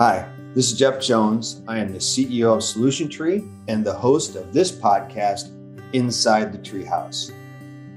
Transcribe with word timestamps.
Hi, 0.00 0.26
this 0.54 0.72
is 0.72 0.78
Jeff 0.78 0.98
Jones. 0.98 1.60
I 1.68 1.78
am 1.78 1.92
the 1.92 1.98
CEO 1.98 2.56
of 2.56 2.64
Solution 2.64 3.06
Tree 3.06 3.44
and 3.68 3.84
the 3.84 3.92
host 3.92 4.34
of 4.34 4.50
this 4.50 4.72
podcast, 4.72 5.52
Inside 5.92 6.54
the 6.54 6.58
Treehouse. 6.58 7.32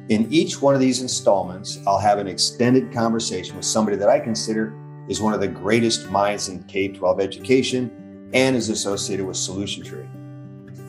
In 0.09 0.27
each 0.29 0.61
one 0.61 0.75
of 0.75 0.81
these 0.81 1.01
installments, 1.01 1.79
I'll 1.87 1.97
have 1.97 2.17
an 2.17 2.27
extended 2.27 2.91
conversation 2.91 3.55
with 3.55 3.63
somebody 3.63 3.95
that 3.95 4.09
I 4.09 4.19
consider 4.19 4.77
is 5.07 5.21
one 5.21 5.33
of 5.33 5.39
the 5.39 5.47
greatest 5.47 6.09
minds 6.09 6.49
in 6.49 6.63
K 6.63 6.89
12 6.89 7.21
education 7.21 8.29
and 8.33 8.53
is 8.53 8.67
associated 8.67 9.25
with 9.25 9.37
Solution 9.37 9.81
Tree. 9.81 10.09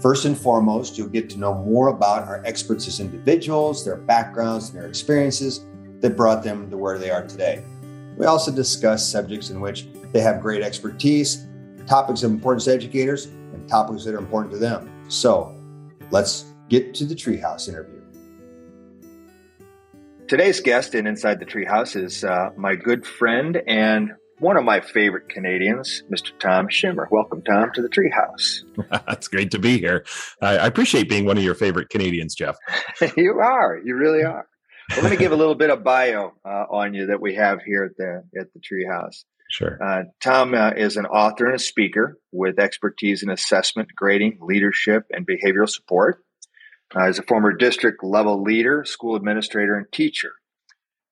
First 0.02 0.24
and 0.24 0.36
foremost, 0.36 0.98
you'll 0.98 1.06
get 1.06 1.30
to 1.30 1.38
know 1.38 1.54
more 1.54 1.90
about 1.90 2.26
our 2.26 2.42
experts 2.44 2.88
as 2.88 2.98
individuals, 2.98 3.84
their 3.84 3.98
backgrounds, 3.98 4.70
and 4.70 4.80
their 4.80 4.88
experiences 4.88 5.64
that 6.00 6.16
brought 6.16 6.42
them 6.42 6.68
to 6.70 6.76
where 6.76 6.98
they 6.98 7.12
are 7.12 7.24
today. 7.24 7.64
We 8.16 8.26
also 8.26 8.50
discuss 8.50 9.08
subjects 9.08 9.50
in 9.50 9.60
which 9.60 9.86
they 10.14 10.20
have 10.20 10.40
great 10.40 10.62
expertise, 10.62 11.44
topics 11.86 12.22
of 12.22 12.30
importance 12.30 12.64
to 12.64 12.72
educators, 12.72 13.26
and 13.26 13.68
topics 13.68 14.04
that 14.04 14.14
are 14.14 14.18
important 14.18 14.52
to 14.52 14.58
them. 14.58 14.88
So 15.10 15.54
let's 16.10 16.44
get 16.68 16.94
to 16.94 17.04
the 17.04 17.16
Treehouse 17.16 17.68
interview. 17.68 18.00
Today's 20.28 20.60
guest 20.60 20.94
in 20.94 21.08
Inside 21.08 21.40
the 21.40 21.44
Treehouse 21.44 22.00
is 22.00 22.22
uh, 22.24 22.50
my 22.56 22.76
good 22.76 23.04
friend 23.04 23.60
and 23.66 24.12
one 24.38 24.56
of 24.56 24.64
my 24.64 24.80
favorite 24.80 25.28
Canadians, 25.28 26.04
Mr. 26.10 26.30
Tom 26.38 26.68
Schimmer. 26.68 27.08
Welcome, 27.10 27.42
Tom, 27.42 27.72
to 27.74 27.82
the 27.82 27.88
Treehouse. 27.88 28.60
That's 29.06 29.26
great 29.26 29.50
to 29.50 29.58
be 29.58 29.78
here. 29.78 30.04
I, 30.40 30.58
I 30.58 30.66
appreciate 30.66 31.08
being 31.08 31.24
one 31.24 31.38
of 31.38 31.44
your 31.44 31.56
favorite 31.56 31.90
Canadians, 31.90 32.36
Jeff. 32.36 32.56
you 33.16 33.40
are. 33.40 33.80
You 33.84 33.96
really 33.96 34.22
are. 34.22 34.46
We're 34.90 35.02
going 35.02 35.12
to 35.12 35.18
give 35.18 35.32
a 35.32 35.36
little 35.36 35.54
bit 35.56 35.70
of 35.70 35.82
bio 35.82 36.34
uh, 36.44 36.66
on 36.70 36.94
you 36.94 37.06
that 37.06 37.20
we 37.20 37.34
have 37.34 37.62
here 37.62 37.84
at 37.84 37.96
the 37.96 38.40
at 38.40 38.52
the 38.52 38.60
Treehouse. 38.60 39.24
Sure. 39.54 39.78
Uh, 39.80 40.02
Tom 40.20 40.52
uh, 40.52 40.70
is 40.70 40.96
an 40.96 41.06
author 41.06 41.46
and 41.46 41.54
a 41.54 41.60
speaker 41.60 42.18
with 42.32 42.58
expertise 42.58 43.22
in 43.22 43.30
assessment, 43.30 43.88
grading, 43.94 44.38
leadership, 44.40 45.04
and 45.12 45.24
behavioral 45.24 45.68
support. 45.68 46.24
Uh, 46.92 47.06
he's 47.06 47.20
a 47.20 47.22
former 47.22 47.52
district 47.52 48.02
level 48.02 48.42
leader, 48.42 48.84
school 48.84 49.14
administrator, 49.14 49.76
and 49.76 49.86
teacher. 49.92 50.32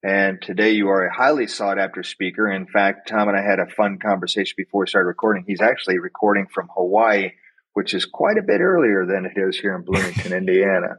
And 0.02 0.42
today 0.42 0.72
you 0.72 0.88
are 0.88 1.06
a 1.06 1.14
highly 1.14 1.46
sought 1.46 1.78
after 1.78 2.02
speaker. 2.02 2.50
In 2.50 2.66
fact, 2.66 3.08
Tom 3.08 3.28
and 3.28 3.36
I 3.36 3.42
had 3.42 3.60
a 3.60 3.72
fun 3.76 4.00
conversation 4.00 4.54
before 4.56 4.80
we 4.80 4.86
started 4.88 5.06
recording. 5.06 5.44
He's 5.46 5.62
actually 5.62 6.00
recording 6.00 6.48
from 6.52 6.68
Hawaii, 6.74 7.30
which 7.74 7.94
is 7.94 8.06
quite 8.06 8.38
a 8.38 8.42
bit 8.42 8.60
earlier 8.60 9.06
than 9.06 9.24
it 9.24 9.40
is 9.40 9.56
here 9.56 9.76
in 9.76 9.82
Bloomington, 9.82 10.32
Indiana. 10.36 10.96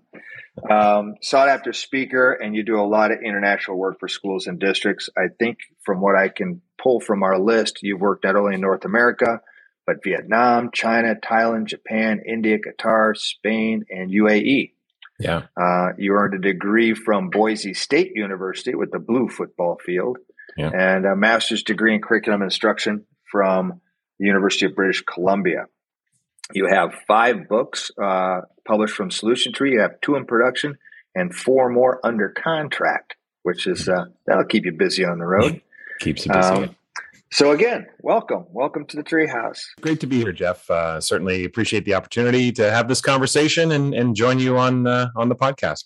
Um, 0.70 1.16
sought 1.22 1.50
after 1.50 1.74
speaker, 1.74 2.32
and 2.32 2.56
you 2.56 2.64
do 2.64 2.80
a 2.80 2.86
lot 2.86 3.12
of 3.12 3.20
international 3.26 3.78
work 3.78 4.00
for 4.00 4.08
schools 4.08 4.46
and 4.46 4.60
districts. 4.60 5.10
I 5.18 5.30
think 5.40 5.58
from 5.84 6.00
what 6.00 6.16
I 6.16 6.30
can 6.30 6.62
pull 6.82 7.00
from 7.00 7.24
our 7.24 7.40
list, 7.40 7.80
you've 7.82 8.02
worked 8.02 8.24
not 8.24 8.36
only 8.36 8.56
in 8.56 8.62
North 8.62 8.86
America, 8.86 9.42
but 9.88 10.04
Vietnam, 10.04 10.70
China, 10.72 11.16
Thailand, 11.16 11.66
Japan, 11.66 12.22
India, 12.26 12.60
Qatar, 12.60 13.18
Spain, 13.18 13.86
and 13.90 14.12
UAE. 14.12 14.74
Yeah. 15.20 15.44
Uh, 15.60 15.90
you 15.98 16.14
earned 16.14 16.36
a 16.36 16.40
degree 16.40 16.94
from 16.94 17.30
Boise 17.30 17.74
State 17.74 18.12
University 18.16 18.76
with 18.76 18.92
the 18.92 19.00
blue 19.00 19.30
football 19.30 19.78
field 19.84 20.18
yeah. 20.58 20.70
and 20.70 21.06
a 21.06 21.16
master's 21.16 21.64
degree 21.64 21.96
in 21.96 22.02
curriculum 22.02 22.42
instruction 22.42 23.06
from 23.32 23.82
the 24.20 24.28
University 24.28 24.66
of 24.66 24.76
British 24.76 25.02
Columbia. 25.02 25.66
You 26.52 26.68
have 26.68 26.94
five 27.08 27.48
books 27.48 27.90
uh, 28.02 28.42
published 28.66 28.96
from 28.96 29.12
Solution 29.12 29.54
Tree. 29.54 29.74
You 29.74 29.80
have 29.80 30.00
two 30.02 30.16
in 30.16 30.26
production 30.26 30.78
and 31.16 31.34
four 31.34 31.70
more 31.70 32.00
under 32.04 32.30
contract, 32.30 33.16
which 33.44 33.66
is 33.66 33.88
uh, 33.88 34.06
that'll 34.28 34.46
keep 34.46 34.66
you 34.66 34.74
busy 34.74 35.06
on 35.06 35.20
the 35.20 35.26
road. 35.26 35.62
Keeps 36.00 36.26
you 36.26 36.34
busy. 36.34 36.48
Um, 36.48 36.76
so 37.32 37.52
again, 37.52 37.88
welcome, 38.02 38.46
welcome 38.52 38.86
to 38.88 38.98
the 38.98 39.04
Treehouse. 39.04 39.62
Great 39.82 40.00
to 40.02 40.08
be 40.08 40.18
here, 40.22 40.34
Jeff. 40.34 40.70
Uh, 40.70 41.00
certainly 41.00 41.46
appreciate 41.46 41.86
the 41.86 41.96
opportunity 41.96 42.52
to 42.52 42.70
have 42.70 42.88
this 42.88 43.02
conversation 43.02 43.72
and, 43.72 43.94
and 43.94 44.16
join 44.16 44.38
you 44.38 44.58
on 44.58 44.86
uh, 44.86 45.08
on 45.16 45.30
the 45.30 45.36
podcast. 45.36 45.86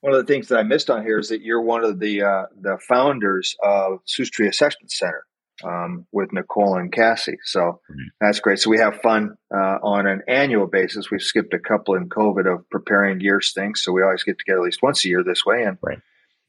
One 0.00 0.12
of 0.12 0.24
the 0.24 0.32
things 0.32 0.48
that 0.48 0.58
I 0.58 0.62
missed 0.62 0.90
on 0.90 1.02
here 1.02 1.18
is 1.18 1.30
that 1.30 1.40
you're 1.40 1.62
one 1.62 1.84
of 1.84 1.98
the 1.98 2.22
uh, 2.22 2.44
the 2.60 2.78
founders 2.86 3.56
of 3.64 4.00
Tree 4.06 4.46
Assessment 4.46 4.92
Center 4.92 5.24
um, 5.64 6.06
with 6.12 6.32
Nicole 6.32 6.76
and 6.76 6.92
Cassie. 6.92 7.38
So 7.44 7.60
mm-hmm. 7.60 8.00
that's 8.20 8.40
great. 8.40 8.58
So 8.58 8.70
we 8.70 8.78
have 8.78 9.00
fun 9.00 9.36
uh, 9.54 9.78
on 9.82 10.06
an 10.06 10.22
annual 10.28 10.66
basis. 10.66 11.10
We've 11.10 11.22
skipped 11.22 11.54
a 11.54 11.58
couple 11.58 11.94
in 11.94 12.08
COVID 12.08 12.52
of 12.52 12.68
preparing 12.70 13.20
years 13.20 13.52
things, 13.52 13.82
so 13.82 13.92
we 13.92 14.02
always 14.02 14.24
get 14.24 14.38
together 14.38 14.60
at 14.60 14.64
least 14.64 14.82
once 14.82 15.04
a 15.04 15.08
year 15.08 15.24
this 15.24 15.44
way. 15.44 15.62
And 15.64 15.78
right. 15.82 15.98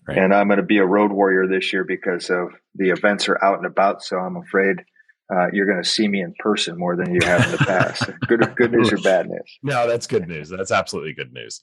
Right. 0.08 0.18
And 0.18 0.34
I'm 0.34 0.48
going 0.48 0.58
to 0.58 0.66
be 0.66 0.78
a 0.78 0.86
road 0.86 1.12
warrior 1.12 1.46
this 1.48 1.72
year 1.72 1.84
because 1.84 2.32
of 2.32 2.50
the 2.74 2.90
events 2.90 3.30
are 3.30 3.44
out 3.44 3.58
and 3.58 3.68
about. 3.68 4.02
So 4.02 4.18
I'm 4.18 4.38
afraid 4.38 4.78
uh, 5.32 5.48
you're 5.54 5.68
going 5.68 5.84
to 5.84 5.88
see 5.88 6.08
me 6.08 6.22
in 6.22 6.34
person 6.40 6.78
more 6.78 6.96
than 6.96 7.14
you 7.14 7.20
have 7.24 7.46
in 7.46 7.52
the 7.52 7.58
past. 7.58 8.10
good, 8.28 8.56
good 8.56 8.72
news 8.72 8.92
or 8.92 8.98
bad 8.98 9.28
news? 9.28 9.60
No, 9.62 9.88
that's 9.88 10.08
good 10.08 10.28
news. 10.28 10.50
That's 10.50 10.72
absolutely 10.72 11.14
good 11.14 11.32
news. 11.32 11.62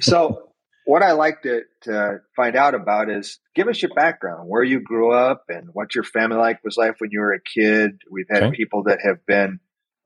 so, 0.00 0.50
what 0.86 1.02
I 1.02 1.12
like 1.12 1.42
to, 1.42 1.62
to 1.82 2.20
find 2.34 2.56
out 2.56 2.74
about 2.74 3.10
is 3.10 3.40
give 3.54 3.68
us 3.68 3.82
your 3.82 3.92
background, 3.94 4.48
where 4.48 4.64
you 4.64 4.80
grew 4.80 5.12
up, 5.12 5.44
and 5.48 5.68
what 5.72 5.94
your 5.94 6.04
family 6.04 6.38
like 6.38 6.64
was 6.64 6.76
like 6.76 7.00
when 7.00 7.10
you 7.10 7.20
were 7.20 7.34
a 7.34 7.40
kid. 7.40 8.00
We've 8.10 8.26
had 8.30 8.44
okay. 8.44 8.56
people 8.56 8.84
that 8.84 9.00
have 9.04 9.26
been 9.26 9.60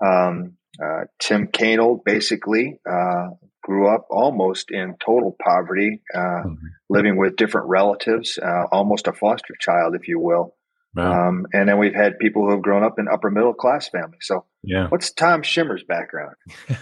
um, 0.04 0.56
uh, 0.82 1.04
Tim 1.18 1.48
Kanold, 1.48 2.04
basically, 2.04 2.78
uh, 2.91 3.28
grew 3.62 3.88
up 3.88 4.06
almost 4.10 4.70
in 4.70 4.96
total 5.04 5.36
poverty, 5.42 6.02
uh, 6.14 6.18
mm-hmm. 6.18 6.66
living 6.88 7.16
with 7.18 7.36
different 7.36 7.68
relatives, 7.68 8.38
uh, 8.42 8.64
almost 8.72 9.06
a 9.06 9.12
foster 9.12 9.54
child, 9.60 9.94
if 9.94 10.08
you 10.08 10.18
will. 10.18 10.56
Wow. 10.94 11.28
Um, 11.28 11.46
and 11.52 11.68
then 11.68 11.78
we've 11.78 11.94
had 11.94 12.18
people 12.18 12.44
who 12.44 12.50
have 12.50 12.62
grown 12.62 12.82
up 12.82 12.98
in 12.98 13.06
upper 13.08 13.30
middle 13.30 13.54
class 13.54 13.88
families. 13.88 14.22
So, 14.22 14.44
yeah. 14.62 14.88
what's 14.88 15.12
Tom 15.12 15.42
Schimmer's 15.42 15.84
background? 15.84 16.34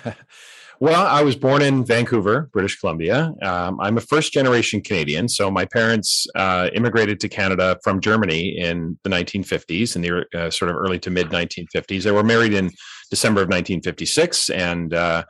well, 0.80 1.06
I 1.06 1.22
was 1.22 1.36
born 1.36 1.60
in 1.60 1.84
Vancouver, 1.84 2.48
British 2.52 2.78
Columbia. 2.80 3.34
Um, 3.42 3.78
I'm 3.80 3.98
a 3.98 4.00
first 4.00 4.32
generation 4.32 4.80
Canadian. 4.80 5.28
So, 5.28 5.50
my 5.50 5.66
parents 5.66 6.26
uh, 6.34 6.70
immigrated 6.74 7.20
to 7.20 7.28
Canada 7.28 7.78
from 7.84 8.00
Germany 8.00 8.56
in 8.56 8.98
the 9.04 9.10
1950s, 9.10 9.94
in 9.94 10.02
the 10.02 10.24
uh, 10.34 10.50
sort 10.50 10.70
of 10.70 10.76
early 10.76 10.98
to 11.00 11.10
mid 11.10 11.28
1950s. 11.28 12.02
They 12.04 12.12
were 12.12 12.24
married 12.24 12.54
in 12.54 12.70
December 13.10 13.42
of 13.42 13.48
1956. 13.48 14.50
And 14.50 14.94
uh, 14.94 15.24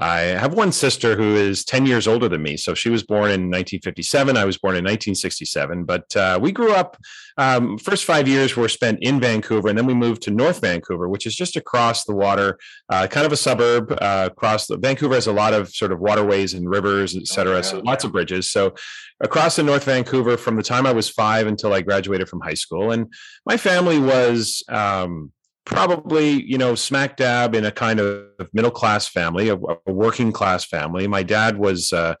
I 0.00 0.20
have 0.20 0.54
one 0.54 0.72
sister 0.72 1.16
who 1.16 1.34
is 1.36 1.64
10 1.66 1.84
years 1.84 2.08
older 2.08 2.26
than 2.26 2.42
me. 2.42 2.56
So 2.56 2.72
she 2.72 2.88
was 2.88 3.02
born 3.02 3.30
in 3.30 3.50
1957. 3.50 4.36
I 4.38 4.44
was 4.46 4.56
born 4.56 4.72
in 4.74 4.84
1967. 4.84 5.84
But 5.84 6.16
uh, 6.16 6.38
we 6.40 6.50
grew 6.50 6.72
up, 6.72 6.96
um, 7.36 7.76
first 7.76 8.04
five 8.04 8.26
years 8.26 8.56
were 8.56 8.68
spent 8.68 9.00
in 9.02 9.20
Vancouver. 9.20 9.68
And 9.68 9.76
then 9.76 9.84
we 9.84 9.92
moved 9.92 10.22
to 10.22 10.30
North 10.30 10.62
Vancouver, 10.62 11.08
which 11.10 11.26
is 11.26 11.36
just 11.36 11.56
across 11.56 12.04
the 12.04 12.14
water, 12.14 12.58
uh, 12.88 13.06
kind 13.06 13.26
of 13.26 13.32
a 13.32 13.36
suburb 13.36 13.92
uh, 14.00 14.30
across 14.32 14.66
the, 14.66 14.78
Vancouver 14.78 15.14
has 15.14 15.26
a 15.26 15.32
lot 15.32 15.52
of 15.52 15.68
sort 15.68 15.92
of 15.92 16.00
waterways 16.00 16.54
and 16.54 16.70
rivers, 16.70 17.14
et 17.14 17.26
cetera. 17.26 17.52
Oh, 17.52 17.56
yeah, 17.56 17.62
so 17.62 17.78
lots 17.80 18.04
of 18.04 18.12
bridges. 18.12 18.50
So 18.50 18.74
across 19.20 19.56
the 19.56 19.62
North 19.62 19.84
Vancouver 19.84 20.38
from 20.38 20.56
the 20.56 20.62
time 20.62 20.86
I 20.86 20.92
was 20.92 21.10
five 21.10 21.46
until 21.46 21.74
I 21.74 21.82
graduated 21.82 22.30
from 22.30 22.40
high 22.40 22.54
school. 22.54 22.92
And 22.92 23.12
my 23.44 23.58
family 23.58 23.98
was, 23.98 24.62
um, 24.70 25.32
probably 25.64 26.42
you 26.42 26.58
know 26.58 26.74
smack 26.74 27.16
dab 27.16 27.54
in 27.54 27.64
a 27.64 27.70
kind 27.70 28.00
of 28.00 28.26
middle 28.52 28.70
class 28.70 29.08
family 29.08 29.48
a, 29.48 29.56
a 29.56 29.92
working 29.92 30.32
class 30.32 30.64
family. 30.64 31.06
My 31.06 31.22
dad 31.22 31.56
was 31.56 31.92
uh, 31.92 32.14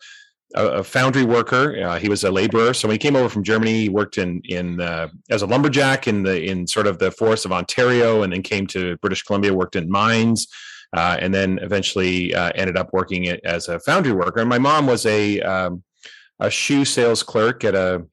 a, 0.54 0.84
foundry 0.84 1.24
worker. 1.24 1.82
Uh, 1.82 1.98
he 1.98 2.08
was 2.08 2.24
a 2.24 2.30
laborer. 2.30 2.74
So 2.74 2.86
when 2.86 2.94
he 2.94 2.98
came 2.98 3.16
over 3.16 3.28
from 3.28 3.42
germany 3.42 3.82
he 3.82 3.88
worked 3.88 4.18
in 4.18 4.40
in 4.44 4.80
uh, 4.80 5.08
as 5.30 5.42
a 5.42 5.46
lumberjack 5.46 6.06
in 6.06 6.22
the 6.22 6.42
in 6.44 6.66
sort 6.66 6.86
of 6.86 6.98
the 6.98 7.10
forests 7.10 7.44
of 7.44 7.52
ontario 7.52 8.22
and 8.22 8.32
then 8.32 8.42
came 8.42 8.66
to 8.68 8.96
british 8.98 9.22
columbia 9.22 9.52
worked 9.52 9.76
in 9.76 9.90
mines 9.90 10.46
uh, 10.94 11.16
and 11.20 11.32
then 11.34 11.58
eventually 11.62 12.34
uh, 12.34 12.50
ended 12.54 12.76
up 12.76 12.90
working 12.92 13.28
as 13.44 13.68
a 13.68 13.80
foundry 13.80 14.12
worker. 14.12 14.40
And 14.40 14.48
my 14.48 14.58
mom 14.58 14.86
was 14.86 15.06
a 15.06 15.40
um, 15.40 15.82
a 16.40 16.50
shoe 16.50 16.84
sales 16.84 17.22
clerk 17.22 17.64
at 17.64 17.74
a 17.74 18.04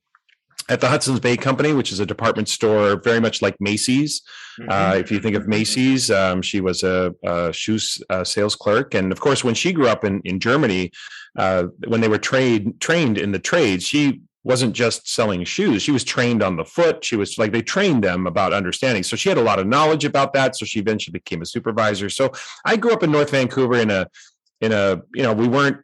at 0.70 0.82
the 0.82 0.88
Hudson's 0.88 1.20
Bay 1.20 1.36
Company, 1.36 1.74
which 1.74 1.92
is 1.92 2.00
a 2.00 2.06
department 2.06 2.48
store 2.48 2.96
very 3.02 3.20
much 3.20 3.42
like 3.42 3.60
Macy's. 3.60 4.22
Mm-hmm. 4.60 4.72
Uh, 4.72 4.94
if 4.98 5.12
you 5.12 5.20
think 5.20 5.36
of 5.36 5.48
Macy's, 5.48 6.12
um, 6.12 6.42
she 6.42 6.62
was 6.62 6.84
a, 6.84 7.14
a 7.26 7.52
shoe 7.52 7.80
uh, 8.10 8.24
sales 8.24 8.56
clerk, 8.56 8.94
and 8.94 9.12
of 9.12 9.20
course, 9.20 9.44
when 9.44 9.56
she 9.56 9.74
grew 9.74 9.88
up 9.88 10.04
in 10.04 10.22
in 10.22 10.40
Germany, 10.40 10.92
uh, 11.38 11.64
when 11.88 12.02
they 12.02 12.08
were 12.08 12.20
trade 12.20 12.80
trained 12.80 13.18
in 13.18 13.32
the 13.32 13.40
trades, 13.40 13.84
she 13.84 14.22
wasn't 14.44 14.74
just 14.74 15.08
selling 15.12 15.44
shoes. 15.44 15.82
She 15.82 15.92
was 15.92 16.04
trained 16.04 16.42
on 16.42 16.56
the 16.56 16.64
foot. 16.64 17.04
She 17.04 17.16
was 17.16 17.38
like 17.38 17.52
they 17.52 17.62
trained 17.62 18.04
them 18.04 18.26
about 18.26 18.54
understanding. 18.54 19.04
So 19.04 19.16
she 19.16 19.30
had 19.30 19.38
a 19.38 19.44
lot 19.44 19.60
of 19.60 19.68
knowledge 19.68 20.06
about 20.06 20.34
that. 20.34 20.56
So 20.56 20.66
she 20.66 20.80
eventually 20.80 21.12
became 21.12 21.42
a 21.42 21.46
supervisor. 21.46 22.10
So 22.10 22.32
i 22.66 22.78
grew 22.78 22.94
up 22.94 23.04
in 23.04 23.12
north 23.12 23.32
vancouver 23.32 23.76
in 23.76 23.92
a 23.92 24.08
in 24.62 24.72
a 24.72 25.02
you 25.14 25.24
know 25.24 25.34
we 25.34 25.48
weren't 25.48 25.78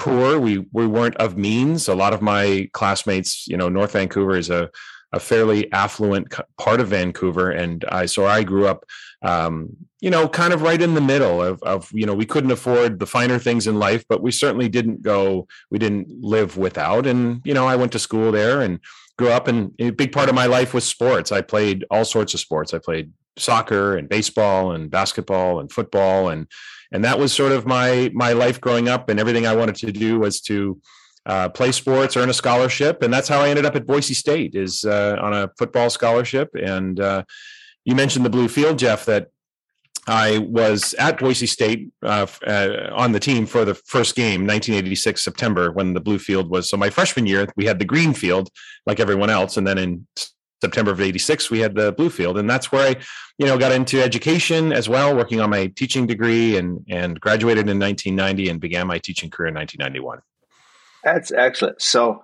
poor. 0.00 0.40
We 0.40 0.66
we 0.72 0.86
weren't 0.86 1.16
of 1.16 1.36
means. 1.36 1.86
A 1.86 1.94
lot 1.94 2.12
of 2.12 2.22
my 2.22 2.68
classmates, 2.72 3.46
you 3.46 3.56
know, 3.56 3.68
North 3.68 3.92
Vancouver 3.92 4.36
is 4.36 4.50
a 4.50 4.70
a 5.12 5.20
fairly 5.20 5.70
affluent 5.72 6.32
part 6.56 6.80
of 6.80 6.88
Vancouver, 6.88 7.50
and 7.50 7.84
I 7.88 8.06
so 8.06 8.26
I 8.26 8.42
grew 8.42 8.66
up, 8.66 8.84
um, 9.22 9.76
you 10.00 10.08
know, 10.08 10.28
kind 10.28 10.52
of 10.52 10.62
right 10.62 10.80
in 10.80 10.94
the 10.94 11.00
middle 11.00 11.42
of 11.42 11.62
of 11.62 11.90
you 11.92 12.06
know 12.06 12.14
we 12.14 12.26
couldn't 12.26 12.50
afford 12.50 12.98
the 12.98 13.06
finer 13.06 13.38
things 13.38 13.66
in 13.66 13.78
life, 13.78 14.04
but 14.08 14.22
we 14.22 14.32
certainly 14.32 14.68
didn't 14.68 15.02
go. 15.02 15.46
We 15.70 15.78
didn't 15.78 16.08
live 16.08 16.56
without, 16.56 17.06
and 17.06 17.42
you 17.44 17.54
know, 17.54 17.66
I 17.66 17.76
went 17.76 17.92
to 17.92 17.98
school 17.98 18.32
there 18.32 18.62
and 18.62 18.80
grew 19.18 19.28
up, 19.28 19.48
and 19.48 19.72
a 19.78 19.90
big 19.90 20.12
part 20.12 20.30
of 20.30 20.34
my 20.34 20.46
life 20.46 20.72
was 20.72 20.84
sports. 20.84 21.30
I 21.30 21.42
played 21.42 21.84
all 21.90 22.06
sorts 22.06 22.32
of 22.32 22.40
sports. 22.40 22.72
I 22.72 22.78
played 22.78 23.12
soccer 23.36 23.96
and 23.96 24.08
baseball 24.08 24.72
and 24.72 24.90
basketball 24.90 25.60
and 25.60 25.70
football 25.70 26.28
and 26.30 26.46
and 26.92 27.04
that 27.04 27.18
was 27.18 27.32
sort 27.32 27.52
of 27.52 27.66
my 27.66 28.10
my 28.14 28.32
life 28.32 28.60
growing 28.60 28.88
up 28.88 29.08
and 29.08 29.20
everything 29.20 29.46
i 29.46 29.54
wanted 29.54 29.76
to 29.76 29.92
do 29.92 30.18
was 30.18 30.40
to 30.40 30.80
uh, 31.26 31.48
play 31.48 31.70
sports 31.70 32.16
earn 32.16 32.30
a 32.30 32.34
scholarship 32.34 33.02
and 33.02 33.12
that's 33.12 33.28
how 33.28 33.40
i 33.40 33.48
ended 33.48 33.66
up 33.66 33.76
at 33.76 33.86
boise 33.86 34.14
state 34.14 34.54
is 34.54 34.84
uh, 34.84 35.16
on 35.20 35.32
a 35.32 35.50
football 35.58 35.90
scholarship 35.90 36.50
and 36.54 37.00
uh, 37.00 37.22
you 37.84 37.94
mentioned 37.94 38.24
the 38.24 38.30
blue 38.30 38.48
field 38.48 38.78
jeff 38.78 39.04
that 39.04 39.28
I 40.06 40.38
was 40.38 40.94
at 40.94 41.18
Boise 41.18 41.46
State 41.46 41.90
uh, 42.02 42.26
uh, 42.46 42.90
on 42.92 43.12
the 43.12 43.20
team 43.20 43.46
for 43.46 43.64
the 43.64 43.74
first 43.74 44.16
game, 44.16 44.46
1986 44.46 45.22
September, 45.22 45.70
when 45.72 45.92
the 45.92 46.00
blue 46.00 46.18
field 46.18 46.50
was. 46.50 46.68
So 46.68 46.76
my 46.76 46.90
freshman 46.90 47.26
year, 47.26 47.46
we 47.54 47.66
had 47.66 47.78
the 47.78 47.84
green 47.84 48.14
field 48.14 48.48
like 48.86 48.98
everyone 48.98 49.30
else, 49.30 49.56
and 49.56 49.66
then 49.66 49.78
in 49.78 50.06
September 50.60 50.90
of 50.90 51.00
86, 51.00 51.50
we 51.50 51.60
had 51.60 51.74
the 51.74 51.92
blue 51.92 52.10
field. 52.10 52.36
And 52.38 52.48
that's 52.48 52.70
where 52.70 52.90
I, 52.90 52.96
you 53.38 53.46
know, 53.46 53.56
got 53.58 53.72
into 53.72 54.02
education 54.02 54.72
as 54.72 54.88
well, 54.88 55.16
working 55.16 55.40
on 55.40 55.50
my 55.50 55.68
teaching 55.68 56.06
degree 56.06 56.56
and, 56.56 56.84
and 56.88 57.18
graduated 57.18 57.68
in 57.68 57.78
1990 57.78 58.50
and 58.50 58.60
began 58.60 58.86
my 58.86 58.98
teaching 58.98 59.30
career 59.30 59.48
in 59.48 59.54
1991. 59.54 60.20
That's 61.02 61.32
excellent. 61.32 61.80
So 61.80 62.22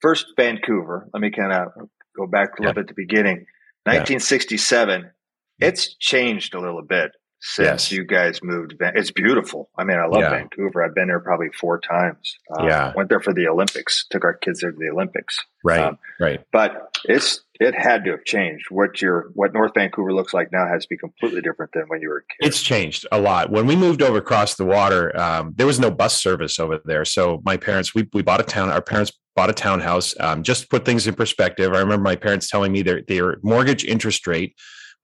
first 0.00 0.26
Vancouver, 0.36 1.08
let 1.14 1.20
me 1.20 1.30
kind 1.30 1.52
of 1.52 1.88
go 2.16 2.26
back 2.26 2.58
a 2.58 2.62
little 2.62 2.70
yeah. 2.70 2.72
bit 2.72 2.88
to 2.88 2.94
the 2.94 3.02
beginning. 3.02 3.46
1967, 3.84 5.02
yeah. 5.02 5.66
it's 5.66 5.94
changed 5.94 6.54
a 6.54 6.60
little 6.60 6.82
bit 6.82 7.12
since 7.40 7.90
yes. 7.90 7.92
you 7.92 8.04
guys 8.04 8.42
moved. 8.42 8.74
It's 8.80 9.10
beautiful. 9.10 9.70
I 9.76 9.84
mean, 9.84 9.98
I 9.98 10.04
love 10.04 10.20
yeah. 10.20 10.30
Vancouver. 10.30 10.84
I've 10.84 10.94
been 10.94 11.08
there 11.08 11.20
probably 11.20 11.48
four 11.58 11.80
times. 11.80 12.36
Um, 12.56 12.68
yeah, 12.68 12.92
went 12.94 13.08
there 13.08 13.20
for 13.20 13.32
the 13.32 13.48
Olympics. 13.48 14.06
Took 14.10 14.24
our 14.24 14.34
kids 14.34 14.60
there 14.60 14.72
to 14.72 14.76
the 14.78 14.90
Olympics. 14.90 15.38
Right, 15.64 15.80
um, 15.80 15.98
right. 16.18 16.40
But 16.52 16.96
it's 17.04 17.40
it 17.58 17.74
had 17.74 18.04
to 18.04 18.10
have 18.12 18.24
changed. 18.24 18.66
What 18.70 19.00
your 19.00 19.30
what 19.34 19.54
North 19.54 19.72
Vancouver 19.74 20.12
looks 20.12 20.34
like 20.34 20.52
now 20.52 20.66
has 20.68 20.82
to 20.82 20.88
be 20.90 20.98
completely 20.98 21.40
different 21.40 21.72
than 21.72 21.84
when 21.88 22.02
you 22.02 22.10
were 22.10 22.18
a 22.18 22.22
kid. 22.22 22.46
It's 22.46 22.62
changed 22.62 23.06
a 23.10 23.20
lot. 23.20 23.50
When 23.50 23.66
we 23.66 23.74
moved 23.74 24.02
over 24.02 24.18
across 24.18 24.56
the 24.56 24.66
water, 24.66 25.18
um, 25.18 25.54
there 25.56 25.66
was 25.66 25.80
no 25.80 25.90
bus 25.90 26.20
service 26.20 26.58
over 26.58 26.80
there. 26.84 27.06
So 27.06 27.40
my 27.44 27.56
parents, 27.56 27.94
we 27.94 28.06
we 28.12 28.20
bought 28.22 28.40
a 28.40 28.44
town. 28.44 28.70
Our 28.70 28.82
parents 28.82 29.12
bought 29.34 29.48
a 29.48 29.54
townhouse. 29.54 30.14
Um, 30.20 30.42
just 30.42 30.62
to 30.62 30.68
put 30.68 30.84
things 30.84 31.06
in 31.06 31.14
perspective, 31.14 31.72
I 31.72 31.78
remember 31.78 32.02
my 32.02 32.16
parents 32.16 32.50
telling 32.50 32.72
me 32.72 32.82
their 32.82 33.00
their 33.08 33.38
mortgage 33.42 33.84
interest 33.84 34.26
rate 34.26 34.54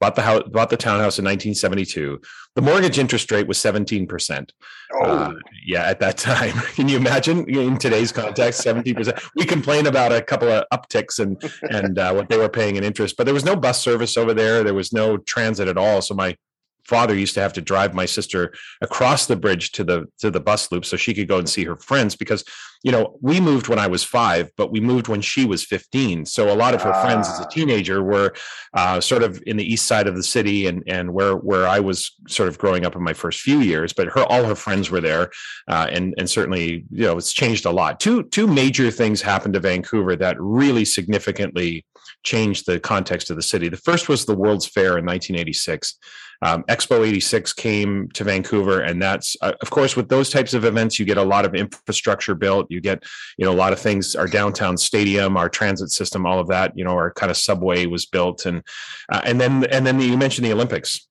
bought 0.01 0.15
the 0.15 0.23
house, 0.23 0.43
bought 0.49 0.71
the 0.71 0.77
townhouse 0.77 1.19
in 1.19 1.25
1972. 1.25 2.21
The 2.55 2.63
mortgage 2.63 2.99
interest 2.99 3.31
rate 3.31 3.47
was 3.47 3.59
17%. 3.59 4.51
Oh. 4.95 5.05
Uh, 5.05 5.35
yeah, 5.65 5.83
at 5.83 6.01
that 6.01 6.17
time. 6.19 6.53
Can 6.75 6.89
you 6.89 6.97
imagine 6.97 7.49
in 7.49 7.79
today's 7.79 8.13
context, 8.13 8.65
17%? 8.65 9.31
We 9.37 9.45
complain 9.45 9.87
about 9.87 10.13
a 10.13 10.23
couple 10.23 10.49
of 10.49 10.65
upticks 10.73 11.19
and, 11.19 11.43
and 11.71 11.99
uh, 11.99 12.13
what 12.13 12.29
they 12.29 12.37
were 12.37 12.49
paying 12.49 12.77
in 12.77 12.85
interest, 12.85 13.17
but 13.17 13.25
there 13.25 13.35
was 13.35 13.45
no 13.45 13.57
bus 13.57 13.81
service 13.81 14.17
over 14.17 14.35
there. 14.35 14.65
There 14.65 14.75
was 14.75 14.93
no 14.93 15.17
transit 15.17 15.69
at 15.69 15.79
all. 15.79 16.03
So 16.03 16.15
my 16.15 16.37
father 16.87 17.15
used 17.15 17.35
to 17.35 17.41
have 17.41 17.53
to 17.53 17.61
drive 17.61 17.95
my 17.95 18.07
sister 18.07 18.53
across 18.83 19.27
the 19.27 19.37
bridge 19.37 19.73
to 19.73 19.85
the 19.85 20.07
to 20.19 20.31
the 20.31 20.41
bus 20.41 20.71
loop 20.71 20.85
so 20.85 20.97
she 20.97 21.15
could 21.15 21.29
go 21.29 21.39
and 21.39 21.49
see 21.49 21.65
her 21.65 21.77
friends 21.77 22.17
because 22.17 22.45
you 22.83 22.93
know 22.93 23.17
we 23.21 23.41
moved 23.41 23.69
when 23.69 23.79
i 23.79 23.87
was 23.87 24.05
five 24.05 24.51
but 24.57 24.71
we 24.71 24.81
moved 24.81 25.09
when 25.09 25.21
she 25.21 25.45
was 25.45 25.65
15 25.65 26.27
so 26.27 26.53
a 26.53 26.55
lot 26.55 26.75
of 26.75 26.83
her 26.83 26.95
friends 27.03 27.29
as 27.29 27.41
a 27.41 27.45
ah. 27.45 27.49
teenager 27.49 28.03
were 28.03 28.35
uh, 28.75 29.01
sort 29.01 29.23
of 29.23 29.43
in 29.47 29.57
the 29.57 29.65
east 29.65 29.87
side 29.87 30.07
of 30.07 30.17
the 30.17 30.23
city 30.23 30.67
and 30.67 30.83
and 30.87 31.13
where 31.13 31.35
where 31.35 31.67
i 31.67 31.81
was 31.81 32.15
sort 32.29 32.49
of 32.49 32.59
growing 32.59 32.85
up 32.85 32.95
in 32.95 33.03
my 33.03 33.13
first 33.13 33.41
few 33.41 33.61
years 33.61 33.93
but 33.93 34.09
her 34.09 34.25
all 34.25 34.45
her 34.45 34.55
friends 34.55 34.91
were 34.91 35.01
there 35.01 35.31
uh, 35.69 35.87
and 35.91 36.15
and 36.19 36.29
certainly 36.29 36.85
you 36.91 37.05
know 37.05 37.17
it's 37.17 37.33
changed 37.33 37.67
a 37.67 37.71
lot. 37.71 38.01
Two 38.01 38.23
two 38.25 38.47
major 38.47 38.91
things 38.91 39.21
happened 39.21 39.55
to 39.55 39.61
vancouver 39.61 40.17
that 40.17 40.37
really 40.39 40.85
significantly 40.85 41.85
changed 42.23 42.67
the 42.67 42.81
context 42.81 43.31
of 43.31 43.37
the 43.37 43.43
city. 43.43 43.69
The 43.69 43.77
first 43.77 44.09
was 44.09 44.25
the 44.25 44.37
world's 44.37 44.67
fair 44.67 44.99
in 44.99 45.05
1986 45.05 45.99
um, 46.43 46.63
Expo 46.65 47.07
86 47.07 47.53
came 47.55 48.09
to 48.11 48.25
Vancouver, 48.25 48.81
and 48.81 49.01
that's 49.01 49.37
uh, 49.41 49.53
of 49.61 49.71
course 49.71 49.97
with 49.97 50.09
those 50.09 50.31
types 50.31 50.55
of 50.55 50.65
events, 50.65 50.99
you 50.99 51.05
get 51.05 51.17
a 51.17 51.23
lot 51.23 51.45
of 51.45 51.55
infrastructure 51.55 52.35
built. 52.35 52.67
You 52.71 52.81
get 52.81 53.03
you 53.39 53.45
know 53.45 53.53
a 53.53 53.55
lot 53.55 53.73
of 53.73 53.79
things. 53.79 54.15
Our 54.15 54.27
downtown 54.27 54.77
stadium, 54.77 55.37
our 55.37 55.49
transit 55.49 55.91
system, 55.91 56.27
all 56.27 56.39
of 56.39 56.49
that. 56.49 56.77
You 56.77 56.85
know, 56.85 56.93
our 56.93 57.13
kind 57.13 57.31
of 57.31 57.37
subway 57.37 57.87
was 57.87 58.07
built, 58.07 58.47
and 58.47 58.63
uh, 59.11 59.23
and 59.25 59.41
then 59.41 59.65
and 59.65 59.87
then 59.87 60.01
you 60.01 60.17
mentioned 60.17 60.47
the 60.47 60.53
Olympics 60.53 61.07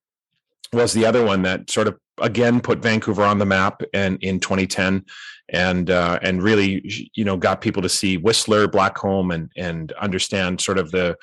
was 0.74 0.94
the 0.94 1.06
other 1.06 1.24
one 1.24 1.44
that 1.44 1.70
sort 1.70 1.88
of 1.88 1.98
again 2.22 2.60
put 2.60 2.80
Vancouver 2.80 3.24
on 3.24 3.40
the 3.40 3.46
map 3.46 3.82
and 3.94 4.18
in 4.22 4.40
2010 4.40 5.06
and 5.50 5.90
uh, 5.90 6.20
and 6.22 6.42
really 6.42 7.10
you 7.14 7.24
know 7.24 7.38
got 7.38 7.62
people 7.62 7.82
to 7.82 7.90
see 7.90 8.18
Whistler, 8.18 8.68
Blackcomb, 8.68 9.34
and 9.34 9.52
and 9.56 9.92
understand 9.94 10.62
sort 10.62 10.78
of 10.78 10.92
the 10.92 11.18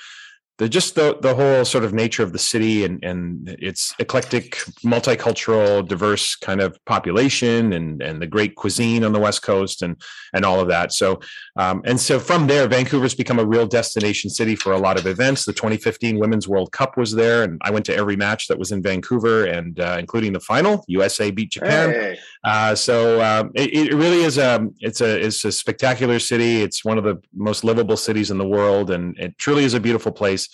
the 0.58 0.68
just 0.68 0.94
the 0.94 1.16
the 1.20 1.34
whole 1.34 1.64
sort 1.64 1.82
of 1.82 1.94
nature 1.94 2.22
of 2.22 2.32
the 2.32 2.38
city 2.38 2.84
and 2.84 3.02
and 3.02 3.48
its 3.58 3.94
eclectic, 3.98 4.56
multicultural, 4.84 5.86
diverse 5.86 6.36
kind 6.36 6.60
of 6.60 6.78
population 6.84 7.72
and 7.72 8.02
and 8.02 8.20
the 8.20 8.26
great 8.26 8.54
cuisine 8.54 9.02
on 9.02 9.12
the 9.12 9.18
west 9.18 9.42
coast 9.42 9.82
and 9.82 10.00
and 10.34 10.44
all 10.44 10.60
of 10.60 10.68
that. 10.68 10.92
So 10.92 11.20
um, 11.56 11.82
and 11.84 11.98
so 11.98 12.18
from 12.20 12.46
there, 12.46 12.68
Vancouver's 12.68 13.14
become 13.14 13.38
a 13.38 13.44
real 13.44 13.66
destination 13.66 14.30
city 14.30 14.54
for 14.54 14.72
a 14.72 14.78
lot 14.78 14.98
of 14.98 15.06
events. 15.06 15.46
The 15.46 15.52
2015 15.52 16.18
Women's 16.18 16.46
World 16.46 16.70
Cup 16.72 16.96
was 16.96 17.12
there, 17.12 17.42
and 17.42 17.60
I 17.62 17.70
went 17.70 17.86
to 17.86 17.96
every 17.96 18.16
match 18.16 18.48
that 18.48 18.58
was 18.58 18.72
in 18.72 18.82
Vancouver, 18.82 19.46
and 19.46 19.80
uh, 19.80 19.96
including 19.98 20.32
the 20.32 20.40
final. 20.40 20.84
USA 20.86 21.30
beat 21.30 21.50
Japan. 21.50 21.90
Hey. 21.90 22.18
Uh, 22.44 22.74
so 22.74 23.22
um, 23.22 23.52
it, 23.54 23.72
it, 23.72 23.94
really 23.94 24.22
is 24.22 24.36
a 24.36 24.66
it's 24.80 25.00
a 25.00 25.24
it's 25.24 25.44
a 25.44 25.52
spectacular 25.52 26.18
city. 26.18 26.60
It's 26.60 26.84
one 26.84 26.98
of 26.98 27.04
the 27.04 27.22
most 27.32 27.62
livable 27.62 27.96
cities 27.96 28.32
in 28.32 28.38
the 28.38 28.46
world, 28.46 28.90
and 28.90 29.16
it 29.16 29.38
truly 29.38 29.64
is 29.64 29.74
a 29.74 29.80
beautiful 29.80 30.10
place. 30.10 30.48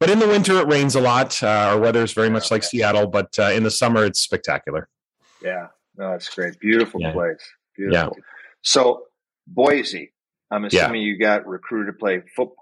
But 0.00 0.10
in 0.10 0.18
the 0.18 0.26
winter, 0.26 0.58
it 0.58 0.66
rains 0.66 0.96
a 0.96 1.00
lot. 1.00 1.40
Uh, 1.42 1.46
our 1.46 1.78
weather 1.78 2.02
is 2.02 2.12
very 2.12 2.30
much 2.30 2.50
like 2.50 2.64
Seattle, 2.64 3.06
but 3.06 3.38
uh, 3.38 3.50
in 3.52 3.62
the 3.62 3.70
summer, 3.70 4.04
it's 4.04 4.20
spectacular. 4.20 4.88
Yeah, 5.40 5.68
no, 5.96 6.10
that's 6.10 6.28
great. 6.34 6.58
Beautiful 6.58 7.00
yeah. 7.00 7.12
place. 7.12 7.48
Beautiful. 7.76 8.14
Yeah. 8.16 8.22
So, 8.62 9.04
Boise, 9.46 10.12
I'm 10.50 10.64
assuming 10.64 11.02
yeah. 11.02 11.06
you 11.06 11.18
got 11.18 11.46
recruited 11.46 11.94
to 11.94 11.98
play 11.98 12.22
football. 12.34 12.56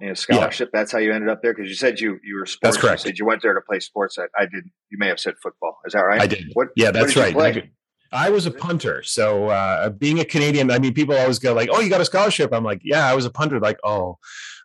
You 0.00 0.08
know, 0.08 0.14
scholarship. 0.14 0.70
Yeah. 0.72 0.80
That's 0.80 0.92
how 0.92 0.98
you 0.98 1.12
ended 1.12 1.28
up 1.28 1.42
there 1.42 1.52
because 1.52 1.68
you 1.68 1.76
said 1.76 2.00
you 2.00 2.18
you 2.24 2.36
were 2.36 2.46
sports. 2.46 2.76
That's 2.76 2.76
correct. 2.78 3.04
You 3.04 3.10
said 3.10 3.18
you 3.18 3.26
went 3.26 3.42
there 3.42 3.52
to 3.52 3.60
play 3.60 3.80
sports. 3.80 4.18
I, 4.18 4.24
I 4.40 4.46
did. 4.46 4.64
You 4.90 4.96
may 4.96 5.08
have 5.08 5.20
said 5.20 5.34
football. 5.42 5.76
Is 5.84 5.92
that 5.92 6.00
right? 6.00 6.22
I 6.22 6.26
did. 6.26 6.44
What? 6.54 6.68
Yeah, 6.74 6.90
that's 6.90 7.14
what 7.14 7.34
right. 7.34 7.70
I 8.12 8.30
was 8.30 8.46
a 8.46 8.50
punter. 8.50 9.02
So 9.04 9.48
uh, 9.48 9.90
being 9.90 10.18
a 10.18 10.24
Canadian, 10.24 10.70
I 10.70 10.78
mean, 10.78 10.94
people 10.94 11.16
always 11.16 11.38
go 11.38 11.54
like, 11.54 11.68
"Oh, 11.72 11.80
you 11.80 11.88
got 11.88 12.00
a 12.00 12.04
scholarship." 12.04 12.52
I'm 12.52 12.64
like, 12.64 12.80
"Yeah, 12.82 13.06
I 13.06 13.14
was 13.14 13.24
a 13.24 13.30
punter." 13.30 13.60
Like, 13.60 13.78
"Oh." 13.84 14.18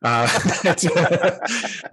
Uh, 0.03 0.27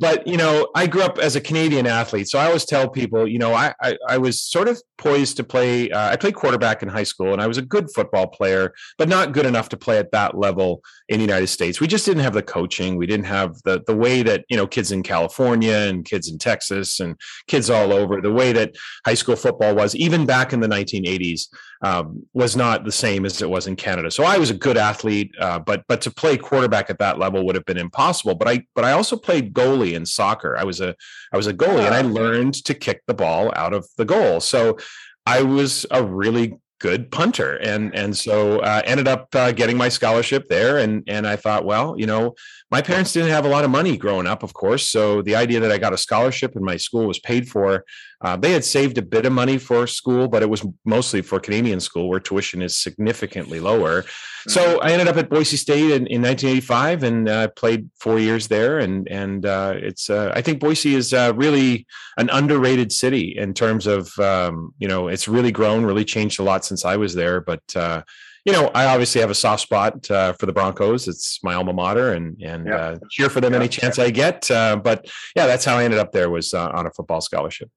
but 0.00 0.26
you 0.26 0.36
know, 0.36 0.68
I 0.74 0.86
grew 0.86 1.02
up 1.02 1.18
as 1.18 1.36
a 1.36 1.40
Canadian 1.40 1.86
athlete, 1.86 2.28
so 2.28 2.38
I 2.38 2.46
always 2.46 2.64
tell 2.64 2.88
people, 2.88 3.26
you 3.26 3.38
know, 3.38 3.54
I 3.54 3.74
I, 3.80 3.96
I 4.08 4.18
was 4.18 4.42
sort 4.42 4.68
of 4.68 4.80
poised 4.98 5.36
to 5.38 5.44
play. 5.44 5.90
Uh, 5.90 6.10
I 6.10 6.16
played 6.16 6.34
quarterback 6.34 6.82
in 6.82 6.88
high 6.88 7.02
school, 7.02 7.32
and 7.32 7.42
I 7.42 7.46
was 7.46 7.58
a 7.58 7.62
good 7.62 7.90
football 7.92 8.26
player, 8.26 8.72
but 8.98 9.08
not 9.08 9.32
good 9.32 9.46
enough 9.46 9.68
to 9.70 9.76
play 9.76 9.98
at 9.98 10.12
that 10.12 10.36
level 10.36 10.82
in 11.08 11.18
the 11.18 11.24
United 11.24 11.48
States. 11.48 11.80
We 11.80 11.86
just 11.86 12.06
didn't 12.06 12.22
have 12.22 12.34
the 12.34 12.42
coaching. 12.42 12.96
We 12.96 13.06
didn't 13.06 13.26
have 13.26 13.56
the 13.64 13.82
the 13.86 13.96
way 13.96 14.22
that 14.22 14.44
you 14.48 14.56
know 14.56 14.66
kids 14.66 14.92
in 14.92 15.02
California 15.02 15.74
and 15.74 16.04
kids 16.04 16.28
in 16.28 16.38
Texas 16.38 17.00
and 17.00 17.16
kids 17.46 17.70
all 17.70 17.92
over 17.92 18.20
the 18.20 18.32
way 18.32 18.52
that 18.52 18.74
high 19.06 19.14
school 19.14 19.36
football 19.36 19.74
was 19.74 19.94
even 19.96 20.26
back 20.26 20.52
in 20.52 20.60
the 20.60 20.68
1980s 20.68 21.48
um, 21.82 22.24
was 22.32 22.56
not 22.56 22.84
the 22.84 22.92
same 22.92 23.26
as 23.26 23.42
it 23.42 23.50
was 23.50 23.66
in 23.66 23.74
Canada. 23.74 24.10
So 24.10 24.22
I 24.22 24.38
was 24.38 24.50
a 24.50 24.54
good 24.54 24.76
athlete, 24.76 25.32
uh, 25.38 25.58
but 25.58 25.82
but 25.88 26.00
to 26.02 26.10
play 26.10 26.36
quarterback 26.36 26.90
at 26.90 26.98
that 27.00 27.18
level 27.18 27.44
would 27.44 27.56
have 27.56 27.64
been 27.64 27.78
impossible. 27.78 28.34
But 28.36 28.48
I 28.48 28.66
but 28.74 28.84
I 28.84 28.92
also 28.92 29.16
played 29.16 29.52
goalie 29.52 29.94
in 29.94 30.06
soccer. 30.06 30.56
I 30.56 30.64
was 30.64 30.80
a 30.80 30.94
I 31.32 31.36
was 31.36 31.48
a 31.48 31.54
goalie, 31.54 31.84
and 31.84 31.94
I 31.94 32.02
learned 32.02 32.54
to 32.64 32.74
kick 32.74 33.02
the 33.06 33.14
ball 33.14 33.52
out 33.56 33.72
of 33.74 33.86
the 33.96 34.04
goal. 34.04 34.40
So 34.40 34.78
I 35.26 35.42
was 35.42 35.84
a 35.90 36.02
really 36.02 36.56
good 36.82 37.12
punter 37.12 37.58
and 37.58 37.94
and 37.94 38.16
so 38.16 38.58
uh, 38.58 38.82
ended 38.84 39.06
up 39.06 39.32
uh, 39.36 39.52
getting 39.52 39.76
my 39.76 39.88
scholarship 39.88 40.48
there 40.48 40.78
and 40.78 41.04
and 41.06 41.28
I 41.28 41.36
thought 41.36 41.64
well 41.64 41.94
you 41.96 42.06
know 42.06 42.34
my 42.72 42.82
parents 42.82 43.12
didn't 43.12 43.30
have 43.30 43.44
a 43.44 43.48
lot 43.48 43.64
of 43.64 43.70
money 43.70 43.96
growing 43.96 44.26
up 44.26 44.42
of 44.42 44.52
course 44.52 44.90
so 44.90 45.22
the 45.22 45.36
idea 45.36 45.60
that 45.60 45.70
I 45.70 45.78
got 45.78 45.92
a 45.92 45.96
scholarship 45.96 46.56
and 46.56 46.64
my 46.64 46.76
school 46.76 47.06
was 47.06 47.20
paid 47.20 47.48
for 47.48 47.84
uh, 48.22 48.36
they 48.36 48.52
had 48.52 48.64
saved 48.64 48.98
a 48.98 49.02
bit 49.02 49.26
of 49.26 49.32
money 49.32 49.58
for 49.58 49.86
school 49.86 50.28
but 50.28 50.42
it 50.42 50.50
was 50.50 50.64
mostly 50.84 51.22
for 51.22 51.38
Canadian 51.40 51.80
school 51.80 52.08
where 52.08 52.20
tuition 52.20 52.62
is 52.62 52.76
significantly 52.76 53.60
lower 53.60 54.04
so 54.48 54.60
mm-hmm. 54.60 54.86
I 54.86 54.92
ended 54.92 55.08
up 55.08 55.16
at 55.16 55.30
Boise 55.30 55.56
State 55.56 55.84
in, 55.84 56.06
in 56.08 56.22
1985 56.22 57.02
and 57.04 57.28
uh, 57.28 57.48
played 57.48 57.88
four 58.00 58.18
years 58.18 58.48
there 58.48 58.78
and 58.78 59.08
and 59.08 59.46
uh, 59.46 59.74
it's 59.76 60.10
uh, 60.10 60.32
I 60.34 60.42
think 60.42 60.60
Boise 60.60 60.94
is 60.94 61.12
really 61.12 61.86
an 62.16 62.28
underrated 62.30 62.92
city 62.92 63.36
in 63.36 63.54
terms 63.54 63.86
of 63.86 64.18
um, 64.18 64.74
you 64.78 64.88
know 64.88 65.08
it's 65.08 65.28
really 65.28 65.52
grown 65.52 65.84
really 65.84 66.04
changed 66.04 66.40
a 66.40 66.42
lot 66.42 66.64
since 66.64 66.84
I 66.84 66.96
was 66.96 67.14
there. 67.14 67.40
But 67.40 67.62
uh, 67.76 68.02
you 68.44 68.52
know, 68.52 68.70
I 68.74 68.86
obviously 68.86 69.20
have 69.20 69.30
a 69.30 69.34
soft 69.34 69.62
spot 69.62 70.10
uh, 70.10 70.32
for 70.32 70.46
the 70.46 70.52
Broncos. 70.52 71.06
It's 71.06 71.42
my 71.44 71.54
alma 71.54 71.72
mater, 71.72 72.12
and 72.12 72.40
and 72.42 72.66
yeah. 72.66 72.76
uh, 72.76 72.98
cheer 73.10 73.30
for 73.30 73.40
them 73.40 73.52
yeah. 73.52 73.60
any 73.60 73.68
chance 73.68 73.98
I 73.98 74.10
get. 74.10 74.50
Uh, 74.50 74.76
but 74.76 75.08
yeah, 75.36 75.46
that's 75.46 75.64
how 75.64 75.76
I 75.76 75.84
ended 75.84 76.00
up 76.00 76.12
there 76.12 76.28
was 76.30 76.52
uh, 76.52 76.70
on 76.74 76.86
a 76.86 76.90
football 76.90 77.20
scholarship. 77.20 77.70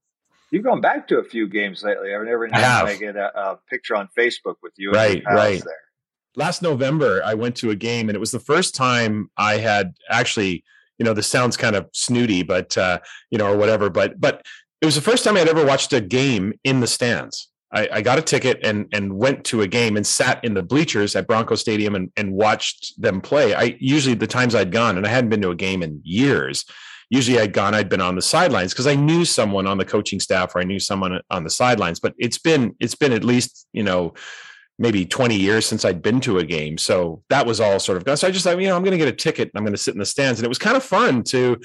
You've 0.52 0.64
gone 0.64 0.82
back 0.82 1.08
to 1.10 1.18
a 1.18 1.24
few 1.24 1.48
games 1.48 1.84
lately. 1.84 2.14
I 2.14 2.18
mean, 2.18 2.28
every 2.28 2.50
now 2.50 2.86
I 2.86 2.96
get 2.96 3.16
a, 3.16 3.38
a, 3.38 3.60
picture 3.70 3.96
on 3.96 4.10
Facebook 4.18 4.56
with 4.62 4.74
you. 4.78 4.92
Right, 4.92 5.24
right. 5.26 5.62
There. 5.64 5.74
Last 6.36 6.62
November, 6.62 7.22
I 7.26 7.34
went 7.34 7.56
to 7.58 7.72
a 7.72 7.76
game, 7.76 8.10
and 8.10 8.16
it 8.16 8.20
was 8.20 8.32
the 8.32 8.40
first 8.40 8.76
time 8.76 9.30
I 9.38 9.58
had 9.58 9.96
actually 10.10 10.64
you 10.98 11.06
know, 11.06 11.14
this 11.14 11.28
sounds 11.28 11.58
kind 11.58 11.76
of 11.76 11.90
snooty, 11.94 12.44
but 12.44 12.78
uh, 12.78 13.00
you 13.30 13.38
know, 13.38 13.52
or 13.52 13.58
whatever. 13.58 13.90
But 13.90 14.20
but 14.20 14.46
it 14.82 14.86
was 14.86 14.96
the 14.96 15.02
first 15.02 15.24
time 15.24 15.38
I'd 15.38 15.48
ever 15.48 15.66
watched 15.66 15.94
a 15.94 16.02
game 16.02 16.54
in 16.64 16.80
the 16.80 16.88
stands. 16.88 17.50
I, 17.72 17.90
I, 17.92 18.02
got 18.02 18.20
a 18.20 18.22
ticket 18.22 18.60
and 18.64 18.88
and 18.94 19.18
went 19.18 19.44
to 19.46 19.62
a 19.62 19.68
game 19.68 19.98
and 19.98 20.06
sat 20.06 20.44
in 20.44 20.54
the 20.54 20.64
bleachers 20.64 21.16
at 21.16 21.28
Bronco 21.28 21.56
Stadium 21.56 21.96
and, 21.96 22.12
and 22.16 22.32
watched 22.32 23.00
them 23.02 23.22
play. 23.22 23.54
I 23.54 23.76
usually 23.80 24.16
the 24.16 24.28
times 24.28 24.56
I'd 24.56 24.72
gone, 24.72 24.98
and 24.98 25.06
I 25.06 25.10
hadn't 25.10 25.30
been 25.30 25.42
to 25.42 25.52
a 25.52 25.56
game 25.56 25.84
in 25.84 26.02
years. 26.04 26.66
Usually 27.10 27.40
I'd 27.40 27.54
gone, 27.54 27.74
I'd 27.76 27.90
been 27.90 28.02
on 28.02 28.16
the 28.16 28.22
sidelines 28.22 28.74
because 28.74 28.88
I 28.88 28.96
knew 28.96 29.26
someone 29.26 29.68
on 29.68 29.78
the 29.78 29.86
coaching 29.86 30.20
staff 30.20 30.56
or 30.56 30.60
I 30.60 30.64
knew 30.64 30.80
someone 30.80 31.22
on 31.30 31.44
the 31.44 31.50
sidelines. 31.50 32.00
But 32.00 32.14
it's 32.18 32.38
been 32.38 32.76
it's 32.80 32.96
been 32.96 33.14
at 33.14 33.24
least 33.24 33.68
you 33.74 33.84
know 33.84 34.14
maybe 34.78 35.06
20 35.06 35.36
years 35.36 35.66
since 35.66 35.86
I'd 35.86 36.02
been 36.02 36.20
to 36.22 36.40
a 36.40 36.44
game. 36.44 36.78
So 36.78 37.24
that 37.30 37.46
was 37.46 37.62
all 37.62 37.80
sort 37.80 37.98
of 37.98 38.04
gone. 38.04 38.18
So 38.18 38.28
I 38.28 38.32
just 38.32 38.44
thought, 38.44 38.60
you 38.60 38.68
know, 38.68 38.76
I'm 38.76 38.84
going 38.84 38.92
to 38.92 38.98
get 38.98 39.08
a 39.08 39.16
ticket. 39.16 39.50
and 39.50 39.58
I'm 39.58 39.64
going 39.64 39.74
to 39.74 39.82
sit 39.82 39.94
in 39.94 40.00
the 40.00 40.06
stands. 40.06 40.40
And 40.40 40.46
it 40.46 40.50
was 40.50 40.58
kind 40.58 40.76
of 40.76 40.84
fun 40.84 41.24
to 41.26 41.58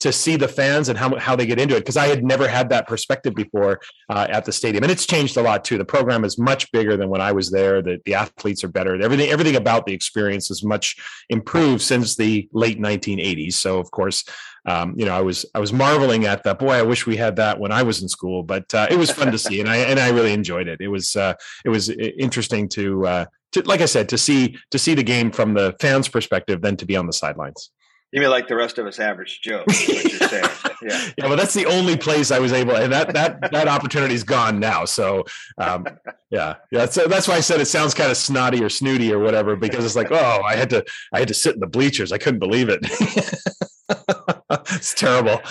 to 0.00 0.12
see 0.12 0.36
the 0.36 0.48
fans 0.48 0.88
and 0.88 0.98
how, 0.98 1.16
how 1.18 1.34
they 1.34 1.46
get 1.46 1.58
into 1.58 1.76
it 1.76 1.80
because 1.80 1.96
I 1.96 2.06
had 2.06 2.24
never 2.24 2.46
had 2.46 2.68
that 2.70 2.86
perspective 2.86 3.34
before 3.34 3.80
uh, 4.08 4.26
at 4.30 4.44
the 4.44 4.52
stadium. 4.52 4.84
And 4.84 4.92
it's 4.92 5.06
changed 5.06 5.36
a 5.36 5.42
lot 5.42 5.64
too. 5.64 5.78
The 5.78 5.84
program 5.84 6.24
is 6.24 6.38
much 6.38 6.70
bigger 6.72 6.96
than 6.96 7.08
when 7.08 7.20
I 7.20 7.32
was 7.32 7.50
there. 7.50 7.82
The, 7.82 7.98
the 8.04 8.14
athletes 8.14 8.62
are 8.64 8.68
better. 8.68 9.00
Everything 9.00 9.30
everything 9.30 9.56
about 9.56 9.86
the 9.86 9.92
experience 9.92 10.50
is 10.50 10.62
much 10.62 10.96
improved 11.28 11.82
since 11.82 12.16
the 12.16 12.48
late 12.52 12.80
1980s 12.80 13.54
so 13.54 13.78
of 13.78 13.90
course 13.90 14.24
um, 14.66 14.94
you 14.96 15.04
know 15.04 15.14
I 15.14 15.20
was 15.20 15.46
I 15.54 15.60
was 15.60 15.72
marveling 15.72 16.26
at 16.26 16.44
that 16.44 16.58
boy 16.58 16.72
I 16.72 16.82
wish 16.82 17.06
we 17.06 17.16
had 17.16 17.36
that 17.36 17.58
when 17.58 17.72
I 17.72 17.82
was 17.82 18.02
in 18.02 18.08
school. 18.08 18.42
But 18.42 18.72
uh, 18.74 18.86
it 18.90 18.96
was 18.96 19.10
fun 19.10 19.32
to 19.32 19.38
see 19.38 19.60
and 19.60 19.68
I 19.68 19.78
and 19.78 19.98
I 19.98 20.10
really 20.10 20.32
enjoyed 20.32 20.68
it. 20.68 20.80
It 20.80 20.88
was 20.88 21.16
uh, 21.16 21.34
it 21.64 21.70
was 21.70 21.90
interesting 21.90 22.68
to 22.70 23.06
uh, 23.06 23.24
to, 23.52 23.62
like 23.62 23.80
I 23.80 23.86
said, 23.86 24.08
to 24.10 24.18
see 24.18 24.56
to 24.70 24.78
see 24.78 24.94
the 24.94 25.02
game 25.02 25.30
from 25.30 25.54
the 25.54 25.74
fans' 25.80 26.08
perspective 26.08 26.60
than 26.60 26.76
to 26.76 26.86
be 26.86 26.96
on 26.96 27.06
the 27.06 27.12
sidelines. 27.12 27.70
You 28.12 28.20
mean 28.20 28.30
like 28.30 28.48
the 28.48 28.56
rest 28.56 28.78
of 28.78 28.86
us 28.86 28.98
average 28.98 29.40
Joe? 29.42 29.64
yeah. 29.88 30.48
yeah, 30.82 31.10
but 31.18 31.36
that's 31.36 31.52
the 31.52 31.66
only 31.66 31.96
place 31.96 32.30
I 32.30 32.38
was 32.38 32.54
able, 32.54 32.74
and 32.74 32.90
that 32.90 33.12
that 33.12 33.52
that 33.52 33.68
opportunity's 33.68 34.24
gone 34.24 34.58
now. 34.58 34.86
So, 34.86 35.24
um, 35.58 35.86
yeah, 36.30 36.56
yeah. 36.72 36.86
So 36.86 37.06
that's 37.06 37.28
why 37.28 37.34
I 37.34 37.40
said 37.40 37.60
it 37.60 37.66
sounds 37.66 37.92
kind 37.92 38.10
of 38.10 38.16
snotty 38.16 38.64
or 38.64 38.70
snooty 38.70 39.12
or 39.12 39.18
whatever 39.18 39.56
because 39.56 39.84
it's 39.84 39.96
like, 39.96 40.10
oh, 40.10 40.40
I 40.42 40.56
had 40.56 40.70
to 40.70 40.86
I 41.12 41.18
had 41.18 41.28
to 41.28 41.34
sit 41.34 41.54
in 41.54 41.60
the 41.60 41.66
bleachers. 41.66 42.10
I 42.10 42.16
couldn't 42.16 42.40
believe 42.40 42.70
it. 42.70 42.80
it's 44.72 44.94
terrible. 44.94 45.42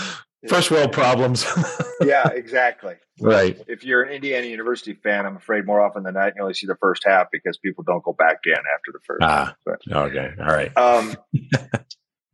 First 0.47 0.71
world 0.71 0.91
problems. 0.91 1.45
yeah, 2.01 2.29
exactly. 2.29 2.95
Right. 3.19 3.59
If 3.67 3.83
you're 3.83 4.03
an 4.03 4.13
Indiana 4.13 4.47
University 4.47 4.93
fan, 4.93 5.25
I'm 5.25 5.35
afraid 5.35 5.65
more 5.65 5.81
often 5.81 6.03
than 6.03 6.13
not 6.13 6.33
you 6.35 6.41
only 6.41 6.53
see 6.53 6.67
the 6.67 6.77
first 6.79 7.03
half 7.05 7.27
because 7.31 7.57
people 7.57 7.83
don't 7.83 8.03
go 8.03 8.13
back 8.13 8.39
in 8.45 8.53
after 8.53 8.91
the 8.93 8.99
first. 9.05 9.19
Ah, 9.23 9.55
but, 9.65 9.79
okay, 9.91 10.31
all 10.39 10.45
right. 10.45 10.75
Um, 10.77 11.15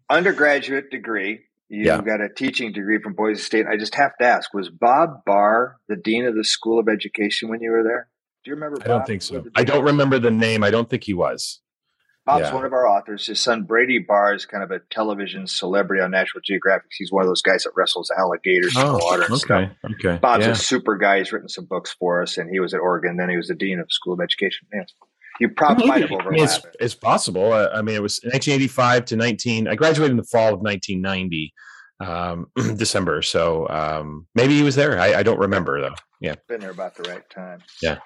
undergraduate 0.09 0.89
degree. 0.89 1.41
You 1.69 1.85
yeah. 1.85 2.01
got 2.01 2.21
a 2.21 2.29
teaching 2.29 2.71
degree 2.71 2.99
from 3.01 3.13
Boise 3.13 3.41
State. 3.41 3.65
I 3.67 3.77
just 3.77 3.95
have 3.95 4.15
to 4.19 4.25
ask: 4.25 4.53
Was 4.53 4.69
Bob 4.69 5.25
Barr 5.25 5.77
the 5.87 5.95
dean 5.95 6.25
of 6.25 6.35
the 6.35 6.43
School 6.43 6.79
of 6.79 6.87
Education 6.87 7.49
when 7.49 7.61
you 7.61 7.71
were 7.71 7.83
there? 7.83 8.09
Do 8.43 8.51
you 8.51 8.55
remember? 8.55 8.77
I 8.83 8.87
don't 8.87 9.05
think 9.05 9.21
so. 9.21 9.43
I 9.55 9.63
don't 9.63 9.85
remember 9.85 10.19
the 10.19 10.31
name. 10.31 10.63
I 10.63 10.71
don't 10.71 10.89
think 10.89 11.03
he 11.03 11.13
was. 11.13 11.61
Bob's 12.25 12.43
yeah. 12.43 12.53
one 12.53 12.63
of 12.63 12.71
our 12.71 12.87
authors. 12.87 13.27
His 13.27 13.41
son 13.41 13.63
Brady 13.63 13.99
Barr 13.99 14.33
is 14.33 14.45
kind 14.45 14.63
of 14.63 14.71
a 14.71 14.79
television 14.89 15.45
celebrity 15.45 16.01
on 16.01 16.11
National 16.11 16.41
Geographic. 16.41 16.89
He's 16.97 17.11
one 17.11 17.23
of 17.23 17.27
those 17.27 17.41
guys 17.41 17.63
that 17.63 17.71
wrestles 17.75 18.09
alligators 18.17 18.73
oh, 18.77 18.81
in 18.81 18.87
the 18.87 18.93
oh, 18.93 19.05
water. 19.05 19.23
okay, 19.23 19.35
stuff. 19.35 19.71
okay. 19.91 20.17
Bob's 20.21 20.45
yeah. 20.45 20.51
a 20.51 20.55
super 20.55 20.95
guy. 20.95 21.17
He's 21.17 21.33
written 21.33 21.49
some 21.49 21.65
books 21.65 21.93
for 21.99 22.21
us, 22.21 22.37
and 22.37 22.49
he 22.49 22.61
was 22.61 22.73
at 22.73 22.79
Oregon. 22.79 23.17
Then 23.17 23.29
he 23.29 23.35
was 23.35 23.47
the 23.47 23.55
dean 23.55 23.79
of 23.79 23.91
School 23.91 24.13
of 24.13 24.21
Education. 24.21 24.67
Yeah. 24.73 24.83
You 25.39 25.49
probably 25.49 25.87
might 25.87 26.01
have 26.01 26.11
overlapped. 26.11 26.65
It's, 26.65 26.75
it's, 26.79 26.95
possible. 26.95 27.53
I, 27.53 27.67
I, 27.67 27.81
mean, 27.81 27.95
it 27.95 28.01
was 28.01 28.19
1985 28.23 29.05
to 29.05 29.15
19. 29.15 29.67
I 29.67 29.75
graduated 29.75 30.11
in 30.11 30.17
the 30.17 30.23
fall 30.23 30.53
of 30.53 30.59
1990, 30.61 31.53
um, 31.99 32.47
December. 32.77 33.21
So 33.21 33.67
um, 33.69 34.27
maybe 34.35 34.55
he 34.55 34.63
was 34.63 34.75
there. 34.75 34.99
I, 34.99 35.15
I, 35.15 35.23
don't 35.23 35.39
remember 35.39 35.81
though. 35.81 35.95
Yeah, 36.19 36.35
been 36.47 36.61
there 36.61 36.71
about 36.71 36.95
the 36.95 37.03
right 37.03 37.27
time. 37.29 37.59
Yeah. 37.81 37.97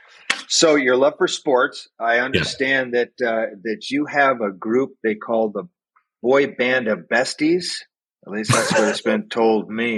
So 0.48 0.76
your 0.76 0.96
love 0.96 1.14
for 1.18 1.28
sports. 1.28 1.88
I 2.00 2.20
understand 2.20 2.94
yeah. 2.94 3.06
that 3.20 3.28
uh, 3.28 3.46
that 3.64 3.90
you 3.90 4.06
have 4.06 4.42
a 4.42 4.52
group 4.52 4.94
they 5.04 5.16
call 5.16 5.50
the 5.50 5.64
Boy 6.24 6.48
Band 6.48 6.88
of 6.88 7.08
Besties. 7.12 7.82
At 8.26 8.34
least 8.34 8.52
that's 8.52 8.74
what 8.74 8.88
it's 8.90 9.02
been 9.02 9.30
told 9.30 9.70
me. 9.70 9.98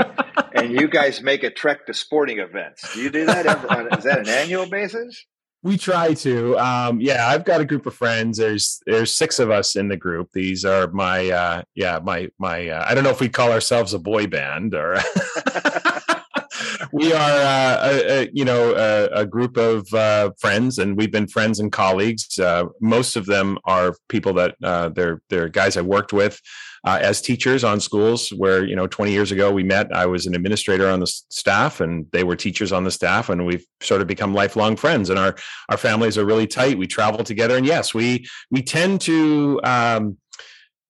And 0.53 0.71
you 0.71 0.87
guys 0.87 1.21
make 1.21 1.43
a 1.43 1.49
trek 1.49 1.87
to 1.87 1.93
sporting 1.93 2.39
events. 2.39 2.93
Do 2.93 3.01
you 3.01 3.09
do 3.09 3.25
that? 3.25 3.45
Ever, 3.45 3.89
is 3.97 4.03
that 4.03 4.19
an 4.19 4.29
annual 4.29 4.69
basis? 4.69 5.25
We 5.61 5.77
try 5.77 6.13
to 6.13 6.57
um 6.57 7.01
yeah 7.01 7.27
i've 7.27 7.43
got 7.43 7.61
a 7.61 7.65
group 7.65 7.85
of 7.85 7.93
friends. 7.93 8.37
There's 8.37 8.81
there's 8.85 9.13
six 9.13 9.39
of 9.39 9.51
us 9.51 9.75
in 9.75 9.87
the 9.87 9.97
group. 9.97 10.29
These 10.33 10.65
are 10.65 10.87
my 10.91 11.29
uh 11.29 11.61
yeah 11.75 11.99
my 12.01 12.29
my 12.37 12.69
uh, 12.69 12.85
i 12.87 12.93
don't 12.93 13.03
know 13.03 13.09
if 13.09 13.19
we 13.19 13.29
call 13.29 13.51
ourselves 13.51 13.93
a 13.93 13.99
boy 13.99 14.27
band 14.27 14.73
or 14.73 14.97
we 16.91 17.13
are 17.13 17.31
uh, 17.41 17.77
a, 17.81 18.21
a, 18.21 18.29
you 18.33 18.45
know 18.45 18.73
a, 18.73 19.21
a 19.21 19.25
group 19.25 19.57
of 19.57 19.91
uh, 19.93 20.31
friends 20.39 20.79
and 20.79 20.97
we've 20.97 21.11
been 21.11 21.27
friends 21.27 21.59
and 21.59 21.71
colleagues. 21.71 22.39
Uh, 22.39 22.65
most 22.81 23.15
of 23.15 23.25
them 23.25 23.57
are 23.65 23.95
people 24.07 24.33
that 24.33 24.55
uh, 24.63 24.89
they're 24.89 25.21
they're 25.29 25.49
guys 25.49 25.77
i 25.77 25.81
worked 25.81 26.13
with 26.13 26.39
uh, 26.85 26.99
as 27.01 27.21
teachers 27.21 27.63
on 27.63 27.79
schools 27.79 28.29
where 28.29 28.65
you 28.65 28.75
know 28.75 28.87
20 28.87 29.11
years 29.11 29.31
ago 29.31 29.51
we 29.51 29.63
met 29.63 29.93
i 29.93 30.05
was 30.05 30.25
an 30.25 30.35
administrator 30.35 30.89
on 30.89 30.99
the 30.99 31.07
staff 31.07 31.81
and 31.81 32.05
they 32.11 32.23
were 32.23 32.35
teachers 32.35 32.71
on 32.71 32.83
the 32.83 32.91
staff 32.91 33.29
and 33.29 33.45
we've 33.45 33.65
sort 33.81 34.01
of 34.01 34.07
become 34.07 34.33
lifelong 34.33 34.75
friends 34.75 35.09
and 35.09 35.19
our 35.19 35.35
our 35.69 35.77
families 35.77 36.17
are 36.17 36.25
really 36.25 36.47
tight 36.47 36.77
we 36.77 36.87
travel 36.87 37.23
together 37.23 37.57
and 37.57 37.65
yes 37.65 37.93
we 37.93 38.25
we 38.51 38.61
tend 38.61 39.01
to 39.01 39.59
um, 39.63 40.17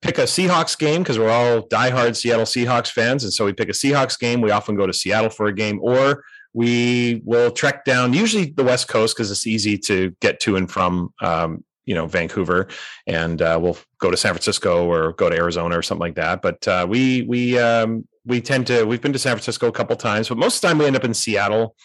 pick 0.01 0.17
a 0.17 0.24
Seahawks 0.24 0.77
game 0.77 1.03
because 1.03 1.19
we're 1.19 1.29
all 1.29 1.67
diehard 1.67 2.15
Seattle 2.15 2.46
Seahawks 2.46 2.89
fans. 2.89 3.24
And 3.24 3.34
so 3.34 3.46
we 3.46 3.53
pick 3.53 3.69
a 3.69 3.74
Seahawks 3.74 4.17
game. 4.17 4.41
We 4.41 4.51
often 4.51 4.75
go 4.75 4.88
to 4.88 4.93
Seattle 4.93 5.29
for 5.29 5.48
a 5.48 5.53
game, 5.53 5.79
or 5.81 6.24
we 6.53 7.22
will 7.25 7.51
trek 7.51 7.86
down, 7.86 8.13
usually 8.13 8.53
the 8.55 8.63
West 8.63 8.88
Coast, 8.88 9.15
because 9.15 9.29
it's 9.29 9.46
easy 9.46 9.77
to 9.77 10.15
get 10.22 10.39
to 10.41 10.55
and 10.55 10.69
from 10.69 11.13
um, 11.22 11.63
you 11.89 11.96
know 11.96 12.05
Vancouver, 12.05 12.67
and 13.08 13.41
uh, 13.41 13.58
we'll 13.60 13.77
go 13.98 14.12
to 14.12 14.15
San 14.15 14.31
Francisco 14.31 14.86
or 14.86 15.13
go 15.13 15.27
to 15.27 15.36
Arizona 15.36 15.75
or 15.75 15.81
something 15.81 16.05
like 16.08 16.15
that. 16.15 16.39
But 16.43 16.65
uh, 16.67 16.86
we 16.88 17.24
we 17.24 17.58
um, 17.58 18.08
we 18.25 18.41
tend 18.41 18.67
to 18.67 18.84
we've 18.84 19.01
been 19.01 19.12
to 19.13 19.19
San 19.19 19.36
Francisco 19.36 19.67
a 19.67 19.72
couple 19.72 19.96
times, 19.96 20.29
but 20.29 20.38
most 20.38 20.58
of 20.58 20.62
the 20.62 20.67
time 20.67 20.77
we 20.77 20.86
end 20.86 20.96
up 20.96 21.03
in 21.03 21.15
Seattle 21.15 21.75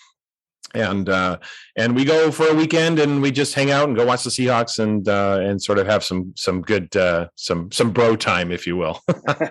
and 0.75 1.09
uh, 1.09 1.39
and 1.77 1.95
we 1.95 2.05
go 2.05 2.31
for 2.31 2.49
a 2.49 2.55
weekend 2.55 2.99
and 2.99 3.23
we 3.23 3.31
just 3.31 3.55
hang 3.55 3.71
out 3.71 3.89
and 3.89 3.97
go 3.97 4.05
watch 4.05 4.25
the 4.25 4.31
Seahawks 4.31 4.79
and 4.79 5.09
uh, 5.09 5.39
and 5.41 5.63
sort 5.63 5.79
of 5.79 5.87
have 5.87 6.05
some 6.05 6.35
some 6.37 6.61
good 6.61 6.95
uh, 6.97 7.29
some 7.37 7.73
some 7.73 7.93
bro 7.93 8.15
time, 8.15 8.53
if 8.53 8.67
you 8.67 8.77
will. 8.77 9.01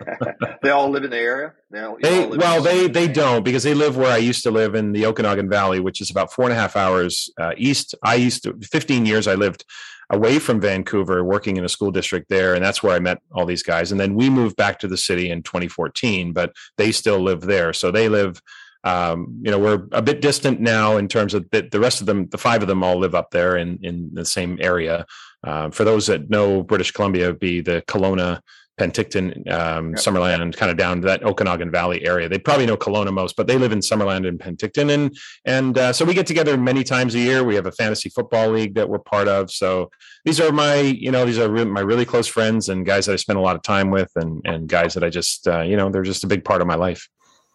they 0.61 0.69
all 0.69 0.89
live 0.89 1.03
in 1.03 1.09
the 1.09 1.17
area. 1.17 1.53
They, 1.71 1.81
all, 1.81 1.97
they 1.99 2.27
well 2.27 2.61
they 2.61 2.87
they 2.87 3.07
don't 3.07 3.43
because 3.43 3.63
they 3.63 3.73
live 3.73 3.97
where 3.97 4.11
I 4.11 4.17
used 4.17 4.43
to 4.43 4.51
live 4.51 4.75
in 4.75 4.91
the 4.91 5.07
Okanagan 5.07 5.49
Valley, 5.49 5.79
which 5.79 5.99
is 5.99 6.11
about 6.11 6.31
four 6.31 6.45
and 6.45 6.53
a 6.53 6.57
half 6.57 6.75
hours 6.75 7.31
uh, 7.39 7.53
east. 7.57 7.95
I 8.03 8.15
used 8.15 8.43
to 8.43 8.55
fifteen 8.61 9.07
years 9.07 9.27
I 9.27 9.33
lived 9.33 9.65
away 10.09 10.39
from 10.39 10.59
Vancouver, 10.59 11.23
working 11.23 11.57
in 11.57 11.65
a 11.65 11.69
school 11.69 11.91
district 11.91 12.29
there, 12.29 12.53
and 12.53 12.63
that's 12.63 12.83
where 12.83 12.95
I 12.95 12.99
met 12.99 13.19
all 13.31 13.45
these 13.45 13.63
guys. 13.63 13.91
And 13.91 13.99
then 13.99 14.15
we 14.15 14.29
moved 14.29 14.55
back 14.55 14.79
to 14.79 14.87
the 14.87 14.97
city 14.97 15.29
in 15.29 15.43
2014, 15.43 16.33
but 16.33 16.53
they 16.77 16.91
still 16.91 17.19
live 17.19 17.41
there, 17.41 17.73
so 17.73 17.91
they 17.91 18.09
live 18.09 18.41
um, 18.85 19.39
you 19.41 19.49
know, 19.49 19.59
we're 19.59 19.87
a 19.93 20.01
bit 20.01 20.19
distant 20.19 20.59
now 20.59 20.97
in 20.97 21.07
terms 21.07 21.33
of 21.33 21.49
the, 21.51 21.61
the, 21.71 21.79
rest 21.79 22.01
of 22.01 22.07
them. 22.07 22.27
The 22.27 22.37
five 22.37 22.61
of 22.61 22.67
them 22.67 22.83
all 22.83 22.99
live 22.99 23.15
up 23.15 23.31
there 23.31 23.55
in 23.55 23.79
in 23.81 24.09
the 24.13 24.25
same 24.25 24.57
area. 24.61 25.05
Uh, 25.41 25.69
for 25.69 25.85
those 25.85 26.07
that 26.07 26.29
know 26.29 26.63
British 26.63 26.91
Columbia, 26.91 27.33
be 27.33 27.61
the 27.61 27.81
Kelowna, 27.87 28.41
Penticton, 28.79 29.47
um, 29.51 29.91
yep. 29.91 29.99
Summerland, 29.99 30.55
kind 30.57 30.71
of 30.71 30.77
down 30.77 31.01
to 31.01 31.07
that 31.07 31.23
Okanagan 31.23 31.69
Valley 31.69 32.05
area. 32.07 32.27
They 32.27 32.39
probably 32.39 32.65
know 32.65 32.75
Kelowna 32.75 33.13
most, 33.13 33.35
but 33.35 33.45
they 33.45 33.57
live 33.57 33.71
in 33.71 33.79
Summerland 33.79 34.27
and 34.27 34.39
Penticton, 34.39 34.91
and 34.91 35.15
and 35.45 35.77
uh, 35.77 35.93
so 35.93 36.05
we 36.05 36.13
get 36.13 36.25
together 36.25 36.57
many 36.57 36.83
times 36.83 37.13
a 37.13 37.19
year. 37.19 37.43
We 37.43 37.55
have 37.55 37.67
a 37.67 37.71
fantasy 37.71 38.09
football 38.09 38.49
league 38.49 38.73
that 38.75 38.89
we're 38.89 38.99
part 38.99 39.27
of. 39.27 39.51
So 39.51 39.91
these 40.25 40.39
are 40.39 40.51
my, 40.51 40.81
you 40.81 41.11
know, 41.11 41.25
these 41.25 41.37
are 41.37 41.49
re- 41.49 41.65
my 41.65 41.81
really 41.81 42.05
close 42.05 42.27
friends 42.27 42.69
and 42.69 42.85
guys 42.85 43.05
that 43.05 43.13
I 43.13 43.17
spend 43.17 43.37
a 43.37 43.43
lot 43.43 43.55
of 43.55 43.61
time 43.61 43.91
with, 43.91 44.11
and 44.15 44.41
and 44.43 44.67
guys 44.67 44.95
that 44.95 45.03
I 45.03 45.09
just, 45.09 45.47
uh, 45.47 45.61
you 45.61 45.77
know, 45.77 45.89
they're 45.89 46.01
just 46.01 46.23
a 46.23 46.27
big 46.27 46.43
part 46.43 46.61
of 46.61 46.67
my 46.67 46.75
life. 46.75 47.07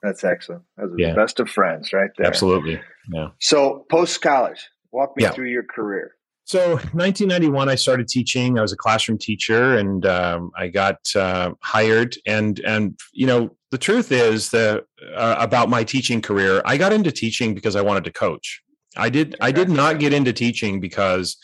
That's 0.03 0.23
excellent. 0.23 0.63
Are 0.79 0.89
yeah. 0.97 1.11
the 1.11 1.17
best 1.17 1.41
of 1.41 1.51
friends, 1.51 1.93
right 1.93 2.11
there. 2.17 2.29
Absolutely. 2.29 2.81
Yeah. 3.13 3.31
So 3.41 3.87
post 3.91 4.23
college, 4.23 4.69
walk 4.93 5.17
me 5.17 5.25
yeah. 5.25 5.33
through 5.33 5.49
your 5.49 5.65
career. 5.65 6.15
So 6.49 6.77
1991, 6.77 7.69
I 7.69 7.75
started 7.75 8.09
teaching. 8.09 8.59
I 8.59 8.63
was 8.63 8.73
a 8.73 8.77
classroom 8.77 9.19
teacher, 9.19 9.77
and 9.77 10.07
um, 10.07 10.51
I 10.57 10.69
got 10.69 10.97
uh, 11.15 11.53
hired. 11.61 12.17
And 12.25 12.59
and 12.61 12.99
you 13.13 13.27
know, 13.27 13.55
the 13.71 13.77
truth 13.77 14.11
is 14.11 14.49
that 14.53 14.85
uh, 15.15 15.37
about 15.39 15.69
my 15.69 15.85
teaching 15.85 16.23
career, 16.23 16.63
I 16.65 16.79
got 16.79 16.95
into 16.95 17.13
teaching 17.13 17.55
because 17.55 17.77
I 17.77 17.83
wanted 17.83 18.05
to 18.05 18.13
coach. 18.13 18.63
I 18.97 19.11
did. 19.11 19.37
I 19.43 19.53
did 19.53 19.69
not 19.69 19.99
get 19.99 20.15
into 20.15 20.33
teaching 20.33 20.81
because 20.81 21.37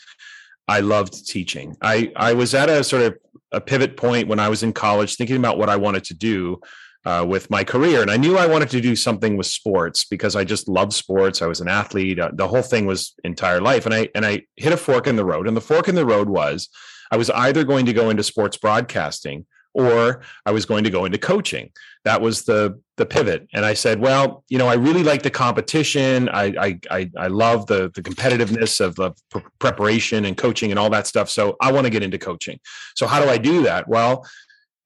I 0.67 0.79
loved 0.79 1.27
teaching. 1.27 1.77
I 1.83 2.11
I 2.15 2.33
was 2.33 2.55
at 2.55 2.69
a 2.69 2.83
sort 2.83 3.03
of 3.03 3.15
a 3.51 3.61
pivot 3.61 3.97
point 3.97 4.27
when 4.27 4.39
I 4.39 4.49
was 4.49 4.63
in 4.63 4.73
college, 4.73 5.17
thinking 5.17 5.37
about 5.37 5.59
what 5.59 5.69
I 5.69 5.75
wanted 5.75 6.05
to 6.05 6.15
do 6.15 6.59
uh, 7.05 7.25
with 7.27 7.49
my 7.49 7.63
career. 7.63 8.01
And 8.01 8.09
I 8.09 8.17
knew 8.17 8.37
I 8.37 8.47
wanted 8.47 8.69
to 8.71 8.81
do 8.81 8.95
something 8.95 9.37
with 9.37 9.45
sports 9.45 10.05
because 10.05 10.35
I 10.35 10.43
just 10.43 10.67
loved 10.67 10.93
sports. 10.93 11.41
I 11.41 11.47
was 11.47 11.61
an 11.61 11.67
athlete. 11.67 12.19
Uh, 12.19 12.31
the 12.33 12.47
whole 12.47 12.63
thing 12.63 12.85
was 12.85 13.13
entire 13.23 13.61
life. 13.61 13.85
And 13.85 13.93
I 13.93 14.09
and 14.15 14.25
I 14.25 14.41
hit 14.55 14.73
a 14.73 14.77
fork 14.77 15.07
in 15.07 15.15
the 15.15 15.25
road. 15.25 15.47
And 15.47 15.55
the 15.55 15.61
fork 15.61 15.87
in 15.87 15.95
the 15.95 16.05
road 16.05 16.29
was 16.29 16.69
I 17.11 17.17
was 17.17 17.29
either 17.29 17.63
going 17.63 17.85
to 17.85 17.93
go 17.93 18.09
into 18.09 18.23
sports 18.23 18.57
broadcasting 18.57 19.45
or 19.75 20.21
I 20.45 20.51
was 20.51 20.65
going 20.65 20.85
to 20.85 20.89
go 20.89 21.05
into 21.05 21.17
coaching. 21.17 21.69
That 22.05 22.21
was 22.21 22.43
the 22.43 22.81
the 22.97 23.05
pivot. 23.05 23.47
And 23.53 23.65
I 23.65 23.73
said, 23.73 23.99
well, 23.99 24.43
you 24.47 24.57
know, 24.57 24.67
I 24.67 24.75
really 24.75 25.03
like 25.03 25.21
the 25.21 25.29
competition. 25.29 26.29
I 26.29 26.45
I 26.59 26.79
I, 26.89 27.11
I 27.17 27.27
love 27.27 27.67
the 27.67 27.91
the 27.93 28.01
competitiveness 28.01 28.79
of, 28.79 28.97
of 28.99 29.17
preparation 29.59 30.25
and 30.25 30.35
coaching 30.35 30.71
and 30.71 30.79
all 30.79 30.89
that 30.89 31.07
stuff. 31.07 31.29
So 31.29 31.55
I 31.61 31.71
want 31.71 31.85
to 31.85 31.91
get 31.91 32.03
into 32.03 32.17
coaching. 32.17 32.59
So 32.95 33.05
how 33.05 33.21
do 33.21 33.29
I 33.29 33.37
do 33.37 33.63
that? 33.63 33.87
Well, 33.87 34.25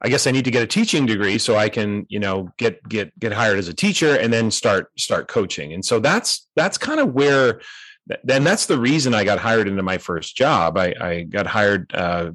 I 0.02 0.10
guess 0.10 0.28
I 0.28 0.32
need 0.32 0.46
to 0.46 0.52
get 0.52 0.64
a 0.64 0.68
teaching 0.68 1.06
degree 1.06 1.38
so 1.38 1.56
I 1.56 1.70
can, 1.70 2.06
you 2.10 2.20
know, 2.20 2.50
get 2.58 2.88
get 2.88 3.18
get 3.20 3.34
hired 3.34 3.60
as 3.60 3.68
a 3.68 3.74
teacher 3.74 4.16
and 4.16 4.32
then 4.32 4.52
start 4.52 4.92
start 4.98 5.28
coaching. 5.28 5.74
And 5.74 5.84
so 5.84 6.00
that's 6.00 6.48
that's 6.56 6.78
kind 6.78 7.00
of 7.00 7.14
where 7.14 7.60
then 8.24 8.44
that's 8.44 8.66
the 8.66 8.78
reason 8.78 9.14
I 9.14 9.24
got 9.24 9.38
hired 9.38 9.68
into 9.68 9.84
my 9.84 10.00
first 10.00 10.36
job. 10.36 10.78
I, 10.78 10.96
I 11.00 11.22
got 11.24 11.46
hired, 11.46 11.94
uh, 11.94 12.32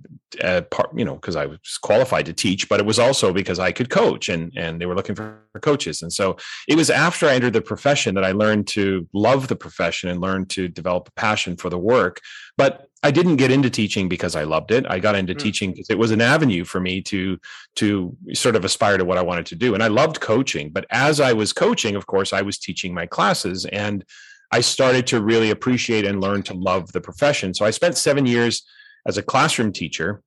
part, 0.71 0.97
you 0.97 1.05
know, 1.05 1.17
because 1.17 1.35
I 1.35 1.47
was 1.47 1.59
qualified 1.83 2.27
to 2.27 2.33
teach, 2.33 2.69
but 2.69 2.79
it 2.79 2.87
was 2.87 3.01
also 3.01 3.33
because 3.33 3.59
I 3.59 3.73
could 3.73 3.91
coach, 3.91 4.29
and 4.29 4.53
and 4.57 4.81
they 4.81 4.87
were 4.87 4.95
looking 4.95 5.17
for 5.17 5.41
coaches. 5.61 6.03
And 6.03 6.13
so 6.13 6.37
it 6.69 6.77
was 6.77 6.91
after 6.91 7.27
I 7.27 7.35
entered 7.35 7.55
the 7.55 7.61
profession 7.61 8.15
that 8.15 8.25
I 8.25 8.33
learned 8.33 8.69
to 8.69 9.09
love 9.13 9.49
the 9.49 9.57
profession 9.57 10.11
and 10.11 10.21
learned 10.21 10.51
to 10.51 10.69
develop 10.69 11.09
a 11.09 11.13
passion 11.13 11.57
for 11.57 11.71
the 11.71 11.79
work. 11.79 12.21
But 12.57 12.87
I 13.05 13.11
didn't 13.11 13.37
get 13.37 13.51
into 13.51 13.69
teaching 13.69 14.09
because 14.09 14.35
I 14.35 14.45
loved 14.45 14.71
it. 14.71 14.87
I 14.89 14.99
got 14.99 15.15
into 15.15 15.35
mm. 15.35 15.39
teaching 15.39 15.73
because 15.73 15.91
it 15.91 15.99
was 15.99 16.11
an 16.11 16.23
avenue 16.23 16.65
for 16.65 16.81
me 16.81 17.03
to 17.03 17.39
to 17.77 18.17
sort 18.33 18.57
of 18.57 18.65
aspire 18.65 18.97
to 18.97 19.05
what 19.05 19.19
I 19.19 19.23
wanted 19.23 19.45
to 19.47 19.57
do. 19.57 19.75
And 19.75 19.83
I 19.83 19.89
loved 19.89 20.21
coaching, 20.23 20.71
but 20.71 20.87
as 20.91 21.21
I 21.21 21.35
was 21.35 21.53
coaching, 21.53 21.97
of 21.97 22.07
course, 22.07 22.33
I 22.33 22.41
was 22.41 22.59
teaching 22.59 22.95
my 22.95 23.05
classes 23.05 23.67
and 23.67 24.05
I 24.51 24.61
started 24.61 25.07
to 25.09 25.21
really 25.21 25.51
appreciate 25.51 26.07
and 26.07 26.23
learn 26.23 26.43
to 26.45 26.55
love 26.55 26.93
the 26.93 27.01
profession. 27.01 27.53
So 27.53 27.67
I 27.67 27.71
spent 27.71 27.99
seven 27.99 28.25
years 28.25 28.65
as 29.07 29.19
a 29.19 29.23
classroom 29.23 29.71
teacher. 29.71 30.23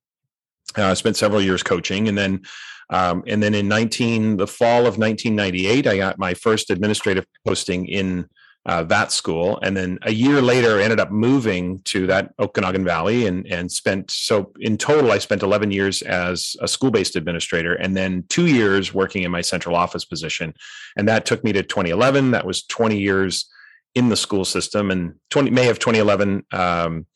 Uh, 0.77 0.81
I 0.81 0.91
uh, 0.91 0.95
spent 0.95 1.15
several 1.15 1.41
years 1.41 1.63
coaching, 1.63 2.07
and 2.07 2.17
then 2.17 2.41
um, 2.89 3.23
and 3.25 3.41
then 3.41 3.55
in 3.55 3.67
19 3.67 4.37
the 4.37 4.45
fall 4.45 4.81
of 4.81 4.97
1998, 4.97 5.87
I 5.87 5.97
got 5.97 6.19
my 6.19 6.33
first 6.33 6.69
administrative 6.69 7.25
posting 7.45 7.87
in 7.87 8.27
uh, 8.67 8.83
that 8.83 9.11
school, 9.11 9.59
and 9.63 9.75
then 9.75 9.97
a 10.03 10.13
year 10.13 10.41
later, 10.41 10.77
I 10.77 10.83
ended 10.83 10.99
up 10.99 11.09
moving 11.09 11.79
to 11.85 12.05
that 12.07 12.33
Okanagan 12.37 12.83
Valley, 12.83 13.25
and 13.25 13.47
and 13.47 13.71
spent 13.71 14.11
so 14.11 14.51
in 14.59 14.77
total, 14.77 15.11
I 15.11 15.17
spent 15.17 15.41
11 15.41 15.71
years 15.71 16.01
as 16.01 16.55
a 16.61 16.67
school-based 16.67 17.15
administrator, 17.15 17.73
and 17.73 17.95
then 17.95 18.25
two 18.29 18.47
years 18.47 18.93
working 18.93 19.23
in 19.23 19.31
my 19.31 19.41
central 19.41 19.75
office 19.75 20.05
position, 20.05 20.53
and 20.95 21.07
that 21.07 21.25
took 21.25 21.43
me 21.43 21.53
to 21.53 21.63
2011. 21.63 22.31
That 22.31 22.45
was 22.45 22.63
20 22.63 22.99
years 22.99 23.49
in 23.97 24.09
the 24.09 24.15
school 24.15 24.45
system. 24.45 24.91
And 24.91 25.15
20, 25.31 25.49
May 25.49 25.69
of 25.69 25.79
2011 25.79 26.45
um, 26.51 27.07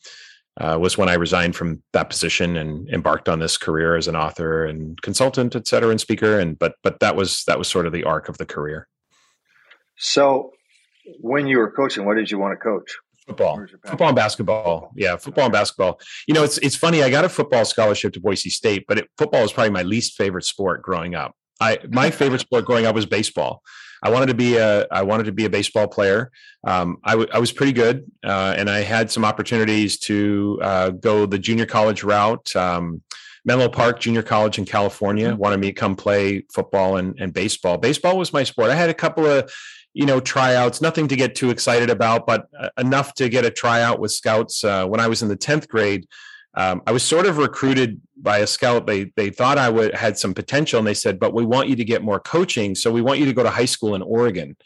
uh, 0.59 0.77
was 0.81 0.97
when 0.97 1.09
I 1.09 1.13
resigned 1.13 1.55
from 1.55 1.83
that 1.93 2.09
position 2.09 2.57
and 2.57 2.89
embarked 2.89 3.29
on 3.29 3.39
this 3.39 3.55
career 3.55 3.95
as 3.95 4.07
an 4.07 4.15
author 4.15 4.65
and 4.65 4.99
consultant, 5.01 5.55
et 5.55 5.67
cetera, 5.67 5.91
and 5.91 6.01
speaker. 6.01 6.39
And 6.39 6.57
but 6.57 6.75
but 6.81 6.99
that 6.99 7.15
was 7.15 7.43
that 7.45 7.59
was 7.59 7.67
sort 7.67 7.85
of 7.85 7.93
the 7.93 8.03
arc 8.03 8.29
of 8.29 8.37
the 8.37 8.45
career. 8.45 8.87
So, 9.97 10.53
when 11.19 11.47
you 11.47 11.57
were 11.57 11.71
coaching, 11.71 12.05
what 12.05 12.15
did 12.15 12.29
you 12.29 12.39
want 12.39 12.53
to 12.53 12.63
coach? 12.63 12.91
Football, 13.27 13.65
football 13.85 14.07
and 14.07 14.15
basketball. 14.15 14.91
Yeah, 14.95 15.15
football 15.15 15.45
and 15.45 15.53
basketball. 15.53 15.99
You 16.27 16.33
know, 16.33 16.43
it's 16.43 16.57
it's 16.57 16.75
funny. 16.75 17.03
I 17.03 17.09
got 17.09 17.23
a 17.23 17.29
football 17.29 17.65
scholarship 17.65 18.13
to 18.13 18.19
Boise 18.19 18.49
State, 18.49 18.85
but 18.87 18.97
it, 18.97 19.09
football 19.17 19.43
was 19.43 19.53
probably 19.53 19.69
my 19.69 19.83
least 19.83 20.15
favorite 20.15 20.43
sport 20.43 20.81
growing 20.81 21.13
up. 21.13 21.35
I 21.59 21.79
my 21.89 22.09
favorite 22.21 22.41
sport 22.41 22.65
growing 22.65 22.85
up 22.85 22.95
was 22.95 23.05
baseball. 23.05 23.61
I 24.03 24.09
wanted 24.09 24.27
to 24.27 24.33
be 24.33 24.57
a 24.57 24.87
I 24.91 25.03
wanted 25.03 25.25
to 25.25 25.31
be 25.31 25.45
a 25.45 25.49
baseball 25.49 25.87
player. 25.87 26.31
Um, 26.65 26.97
I, 27.03 27.11
w- 27.11 27.29
I 27.31 27.37
was 27.37 27.51
pretty 27.51 27.73
good, 27.73 28.11
uh, 28.25 28.55
and 28.57 28.69
I 28.69 28.79
had 28.79 29.11
some 29.11 29.23
opportunities 29.23 29.99
to 29.99 30.59
uh, 30.63 30.89
go 30.89 31.27
the 31.27 31.37
junior 31.37 31.67
college 31.67 32.03
route. 32.03 32.55
Um, 32.55 33.03
Menlo 33.45 33.69
Park 33.69 33.99
Junior 33.99 34.21
College 34.21 34.59
in 34.59 34.65
California 34.65 35.29
mm-hmm. 35.29 35.37
wanted 35.37 35.59
me 35.59 35.67
to 35.67 35.73
come 35.73 35.95
play 35.95 36.45
football 36.53 36.97
and, 36.97 37.19
and 37.19 37.33
baseball. 37.33 37.77
Baseball 37.77 38.17
was 38.17 38.33
my 38.33 38.43
sport. 38.43 38.69
I 38.69 38.75
had 38.75 38.89
a 38.89 38.93
couple 38.93 39.25
of 39.25 39.51
you 39.93 40.05
know 40.05 40.19
tryouts, 40.19 40.81
nothing 40.81 41.07
to 41.07 41.15
get 41.15 41.35
too 41.35 41.49
excited 41.49 41.89
about, 41.89 42.25
but 42.25 42.47
uh, 42.57 42.69
enough 42.77 43.13
to 43.15 43.29
get 43.29 43.45
a 43.45 43.51
tryout 43.51 43.99
with 43.99 44.11
scouts 44.11 44.63
uh, 44.63 44.85
when 44.85 44.99
I 44.99 45.07
was 45.07 45.21
in 45.21 45.29
the 45.29 45.35
tenth 45.35 45.67
grade 45.67 46.07
um, 46.53 46.81
I 46.85 46.91
was 46.91 47.03
sort 47.03 47.25
of 47.25 47.37
recruited 47.37 48.01
by 48.17 48.39
a 48.39 48.47
scout. 48.47 48.85
They 48.85 49.05
they 49.15 49.29
thought 49.29 49.57
I 49.57 49.69
would 49.69 49.95
had 49.95 50.17
some 50.17 50.33
potential, 50.33 50.79
and 50.79 50.87
they 50.87 50.93
said, 50.93 51.19
"But 51.19 51.33
we 51.33 51.45
want 51.45 51.69
you 51.69 51.75
to 51.77 51.85
get 51.85 52.03
more 52.03 52.19
coaching, 52.19 52.75
so 52.75 52.91
we 52.91 53.01
want 53.01 53.19
you 53.19 53.25
to 53.25 53.33
go 53.33 53.43
to 53.43 53.49
high 53.49 53.65
school 53.65 53.95
in 53.95 54.01
Oregon." 54.01 54.57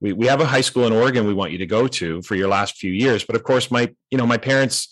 We 0.00 0.12
we 0.12 0.26
have 0.26 0.40
a 0.40 0.46
high 0.46 0.62
school 0.62 0.86
in 0.86 0.92
Oregon 0.92 1.26
we 1.26 1.34
want 1.34 1.52
you 1.52 1.58
to 1.58 1.66
go 1.66 1.86
to 1.86 2.22
for 2.22 2.34
your 2.34 2.48
last 2.48 2.76
few 2.76 2.92
years. 2.92 3.24
But 3.24 3.36
of 3.36 3.44
course, 3.44 3.70
my 3.70 3.94
you 4.10 4.18
know 4.18 4.26
my 4.26 4.36
parents 4.36 4.88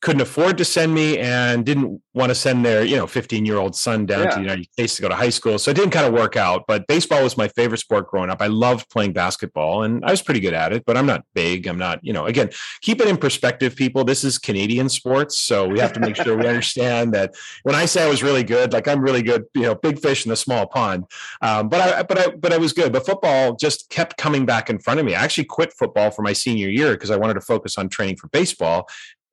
couldn't 0.00 0.20
afford 0.20 0.56
to 0.58 0.64
send 0.64 0.94
me 0.94 1.18
and 1.18 1.66
didn't 1.66 2.00
want 2.14 2.30
to 2.30 2.34
send 2.34 2.64
their 2.64 2.84
you 2.84 2.96
know 2.96 3.06
15 3.06 3.44
year 3.44 3.56
old 3.56 3.74
son 3.74 4.06
down 4.06 4.24
yeah. 4.24 4.30
to 4.30 4.36
the 4.36 4.42
united 4.42 4.72
states 4.72 4.96
to 4.96 5.02
go 5.02 5.08
to 5.08 5.14
high 5.14 5.28
school. 5.30 5.58
So 5.58 5.70
it 5.70 5.74
didn't 5.74 5.90
kind 5.90 6.06
of 6.06 6.12
work 6.12 6.36
out 6.36 6.64
but 6.68 6.86
baseball 6.86 7.22
was 7.22 7.36
my 7.36 7.48
favorite 7.48 7.78
sport 7.78 8.08
growing 8.08 8.30
up. 8.30 8.40
I 8.40 8.46
loved 8.46 8.88
playing 8.90 9.12
basketball 9.12 9.82
and 9.82 10.04
i 10.04 10.10
was 10.10 10.22
pretty 10.22 10.40
good 10.40 10.54
at 10.54 10.72
it 10.72 10.84
but 10.86 10.96
i'm 10.96 11.06
not 11.06 11.24
big 11.34 11.66
i'm 11.66 11.78
not 11.78 11.98
you 12.02 12.12
know 12.12 12.26
again 12.26 12.50
keep 12.80 13.00
it 13.00 13.08
in 13.08 13.16
perspective 13.16 13.74
people. 13.74 14.04
This 14.04 14.24
is 14.24 14.38
canadian 14.38 14.88
sports 14.88 15.38
so 15.38 15.66
we 15.66 15.80
have 15.80 15.92
to 15.94 16.00
make 16.00 16.16
sure 16.16 16.36
we 16.36 16.46
understand 16.46 17.12
that 17.14 17.34
when 17.62 17.74
i 17.74 17.84
say 17.84 18.04
i 18.04 18.08
was 18.08 18.22
really 18.22 18.44
good 18.44 18.72
like 18.72 18.86
i'm 18.86 19.00
really 19.00 19.22
good 19.22 19.44
you 19.54 19.62
know 19.62 19.74
big 19.74 19.98
fish 19.98 20.26
in 20.26 20.32
a 20.32 20.36
small 20.36 20.66
pond. 20.66 21.04
Um, 21.42 21.68
but 21.68 21.80
i 21.80 22.02
but 22.02 22.18
i 22.18 22.28
but 22.28 22.52
i 22.52 22.58
was 22.58 22.72
good. 22.72 22.92
But 22.92 23.04
football 23.06 23.56
just 23.56 23.90
kept 23.90 24.16
coming 24.16 24.46
back 24.46 24.70
in 24.70 24.78
front 24.78 25.00
of 25.00 25.06
me. 25.06 25.14
I 25.14 25.22
actually 25.22 25.44
quit 25.44 25.72
football 25.72 26.10
for 26.10 26.22
my 26.22 26.32
senior 26.32 26.68
year 26.68 26.92
because 26.92 27.10
i 27.10 27.16
wanted 27.16 27.34
to 27.34 27.40
focus 27.40 27.78
on 27.78 27.88
training 27.88 28.16
for 28.16 28.28
baseball 28.28 28.88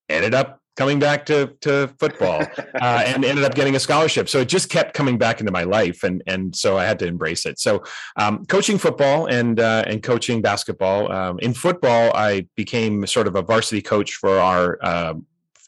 ended 0.10 0.34
up 0.34 0.62
coming 0.76 1.00
back 1.00 1.26
to 1.26 1.54
to 1.62 1.88
football 2.00 2.42
uh, 2.82 3.04
and 3.06 3.24
ended 3.24 3.44
up 3.44 3.56
getting 3.56 3.76
a 3.76 3.80
scholarship. 3.80 4.28
So 4.30 4.40
it 4.40 4.50
just 4.50 4.70
kept 4.70 4.94
coming 4.94 5.18
back 5.18 5.40
into 5.40 5.52
my 5.52 5.64
life, 5.64 6.04
and 6.04 6.22
and 6.28 6.56
so 6.56 6.78
I 6.78 6.86
had 6.86 7.00
to 7.00 7.08
embrace 7.08 7.46
it. 7.46 7.60
So 7.60 7.84
um, 8.16 8.46
coaching 8.46 8.78
football 8.78 9.28
and 9.28 9.60
uh, 9.60 9.84
and 9.88 10.04
coaching 10.04 10.42
basketball. 10.42 11.12
Um, 11.12 11.40
in 11.40 11.54
football, 11.54 12.12
I 12.16 12.48
became 12.56 13.06
sort 13.08 13.28
of 13.28 13.36
a 13.36 13.42
varsity 13.42 13.82
coach 13.82 14.16
for 14.16 14.40
our. 14.40 14.78
Uh, 14.82 15.14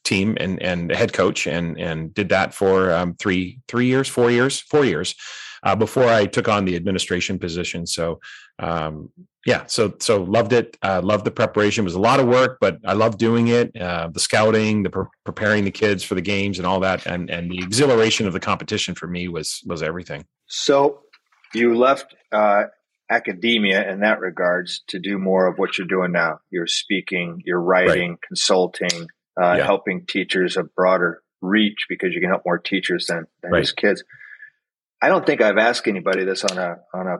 team 0.04 0.38
and 0.40 0.62
and 0.62 0.90
head 0.90 1.12
coach 1.12 1.48
and 1.48 1.78
and 1.78 2.14
did 2.14 2.30
that 2.30 2.54
for 2.54 2.94
um, 2.94 3.14
three 3.16 3.60
three 3.68 3.88
years 3.88 4.08
four 4.08 4.32
years 4.32 4.62
four 4.62 4.86
years 4.86 5.14
uh, 5.64 5.76
before 5.76 6.08
I 6.08 6.26
took 6.26 6.48
on 6.48 6.64
the 6.64 6.76
administration 6.76 7.40
position. 7.40 7.86
So, 7.86 8.20
um, 8.60 9.10
yeah, 9.48 9.66
so 9.68 9.94
so 10.00 10.24
loved 10.24 10.52
it. 10.52 10.78
Uh, 10.82 11.00
loved 11.02 11.24
the 11.24 11.32
preparation. 11.32 11.84
It 11.84 11.86
was 11.86 11.96
a 11.96 12.02
lot 12.02 12.20
of 12.20 12.28
work, 12.28 12.58
but 12.60 12.80
I 12.86 12.92
loved 12.92 13.18
doing 13.18 13.48
it. 13.48 13.74
Uh, 13.80 14.10
the 14.12 14.20
scouting, 14.20 14.84
the 14.84 14.90
pre- 14.90 15.06
preparing 15.24 15.64
the 15.64 15.72
kids 15.72 16.04
for 16.04 16.16
the 16.16 16.22
games, 16.22 16.60
and 16.60 16.68
all 16.68 16.82
that, 16.82 17.06
and 17.06 17.30
and 17.30 17.50
the 17.50 17.60
exhilaration 17.60 18.28
of 18.28 18.34
the 18.34 18.42
competition 18.42 18.94
for 18.94 19.08
me 19.08 19.30
was 19.30 19.64
was 19.66 19.82
everything. 19.82 20.26
So, 20.48 21.00
you 21.54 21.78
left 21.78 22.14
uh, 22.34 22.64
academia 23.10 23.90
in 23.90 24.02
that 24.02 24.20
regards 24.20 24.84
to 24.90 25.00
do 25.00 25.18
more 25.18 25.48
of 25.48 25.58
what 25.58 25.78
you're 25.78 25.88
doing 25.88 26.12
now. 26.12 26.42
You're 26.52 26.68
speaking, 26.68 27.42
you're 27.46 27.62
writing, 27.62 28.12
right. 28.12 28.22
consulting, 28.22 29.08
uh, 29.42 29.56
yeah. 29.60 29.66
helping 29.66 30.06
teachers 30.06 30.58
a 30.58 30.64
broader 30.64 31.22
reach 31.42 31.86
because 31.88 32.14
you 32.14 32.20
can 32.20 32.30
help 32.30 32.42
more 32.46 32.58
teachers 32.58 33.06
than, 33.08 33.28
than 33.42 33.52
right. 33.54 33.64
just 33.64 33.78
kids. 33.78 34.04
I 35.02 35.08
don't 35.08 35.26
think 35.26 35.40
I've 35.40 35.58
asked 35.58 35.88
anybody 35.88 36.26
this 36.26 36.44
on 36.44 36.58
a 36.58 36.80
on 36.94 37.08
a 37.08 37.18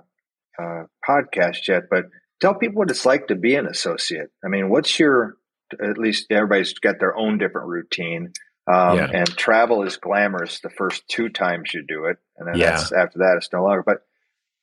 uh, 0.62 0.84
podcast 1.08 1.68
yet, 1.68 1.84
but 1.90 2.06
tell 2.40 2.56
people 2.56 2.80
what 2.80 2.92
it's 2.92 3.06
like 3.06 3.28
to 3.28 3.36
be 3.36 3.56
an 3.56 3.68
associate. 3.68 4.30
I 4.44 4.48
mean, 4.48 4.70
what's 4.70 5.00
your 5.00 5.38
at 5.82 5.98
least 5.98 6.28
everybody's 6.30 6.74
got 6.74 7.00
their 7.00 7.16
own 7.16 7.38
different 7.38 7.68
routine. 7.68 8.34
Um, 8.72 8.98
yeah. 8.98 9.10
And 9.14 9.28
travel 9.38 9.84
is 9.84 9.98
glamorous 9.98 10.60
the 10.60 10.70
first 10.70 11.08
two 11.08 11.30
times 11.30 11.74
you 11.74 11.84
do 11.88 12.06
it, 12.06 12.18
and 12.38 12.48
then 12.48 12.58
yeah. 12.58 12.82
after 12.98 13.20
that 13.20 13.36
it's 13.38 13.50
no 13.54 13.64
longer. 13.64 13.84
But 13.86 14.00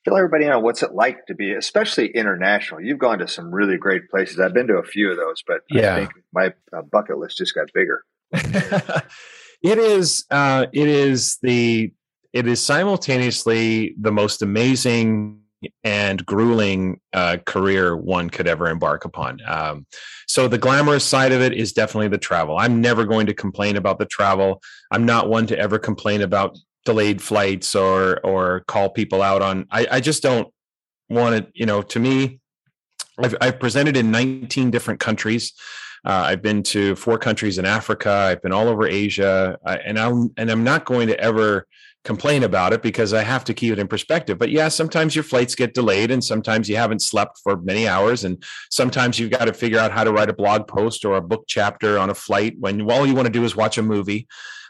tell 0.03 0.15
everybody 0.15 0.45
know 0.45 0.59
what's 0.59 0.83
it 0.83 0.93
like 0.93 1.25
to 1.27 1.33
be, 1.33 1.53
especially 1.53 2.07
international. 2.07 2.81
You've 2.81 2.99
gone 2.99 3.19
to 3.19 3.27
some 3.27 3.53
really 3.53 3.77
great 3.77 4.09
places. 4.09 4.39
I've 4.39 4.53
been 4.53 4.67
to 4.67 4.77
a 4.77 4.83
few 4.83 5.09
of 5.09 5.17
those, 5.17 5.43
but 5.47 5.61
yeah. 5.69 5.95
I 5.95 5.99
think 5.99 6.11
my 6.31 6.53
uh, 6.71 6.83
bucket 6.83 7.17
list 7.17 7.37
just 7.37 7.55
got 7.55 7.73
bigger. 7.73 8.03
it 8.31 9.77
is. 9.79 10.25
Uh, 10.29 10.67
it 10.71 10.87
is 10.87 11.39
the 11.41 11.91
it 12.31 12.47
is 12.47 12.61
simultaneously 12.63 13.95
the 13.99 14.11
most 14.11 14.43
amazing 14.43 15.39
and 15.83 16.25
grueling 16.25 16.99
uh, 17.13 17.37
career 17.45 17.95
one 17.95 18.29
could 18.29 18.47
ever 18.47 18.67
embark 18.67 19.05
upon. 19.05 19.39
Um, 19.47 19.85
so 20.27 20.47
the 20.47 20.57
glamorous 20.57 21.03
side 21.03 21.31
of 21.31 21.41
it 21.41 21.53
is 21.53 21.73
definitely 21.73 22.09
the 22.09 22.17
travel. 22.17 22.57
I'm 22.57 22.81
never 22.81 23.05
going 23.05 23.27
to 23.27 23.33
complain 23.33 23.77
about 23.77 23.99
the 23.99 24.05
travel. 24.05 24.61
I'm 24.91 25.05
not 25.05 25.29
one 25.29 25.47
to 25.47 25.57
ever 25.57 25.79
complain 25.79 26.21
about 26.21 26.57
delayed 26.85 27.21
flights 27.21 27.75
or 27.75 28.19
or 28.25 28.61
call 28.61 28.89
people 28.89 29.21
out 29.21 29.41
on. 29.41 29.65
I, 29.71 29.87
I 29.91 29.99
just 29.99 30.23
don't 30.23 30.47
want 31.09 31.35
it. 31.35 31.51
You 31.53 31.65
know, 31.65 31.81
to 31.81 31.99
me, 31.99 32.39
I've, 33.17 33.35
I've 33.41 33.59
presented 33.59 33.97
in 33.97 34.11
19 34.11 34.71
different 34.71 34.99
countries. 34.99 35.53
Uh, 36.05 36.25
I've 36.27 36.43
been 36.43 36.61
to 36.63 36.95
four 36.95 37.17
countries 37.17 37.57
in 37.57 37.65
Africa. 37.65 38.11
I've 38.11 38.41
been 38.41 38.51
all 38.51 38.67
over 38.67 38.87
Asia, 38.87 39.57
I, 39.65 39.77
and 39.77 39.97
I'm 39.97 40.31
and 40.37 40.51
I'm 40.51 40.63
not 40.63 40.85
going 40.85 41.07
to 41.07 41.19
ever 41.19 41.65
complain 42.05 42.43
about 42.43 42.71
it 42.71 42.81
because 42.81 43.13
I 43.13 43.23
have 43.23 43.43
to 43.45 43.53
keep 43.53 43.73
it 43.73 43.79
in 43.79 43.87
perspective. 43.87 44.37
But 44.37 44.51
yeah, 44.51 44.69
sometimes 44.69 45.15
your 45.15 45.23
flights 45.23 45.55
get 45.55 45.73
delayed 45.73 46.11
and 46.11 46.23
sometimes 46.23 46.69
you 46.69 46.77
haven't 46.77 47.01
slept 47.01 47.39
for 47.43 47.57
many 47.57 47.87
hours. 47.87 48.23
And 48.23 48.41
sometimes 48.69 49.19
you've 49.19 49.31
got 49.31 49.45
to 49.45 49.53
figure 49.53 49.79
out 49.79 49.91
how 49.91 50.03
to 50.03 50.13
write 50.13 50.29
a 50.29 50.33
blog 50.33 50.67
post 50.67 51.03
or 51.03 51.17
a 51.17 51.21
book 51.21 51.45
chapter 51.47 51.97
on 51.97 52.11
a 52.11 52.15
flight 52.15 52.55
when 52.59 52.89
all 52.89 53.05
you 53.05 53.15
want 53.15 53.25
to 53.25 53.33
do 53.33 53.43
is 53.43 53.55
watch 53.55 53.77
a 53.77 53.81
movie. 53.81 54.27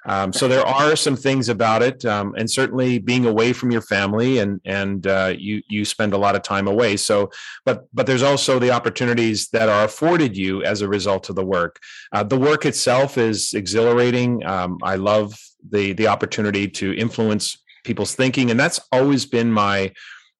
Um, 0.07 0.31
so 0.31 0.47
there 0.47 0.65
are 0.65 0.95
some 0.95 1.15
things 1.15 1.49
about 1.49 1.81
it, 1.81 2.05
um, 2.05 2.35
and 2.37 2.49
certainly 2.49 2.99
being 2.99 3.25
away 3.25 3.53
from 3.53 3.71
your 3.71 3.81
family, 3.81 4.37
and 4.37 4.61
and 4.63 5.07
uh, 5.07 5.33
you 5.35 5.63
you 5.67 5.83
spend 5.83 6.13
a 6.13 6.17
lot 6.17 6.35
of 6.35 6.43
time 6.43 6.67
away. 6.67 6.95
So, 6.95 7.31
but 7.65 7.87
but 7.91 8.05
there's 8.05 8.21
also 8.21 8.59
the 8.59 8.69
opportunities 8.69 9.47
that 9.49 9.67
are 9.67 9.83
afforded 9.83 10.37
you 10.37 10.63
as 10.63 10.81
a 10.81 10.87
result 10.87 11.29
of 11.29 11.35
the 11.35 11.43
work. 11.43 11.79
Uh, 12.11 12.21
the 12.21 12.37
work 12.37 12.67
itself 12.67 13.17
is 13.17 13.55
exhilarating. 13.55 14.45
Um, 14.45 14.77
I 14.83 14.95
love 14.95 15.35
the 15.69 15.93
the 15.93 16.07
opportunity 16.07 16.67
to 16.67 16.95
influence 16.97 17.57
people's 17.83 18.15
thinking, 18.15 18.51
and 18.51 18.59
that's 18.59 18.79
always 18.91 19.25
been 19.25 19.51
my 19.51 19.91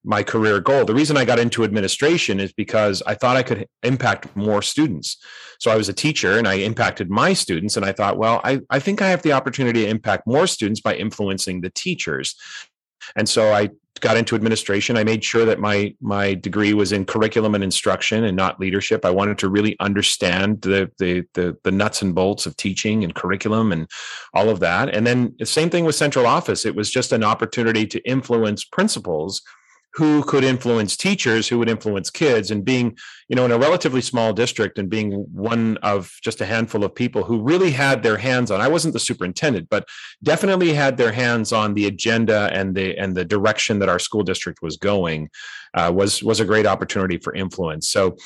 my 0.05 0.21
career 0.21 0.59
goal. 0.59 0.85
The 0.85 0.93
reason 0.93 1.17
I 1.17 1.25
got 1.25 1.39
into 1.39 1.63
administration 1.63 2.39
is 2.39 2.53
because 2.53 3.01
I 3.07 3.15
thought 3.15 3.37
I 3.37 3.43
could 3.43 3.67
impact 3.81 4.35
more 4.35 4.61
students. 4.61 5.17
So 5.59 5.71
I 5.71 5.75
was 5.75 5.89
a 5.89 5.93
teacher 5.93 6.37
and 6.37 6.47
I 6.47 6.55
impacted 6.55 7.09
my 7.09 7.33
students. 7.33 7.75
And 7.75 7.85
I 7.85 7.91
thought, 7.91 8.17
well, 8.17 8.39
I, 8.43 8.61
I 8.69 8.79
think 8.79 9.01
I 9.01 9.09
have 9.09 9.23
the 9.23 9.33
opportunity 9.33 9.81
to 9.81 9.89
impact 9.89 10.27
more 10.27 10.45
students 10.45 10.79
by 10.79 10.95
influencing 10.95 11.61
the 11.61 11.71
teachers. 11.71 12.35
And 13.15 13.27
so 13.27 13.51
I 13.51 13.71
got 14.01 14.17
into 14.17 14.35
administration. 14.35 14.97
I 14.97 15.03
made 15.03 15.23
sure 15.23 15.45
that 15.45 15.59
my 15.59 15.93
my 16.01 16.33
degree 16.33 16.73
was 16.73 16.91
in 16.91 17.05
curriculum 17.05 17.55
and 17.55 17.63
instruction 17.63 18.23
and 18.23 18.35
not 18.35 18.59
leadership. 18.59 19.05
I 19.05 19.11
wanted 19.11 19.37
to 19.39 19.49
really 19.49 19.75
understand 19.79 20.61
the 20.61 20.91
the 20.97 21.25
the, 21.33 21.57
the 21.63 21.71
nuts 21.71 22.01
and 22.01 22.13
bolts 22.13 22.45
of 22.45 22.57
teaching 22.57 23.03
and 23.03 23.15
curriculum 23.15 23.71
and 23.71 23.89
all 24.33 24.49
of 24.49 24.59
that. 24.59 24.89
And 24.89 25.05
then 25.05 25.35
the 25.39 25.45
same 25.45 25.69
thing 25.69 25.85
with 25.85 25.95
central 25.95 26.27
office. 26.27 26.65
It 26.65 26.75
was 26.75 26.91
just 26.91 27.11
an 27.11 27.23
opportunity 27.23 27.85
to 27.87 27.99
influence 28.09 28.63
principals 28.63 29.41
who 29.95 30.23
could 30.23 30.43
influence 30.43 30.97
teachers 30.97 31.47
who 31.47 31.57
would 31.57 31.69
influence 31.69 32.09
kids 32.09 32.51
and 32.51 32.65
being 32.65 32.97
you 33.29 33.35
know 33.35 33.45
in 33.45 33.51
a 33.51 33.57
relatively 33.57 34.01
small 34.01 34.33
district 34.33 34.77
and 34.77 34.89
being 34.89 35.11
one 35.33 35.77
of 35.77 36.11
just 36.21 36.41
a 36.41 36.45
handful 36.45 36.83
of 36.83 36.93
people 36.93 37.23
who 37.23 37.41
really 37.41 37.71
had 37.71 38.03
their 38.03 38.17
hands 38.17 38.51
on 38.51 38.61
i 38.61 38.67
wasn't 38.67 38.93
the 38.93 38.99
superintendent 38.99 39.67
but 39.69 39.87
definitely 40.23 40.73
had 40.73 40.97
their 40.97 41.11
hands 41.11 41.51
on 41.51 41.73
the 41.73 41.87
agenda 41.87 42.49
and 42.53 42.75
the 42.75 42.97
and 42.97 43.15
the 43.15 43.25
direction 43.25 43.79
that 43.79 43.89
our 43.89 43.99
school 43.99 44.23
district 44.23 44.61
was 44.61 44.77
going 44.77 45.29
uh, 45.75 45.91
was 45.93 46.23
was 46.23 46.39
a 46.39 46.45
great 46.45 46.65
opportunity 46.65 47.17
for 47.17 47.33
influence. 47.35 47.89
So 47.89 48.17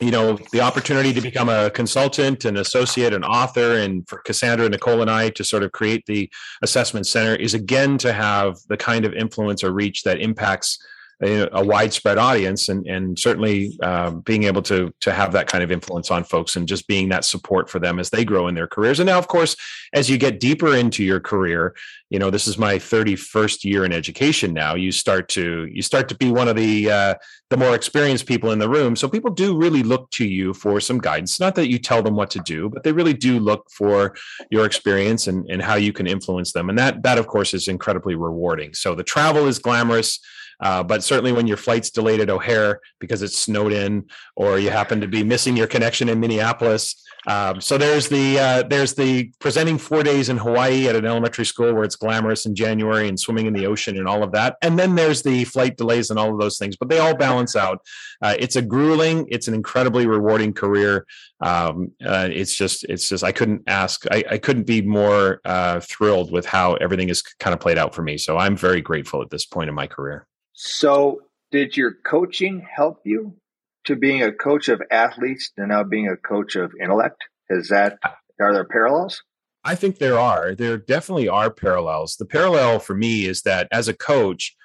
you 0.00 0.10
know 0.10 0.38
the 0.52 0.60
opportunity 0.60 1.12
to 1.12 1.20
become 1.20 1.48
a 1.48 1.70
consultant 1.70 2.44
an 2.44 2.56
associate 2.56 3.12
an 3.12 3.24
author 3.24 3.78
and 3.78 4.08
for 4.08 4.18
cassandra 4.18 4.68
nicole 4.68 5.00
and 5.00 5.10
i 5.10 5.28
to 5.30 5.42
sort 5.42 5.62
of 5.62 5.72
create 5.72 6.04
the 6.06 6.30
assessment 6.62 7.06
center 7.06 7.34
is 7.34 7.54
again 7.54 7.98
to 7.98 8.12
have 8.12 8.58
the 8.68 8.76
kind 8.76 9.04
of 9.04 9.12
influence 9.12 9.64
or 9.64 9.72
reach 9.72 10.02
that 10.04 10.20
impacts 10.20 10.78
a, 11.20 11.64
widespread 11.64 12.18
audience 12.18 12.68
and 12.68 12.86
and 12.86 13.18
certainly 13.18 13.76
um, 13.82 14.20
being 14.20 14.44
able 14.44 14.62
to 14.62 14.92
to 15.00 15.12
have 15.12 15.32
that 15.32 15.48
kind 15.48 15.64
of 15.64 15.72
influence 15.72 16.10
on 16.10 16.24
folks 16.24 16.56
and 16.56 16.68
just 16.68 16.86
being 16.86 17.08
that 17.08 17.24
support 17.24 17.68
for 17.68 17.78
them 17.78 17.98
as 17.98 18.10
they 18.10 18.24
grow 18.24 18.48
in 18.48 18.54
their 18.54 18.68
careers. 18.68 19.00
And 19.00 19.06
now 19.06 19.18
of 19.18 19.28
course 19.28 19.56
as 19.92 20.08
you 20.08 20.18
get 20.18 20.40
deeper 20.40 20.74
into 20.76 21.02
your 21.02 21.20
career 21.20 21.74
you 22.10 22.18
know 22.18 22.30
this 22.30 22.46
is 22.46 22.56
my 22.56 22.76
31st 22.76 23.64
year 23.64 23.84
in 23.84 23.92
education 23.92 24.54
now. 24.54 24.74
You 24.74 24.92
start 24.92 25.28
to 25.30 25.66
you 25.66 25.82
start 25.82 26.08
to 26.08 26.14
be 26.14 26.30
one 26.30 26.48
of 26.48 26.56
the 26.56 26.90
uh, 26.90 27.14
the 27.50 27.56
more 27.56 27.74
experienced 27.74 28.26
people 28.26 28.52
in 28.52 28.58
the 28.58 28.68
room. 28.68 28.96
So 28.96 29.08
people 29.08 29.30
do 29.30 29.56
really 29.56 29.82
look 29.82 30.10
to 30.12 30.26
you 30.26 30.54
for 30.54 30.80
some 30.80 30.98
guidance. 30.98 31.38
Not 31.40 31.54
that 31.56 31.68
you 31.68 31.78
tell 31.78 32.02
them 32.02 32.14
what 32.14 32.30
to 32.30 32.40
do 32.40 32.68
but 32.68 32.82
they 32.82 32.92
really 32.92 33.12
do 33.12 33.38
look 33.38 33.68
for 33.70 34.14
your 34.50 34.64
experience 34.64 35.26
and, 35.26 35.48
and 35.50 35.60
how 35.60 35.74
you 35.74 35.92
can 35.92 36.06
influence 36.06 36.52
them. 36.52 36.68
And 36.68 36.78
that 36.78 37.02
that 37.02 37.18
of 37.18 37.26
course 37.26 37.52
is 37.54 37.68
incredibly 37.68 38.14
rewarding. 38.14 38.72
So 38.72 38.94
the 38.94 39.04
travel 39.04 39.46
is 39.46 39.58
glamorous 39.58 40.20
uh, 40.60 40.82
but 40.82 41.04
certainly 41.04 41.32
when 41.32 41.46
your 41.46 41.56
flight's 41.56 41.90
delayed 41.90 42.20
at 42.20 42.30
O'Hare 42.30 42.80
because 42.98 43.22
it's 43.22 43.38
snowed 43.38 43.72
in, 43.72 44.06
or 44.36 44.58
you 44.58 44.70
happen 44.70 45.00
to 45.00 45.08
be 45.08 45.22
missing 45.22 45.56
your 45.56 45.66
connection 45.66 46.08
in 46.08 46.20
Minneapolis. 46.20 47.04
Um, 47.26 47.60
so 47.60 47.76
there's 47.76 48.08
the 48.08 48.38
uh, 48.38 48.62
there's 48.62 48.94
the 48.94 49.32
presenting 49.38 49.76
four 49.76 50.02
days 50.02 50.28
in 50.28 50.38
Hawaii 50.38 50.88
at 50.88 50.96
an 50.96 51.04
elementary 51.04 51.44
school 51.44 51.74
where 51.74 51.84
it's 51.84 51.96
glamorous 51.96 52.46
in 52.46 52.54
January 52.54 53.08
and 53.08 53.18
swimming 53.18 53.46
in 53.46 53.52
the 53.52 53.66
ocean 53.66 53.98
and 53.98 54.08
all 54.08 54.22
of 54.22 54.32
that, 54.32 54.56
and 54.62 54.78
then 54.78 54.94
there's 54.94 55.22
the 55.22 55.44
flight 55.44 55.76
delays 55.76 56.10
and 56.10 56.18
all 56.18 56.32
of 56.32 56.38
those 56.38 56.58
things. 56.58 56.76
But 56.76 56.88
they 56.88 56.98
all 56.98 57.14
balance 57.14 57.54
out. 57.54 57.84
Uh, 58.22 58.34
it's 58.38 58.56
a 58.56 58.62
grueling, 58.62 59.26
it's 59.30 59.48
an 59.48 59.54
incredibly 59.54 60.06
rewarding 60.06 60.54
career. 60.54 61.06
Um, 61.40 61.92
uh, 62.04 62.28
it's 62.30 62.54
just 62.54 62.84
it's 62.84 63.08
just 63.08 63.24
I 63.24 63.32
couldn't 63.32 63.62
ask 63.66 64.04
I, 64.10 64.24
I 64.30 64.38
couldn't 64.38 64.64
be 64.64 64.80
more 64.80 65.40
uh, 65.44 65.80
thrilled 65.80 66.32
with 66.32 66.46
how 66.46 66.74
everything 66.74 67.10
is 67.10 67.22
kind 67.22 67.52
of 67.52 67.60
played 67.60 67.78
out 67.78 67.94
for 67.94 68.02
me. 68.02 68.16
So 68.16 68.38
I'm 68.38 68.56
very 68.56 68.80
grateful 68.80 69.22
at 69.22 69.30
this 69.30 69.44
point 69.44 69.68
in 69.68 69.74
my 69.74 69.86
career. 69.86 70.26
So, 70.60 71.20
did 71.52 71.76
your 71.76 71.92
coaching 72.04 72.66
help 72.68 73.02
you 73.04 73.36
to 73.84 73.94
being 73.94 74.24
a 74.24 74.32
coach 74.32 74.68
of 74.68 74.82
athletes 74.90 75.52
and 75.56 75.68
now 75.68 75.84
being 75.84 76.08
a 76.08 76.16
coach 76.16 76.56
of 76.56 76.72
intellect? 76.82 77.22
Is 77.48 77.68
that 77.68 77.96
are 78.40 78.52
there 78.52 78.64
parallels? 78.64 79.22
I 79.62 79.76
think 79.76 79.98
there 79.98 80.18
are. 80.18 80.56
There 80.56 80.76
definitely 80.76 81.28
are 81.28 81.52
parallels. 81.52 82.16
The 82.16 82.26
parallel 82.26 82.80
for 82.80 82.96
me 82.96 83.26
is 83.26 83.42
that 83.42 83.68
as 83.70 83.86
a 83.86 83.96
coach, 83.96 84.56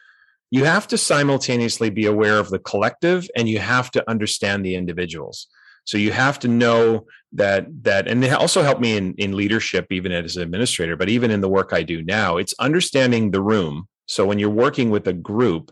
you 0.50 0.66
have 0.66 0.88
to 0.88 0.98
simultaneously 0.98 1.92
be 1.92 2.08
aware 2.08 2.40
of 2.40 2.50
the 2.50 2.58
collective 2.58 3.30
and 3.36 3.48
you 3.48 3.60
have 3.60 3.92
to 3.92 4.10
understand 4.10 4.66
the 4.66 4.74
individuals. 4.74 5.46
So 5.86 6.00
you 6.00 6.12
have 6.12 6.40
to 6.40 6.48
know 6.48 7.06
that 7.34 7.68
that 7.84 8.08
and 8.08 8.24
it 8.24 8.34
also 8.34 8.64
helped 8.64 8.82
me 8.82 8.98
in 8.98 9.14
in 9.20 9.38
leadership 9.38 9.86
even 9.92 10.12
as 10.12 10.38
an 10.38 10.42
administrator, 10.42 10.98
but 10.98 11.10
even 11.10 11.30
in 11.30 11.42
the 11.42 11.50
work 11.50 11.72
I 11.72 11.84
do 11.84 12.02
now, 12.02 12.38
it's 12.38 12.56
understanding 12.58 13.30
the 13.30 13.44
room 13.44 13.88
so 14.06 14.26
when 14.26 14.39
you're 14.39 14.50
working 14.50 14.89
with 14.89 15.08
a 15.08 15.13
group, 15.13 15.72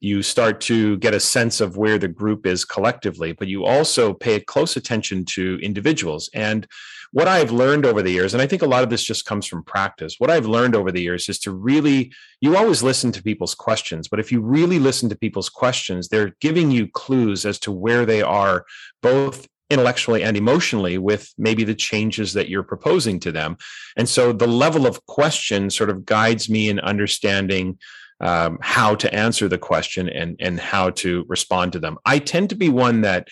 you 0.00 0.22
start 0.22 0.62
to 0.62 0.96
get 0.98 1.12
a 1.14 1.20
sense 1.20 1.60
of 1.60 1.76
where 1.76 1.98
the 1.98 2.08
group 2.08 2.46
is 2.46 2.64
collectively, 2.64 3.32
but 3.32 3.48
you 3.48 3.64
also 3.66 4.14
pay 4.14 4.40
close 4.40 4.76
attention 4.76 5.26
to 5.26 5.58
individuals. 5.62 6.30
And 6.32 6.66
what 7.12 7.28
I've 7.28 7.50
learned 7.50 7.84
over 7.84 8.00
the 8.00 8.10
years, 8.10 8.32
and 8.32 8.42
I 8.42 8.46
think 8.46 8.62
a 8.62 8.66
lot 8.66 8.82
of 8.82 8.88
this 8.88 9.04
just 9.04 9.26
comes 9.26 9.46
from 9.46 9.62
practice, 9.64 10.14
what 10.18 10.30
I've 10.30 10.46
learned 10.46 10.74
over 10.74 10.90
the 10.90 11.02
years 11.02 11.28
is 11.28 11.38
to 11.40 11.52
really, 11.52 12.12
you 12.40 12.56
always 12.56 12.82
listen 12.82 13.12
to 13.12 13.22
people's 13.22 13.54
questions, 13.54 14.08
but 14.08 14.20
if 14.20 14.32
you 14.32 14.40
really 14.40 14.78
listen 14.78 15.08
to 15.10 15.16
people's 15.16 15.50
questions, 15.50 16.08
they're 16.08 16.34
giving 16.40 16.70
you 16.70 16.88
clues 16.88 17.44
as 17.44 17.58
to 17.60 17.72
where 17.72 18.06
they 18.06 18.22
are, 18.22 18.64
both 19.02 19.48
intellectually 19.70 20.22
and 20.22 20.36
emotionally 20.36 20.98
with 20.98 21.32
maybe 21.38 21.64
the 21.64 21.74
changes 21.74 22.32
that 22.32 22.48
you're 22.48 22.62
proposing 22.62 23.20
to 23.20 23.32
them. 23.32 23.56
And 23.96 24.08
so 24.08 24.32
the 24.32 24.46
level 24.46 24.86
of 24.86 25.06
question 25.06 25.70
sort 25.70 25.90
of 25.90 26.04
guides 26.04 26.50
me 26.50 26.68
in 26.68 26.80
understanding 26.80 27.78
um, 28.20 28.58
how 28.60 28.94
to 28.96 29.14
answer 29.14 29.48
the 29.48 29.58
question 29.58 30.08
and 30.08 30.36
and 30.40 30.60
how 30.60 30.90
to 30.90 31.24
respond 31.28 31.72
to 31.72 31.78
them. 31.78 31.96
I 32.04 32.18
tend 32.18 32.50
to 32.50 32.54
be 32.54 32.68
one 32.68 33.00
that 33.00 33.28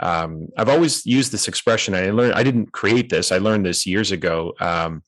um, 0.00 0.48
I've 0.56 0.68
always 0.68 1.06
used 1.06 1.30
this 1.30 1.46
expression. 1.46 1.94
I 1.94 2.10
learned 2.10 2.34
I 2.34 2.42
didn't 2.42 2.72
create 2.72 3.10
this. 3.10 3.30
I 3.30 3.38
learned 3.38 3.64
this 3.64 3.86
years 3.86 4.10
ago. 4.10 4.54
Um, 4.60 5.02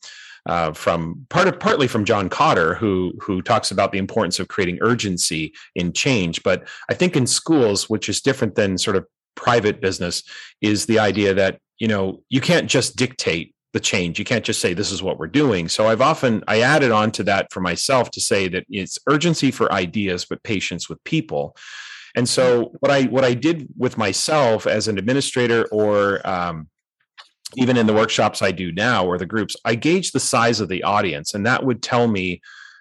uh, 0.47 0.73
from 0.73 1.27
part 1.29 1.49
of 1.49 1.59
partly 1.59 1.89
from 1.89 2.05
John 2.05 2.31
Kotter, 2.31 2.77
who 2.77 3.13
who 3.21 3.43
talks 3.43 3.73
about 3.73 3.91
the 3.91 3.99
importance 3.99 4.39
of 4.39 4.47
creating 4.47 4.79
urgency 4.81 5.53
in 5.75 5.93
change. 5.93 6.41
But 6.45 6.69
I 6.89 6.95
think 6.95 7.17
in 7.17 7.27
schools, 7.27 7.91
which 7.91 8.09
is 8.09 8.21
different 8.21 8.55
than 8.55 8.79
sort 8.79 8.95
of 8.95 9.07
private 9.37 9.81
business 9.81 10.23
is 10.61 10.87
the 10.87 10.99
idea 10.99 11.35
that 11.35 11.61
you 11.79 11.89
know 11.89 12.23
you 12.29 12.41
can't 12.41 12.69
just 12.69 12.97
dictate 12.97 13.55
the 13.73 13.81
change. 13.81 14.19
You 14.19 14.25
can't 14.25 14.45
just 14.45 14.61
say 14.61 14.73
this 14.73 14.91
is 14.91 15.03
what 15.03 15.19
we're 15.19 15.27
doing. 15.27 15.69
So 15.69 15.87
i've 15.87 16.01
often 16.01 16.43
i 16.49 16.61
added 16.61 16.91
on 16.91 17.13
to 17.13 17.23
that 17.25 17.53
for 17.53 17.61
myself 17.61 18.11
to 18.13 18.21
say 18.21 18.49
that 18.49 18.65
it's 18.69 18.99
urgency 19.07 19.51
for 19.51 19.71
ideas 19.71 20.25
but 20.25 20.43
patience 20.43 20.89
with 20.89 21.03
people. 21.05 21.57
And 22.15 22.29
so 22.29 22.73
what 22.81 22.91
i 22.91 23.03
what 23.05 23.25
i 23.25 23.35
did 23.35 23.69
with 23.77 23.99
myself 23.99 24.67
as 24.67 24.89
an 24.89 24.99
administrator 24.99 25.67
or 25.71 26.27
um, 26.27 26.69
even 27.55 27.77
in 27.77 27.87
the 27.87 27.93
workshops 27.93 28.43
i 28.43 28.51
do 28.51 28.73
now 28.73 29.07
or 29.07 29.19
the 29.19 29.27
groups 29.35 29.55
i 29.65 29.75
gauge 29.75 30.13
the 30.13 30.21
size 30.21 30.61
of 30.61 30.69
the 30.69 30.83
audience 30.83 31.35
and 31.35 31.47
that 31.47 31.65
would 31.65 31.83
tell 31.83 32.09
me 32.09 32.41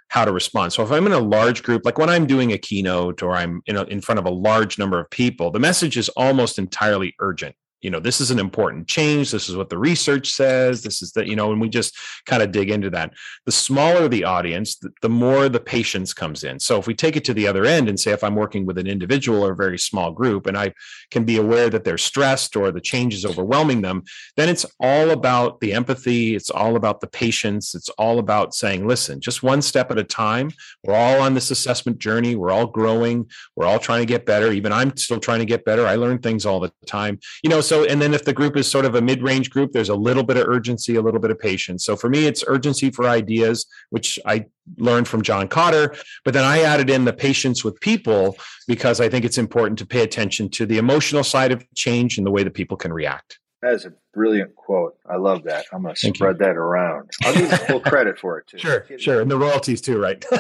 how 0.10 0.26
to 0.26 0.32
respond. 0.32 0.72
So 0.74 0.84
if 0.84 0.92
I'm 0.92 1.06
in 1.08 1.14
a 1.14 1.20
large 1.20 1.64
group, 1.64 1.84
like 1.86 1.98
when 1.98 2.10
I'm 2.10 2.26
doing 2.26 2.52
a 2.52 2.58
keynote 2.58 3.22
or 3.22 3.32
I'm 3.32 3.62
in, 3.66 3.76
a, 3.76 3.84
in 3.84 4.02
front 4.02 4.20
of 4.20 4.26
a 4.26 4.30
large 4.30 4.78
number 4.78 5.00
of 5.00 5.10
people, 5.10 5.52
the 5.52 5.60
message 5.60 5.98
is 5.98 6.10
almost 6.10 6.60
entirely 6.60 7.16
urgent 7.20 7.56
you 7.82 7.90
know 7.90 8.00
this 8.00 8.22
is 8.22 8.32
an 8.32 8.40
important 8.40 8.88
change 8.88 9.32
this 9.32 9.50
is 9.50 9.56
what 9.56 9.70
the 9.70 9.78
research 9.78 10.32
says 10.32 10.82
this 10.82 11.02
is 11.02 11.12
that 11.12 11.28
you 11.28 11.36
know 11.36 11.52
and 11.52 11.62
we 11.62 11.70
just 11.70 11.96
kind 12.26 12.42
of 12.42 12.52
dig 12.52 12.70
into 12.70 12.90
that. 12.90 13.14
The 13.46 13.52
smaller 13.52 14.08
the 14.08 14.24
audience 14.24 14.78
the, 14.78 14.92
the, 15.02 15.10
more 15.10 15.50
the 15.50 15.60
patience 15.60 16.14
comes 16.14 16.44
in. 16.44 16.60
So 16.60 16.80
if 16.80 16.88
we 16.88 16.94
take 16.94 17.16
it 17.16 17.26
to 17.26 17.34
the 17.34 17.48
other 17.48 17.66
end 17.66 17.90
and 17.90 18.00
say 18.00 18.12
if 18.12 18.24
i'm 18.24 18.36
working 18.36 18.66
with 18.66 18.78
an 18.78 18.88
individual 18.88 19.46
or 19.46 19.52
a 19.52 19.56
very 19.56 19.78
small 19.78 20.12
group 20.12 20.48
and 20.48 20.58
i 20.58 20.74
can 21.12 21.24
be 21.24 21.38
aware 21.38 21.70
that 21.70 21.84
they're 21.84 21.98
stressed 21.98 22.56
or 22.56 22.72
the 22.72 22.82
change 22.82 23.14
is 23.14 23.26
overwhelming 23.26 23.82
them 23.82 24.04
then 24.38 24.50
it's 24.50 24.66
all 24.80 25.12
about 25.12 25.60
the 25.60 25.74
empathy 25.74 26.36
it's 26.36 26.50
all 26.50 26.76
about 26.76 27.02
the 27.02 27.08
patience 27.08 27.76
it's 27.76 27.90
all 27.90 28.20
about 28.20 28.54
saying 28.54 28.88
listen 28.88 29.20
just 29.20 29.44
one 29.44 29.62
step 29.62 29.92
at 29.92 29.98
a 29.98 30.04
time. 30.04 30.52
We're 30.84 30.96
all 30.96 31.22
on 31.22 31.34
this 31.34 31.52
assessment 31.52 32.00
journey. 32.00 32.36
We're 32.36 32.52
all 32.52 32.68
growing. 32.68 33.30
We're 33.56 33.66
all 33.66 33.80
trying 33.80 34.02
to 34.02 34.06
get 34.06 34.26
better. 34.26 34.52
Even 34.52 34.72
i'm 34.72 34.96
still 34.98 35.20
trying 35.20 35.40
to 35.40 35.46
get 35.46 35.66
better. 35.66 35.86
I 35.88 35.96
learn 35.96 36.20
things 36.20 36.46
all 36.46 36.60
the 36.60 36.72
time. 36.86 37.20
You 37.44 37.50
know 37.50 37.62
so 37.66 37.86
and 37.86 38.02
then 38.02 38.14
if 38.14 38.24
the 38.26 38.34
group 38.34 38.56
is 38.56 38.70
sort 38.70 38.86
of 38.86 38.96
a 38.96 39.02
mid-range 39.02 39.50
group 39.50 39.72
there's 39.72 39.90
a 39.90 39.96
little 39.96 40.24
bit 40.24 40.38
of 40.38 40.48
urgency 40.48 40.96
a 40.96 41.02
little 41.02 41.20
bit 41.20 41.32
of 41.32 41.40
patience. 41.40 41.86
So 41.86 41.96
for 41.96 42.10
me 42.10 42.26
it's 42.26 42.44
urgency 42.48 42.92
for 42.92 43.08
ideas 43.08 43.66
which 43.90 44.20
i 44.26 44.46
learned 44.78 45.08
from 45.08 45.22
john 45.22 45.48
kotter 45.48 45.98
but 46.24 46.34
then 46.34 46.44
i 46.44 46.62
added 46.62 46.90
in 46.90 47.06
the 47.06 47.14
patience 47.14 47.64
with 47.64 47.80
people 47.82 48.36
because 48.68 49.00
i 49.00 49.08
think 49.10 49.26
it's 49.26 49.38
important 49.38 49.78
to 49.80 49.86
pay 49.86 50.02
attention 50.02 50.50
to 50.50 50.66
the 50.66 50.78
emotional 50.78 51.24
side 51.24 51.52
of 51.52 51.64
change 51.76 52.18
and 52.18 52.26
the 52.26 52.32
way 52.32 52.44
that 52.44 52.54
people 52.54 52.78
can 52.78 52.92
react 52.92 53.40
That 53.66 53.74
is 53.74 53.86
a 53.86 53.94
brilliant 54.14 54.56
quote. 54.56 54.96
I 55.10 55.16
love 55.16 55.46
that. 55.46 55.66
I'm 55.74 55.82
going 55.82 55.96
to 55.96 56.14
spread 56.14 56.38
that 56.38 56.56
around. 56.56 57.10
I'll 57.24 57.34
give 57.34 57.50
you 57.50 57.58
full 57.58 57.80
credit 57.80 58.20
for 58.20 58.38
it 58.38 58.46
too. 58.46 58.60
Sure, 58.60 58.86
sure, 59.00 59.22
and 59.22 59.32
the 59.32 59.40
royalties 59.40 59.82
too, 59.82 60.00
right? 60.00 60.24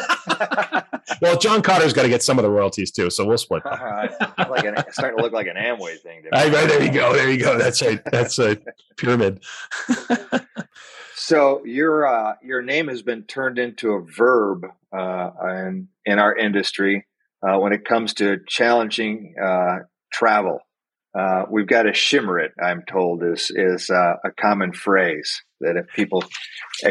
well, 1.24 1.36
John 1.40 1.64
Kotter's 1.64 1.92
got 1.92 2.04
to 2.04 2.10
get 2.10 2.22
some 2.22 2.38
of 2.38 2.44
the 2.44 2.52
royalties 2.52 2.92
too, 2.92 3.10
so 3.10 3.26
we'll 3.26 3.40
split. 3.40 3.66
like 3.66 4.64
an, 4.64 4.76
starting 4.92 5.18
to 5.18 5.24
look 5.24 5.34
like 5.34 5.48
an 5.48 5.56
Amway 5.56 5.98
thing. 5.98 6.22
Right, 6.32 6.54
right, 6.54 6.68
there 6.68 6.84
you 6.84 6.92
go. 6.92 7.14
There 7.14 7.32
you 7.32 7.40
go. 7.40 7.58
That's 7.58 7.82
right. 7.82 8.00
That's 8.12 8.38
a 8.38 8.60
pyramid. 8.96 9.44
so 11.16 11.66
your 11.66 12.06
uh, 12.06 12.36
your 12.44 12.62
name 12.62 12.90
has 12.90 13.02
been 13.02 13.24
turned 13.24 13.58
into 13.58 13.94
a 13.94 14.02
verb 14.04 14.68
uh, 14.96 15.32
in 15.48 15.88
in 16.06 16.20
our 16.20 16.38
industry 16.38 17.08
uh, 17.42 17.58
when 17.58 17.74
it 17.74 17.86
comes 17.86 18.14
to 18.16 18.38
challenging 18.48 19.34
uh, 19.44 19.80
travel 20.14 20.60
uh, 21.18 21.46
we've 21.50 21.68
got 21.68 21.84
to 21.84 21.94
shimmer 21.94 22.40
it. 22.40 22.52
I'm 22.62 22.84
told 22.84 23.24
is 23.24 23.52
is 23.54 23.90
uh, 23.90 24.16
a 24.24 24.32
common 24.32 24.74
phrase 24.74 25.42
that 25.62 25.78
if 25.78 25.88
people 25.96 26.24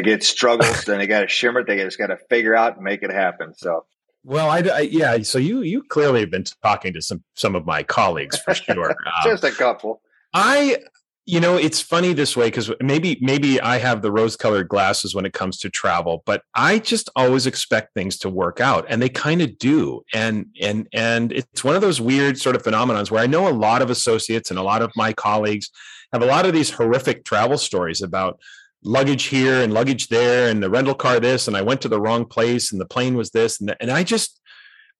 get 0.03 0.23
struggles, 0.23 0.85
then 0.85 0.99
they 0.99 1.07
got 1.07 1.21
to 1.21 1.29
shimmer 1.29 1.61
it. 1.61 1.67
They 1.67 1.77
just 1.77 1.99
got 1.99 2.07
to 2.07 2.17
figure 2.31 2.55
out 2.55 2.77
and 2.77 2.85
make 2.85 3.03
it 3.03 3.13
happen. 3.13 3.55
So. 3.55 3.85
Well, 4.27 4.49
I, 4.49 4.61
I, 4.61 4.81
yeah. 4.81 5.19
So 5.23 5.39
you 5.39 5.61
you 5.61 5.83
clearly 5.83 6.21
have 6.21 6.31
been 6.31 6.45
talking 6.63 6.95
to 6.95 7.03
some 7.03 7.23
some 7.35 7.55
of 7.55 7.67
my 7.67 7.83
colleagues 7.83 8.39
for 8.39 8.55
sure. 8.55 8.91
Um, 8.91 8.97
just 9.25 9.45
a 9.45 9.51
couple. 9.51 10.01
I 10.33 10.79
you 11.27 11.41
know 11.41 11.57
it's 11.57 11.81
funny 11.81 12.13
this 12.13 12.37
way 12.37 12.49
because 12.49 12.71
maybe 12.81 13.19
maybe 13.21 13.61
i 13.61 13.79
have 13.79 14.03
the 14.03 14.13
rose 14.13 14.37
colored 14.37 14.69
glasses 14.69 15.15
when 15.15 15.25
it 15.25 15.33
comes 15.33 15.59
to 15.59 15.71
travel 15.71 16.23
but 16.27 16.43
i 16.55 16.79
just 16.79 17.09
always 17.17 17.47
expect 17.47 17.95
things 17.95 18.19
to 18.19 18.29
work 18.29 18.61
out 18.61 18.85
and 18.89 19.01
they 19.01 19.09
kind 19.09 19.41
of 19.41 19.57
do 19.59 20.03
and 20.13 20.47
and 20.61 20.87
and 20.93 21.33
it's 21.33 21.65
one 21.65 21.75
of 21.75 21.81
those 21.81 22.01
weird 22.01 22.39
sort 22.39 22.55
of 22.55 22.63
phenomenons 22.63 23.11
where 23.11 23.23
i 23.23 23.27
know 23.27 23.49
a 23.49 23.51
lot 23.51 23.81
of 23.81 23.91
associates 23.91 24.51
and 24.51 24.59
a 24.59 24.63
lot 24.63 24.83
of 24.83 24.91
my 24.97 25.13
colleagues 25.13 25.71
have 26.13 26.23
a 26.23 26.27
lot 26.27 26.47
of 26.47 26.53
these 26.53 26.71
horrific 26.71 27.25
travel 27.25 27.57
stories 27.57 28.03
about 28.03 28.39
luggage 28.83 29.25
here 29.25 29.63
and 29.63 29.73
luggage 29.73 30.09
there 30.09 30.51
and 30.51 30.63
the 30.63 30.69
rental 30.69 30.95
car 30.95 31.19
this 31.19 31.49
and 31.49 31.57
i 31.57 31.63
went 31.63 31.81
to 31.81 31.89
the 31.89 32.01
wrong 32.01 32.27
place 32.27 32.71
and 32.71 32.81
the 32.81 32.87
plane 32.87 33.17
was 33.17 33.31
this 33.31 33.61
and, 33.61 33.71
the, 33.71 33.77
and 33.81 33.91
i 33.91 34.03
just 34.03 34.41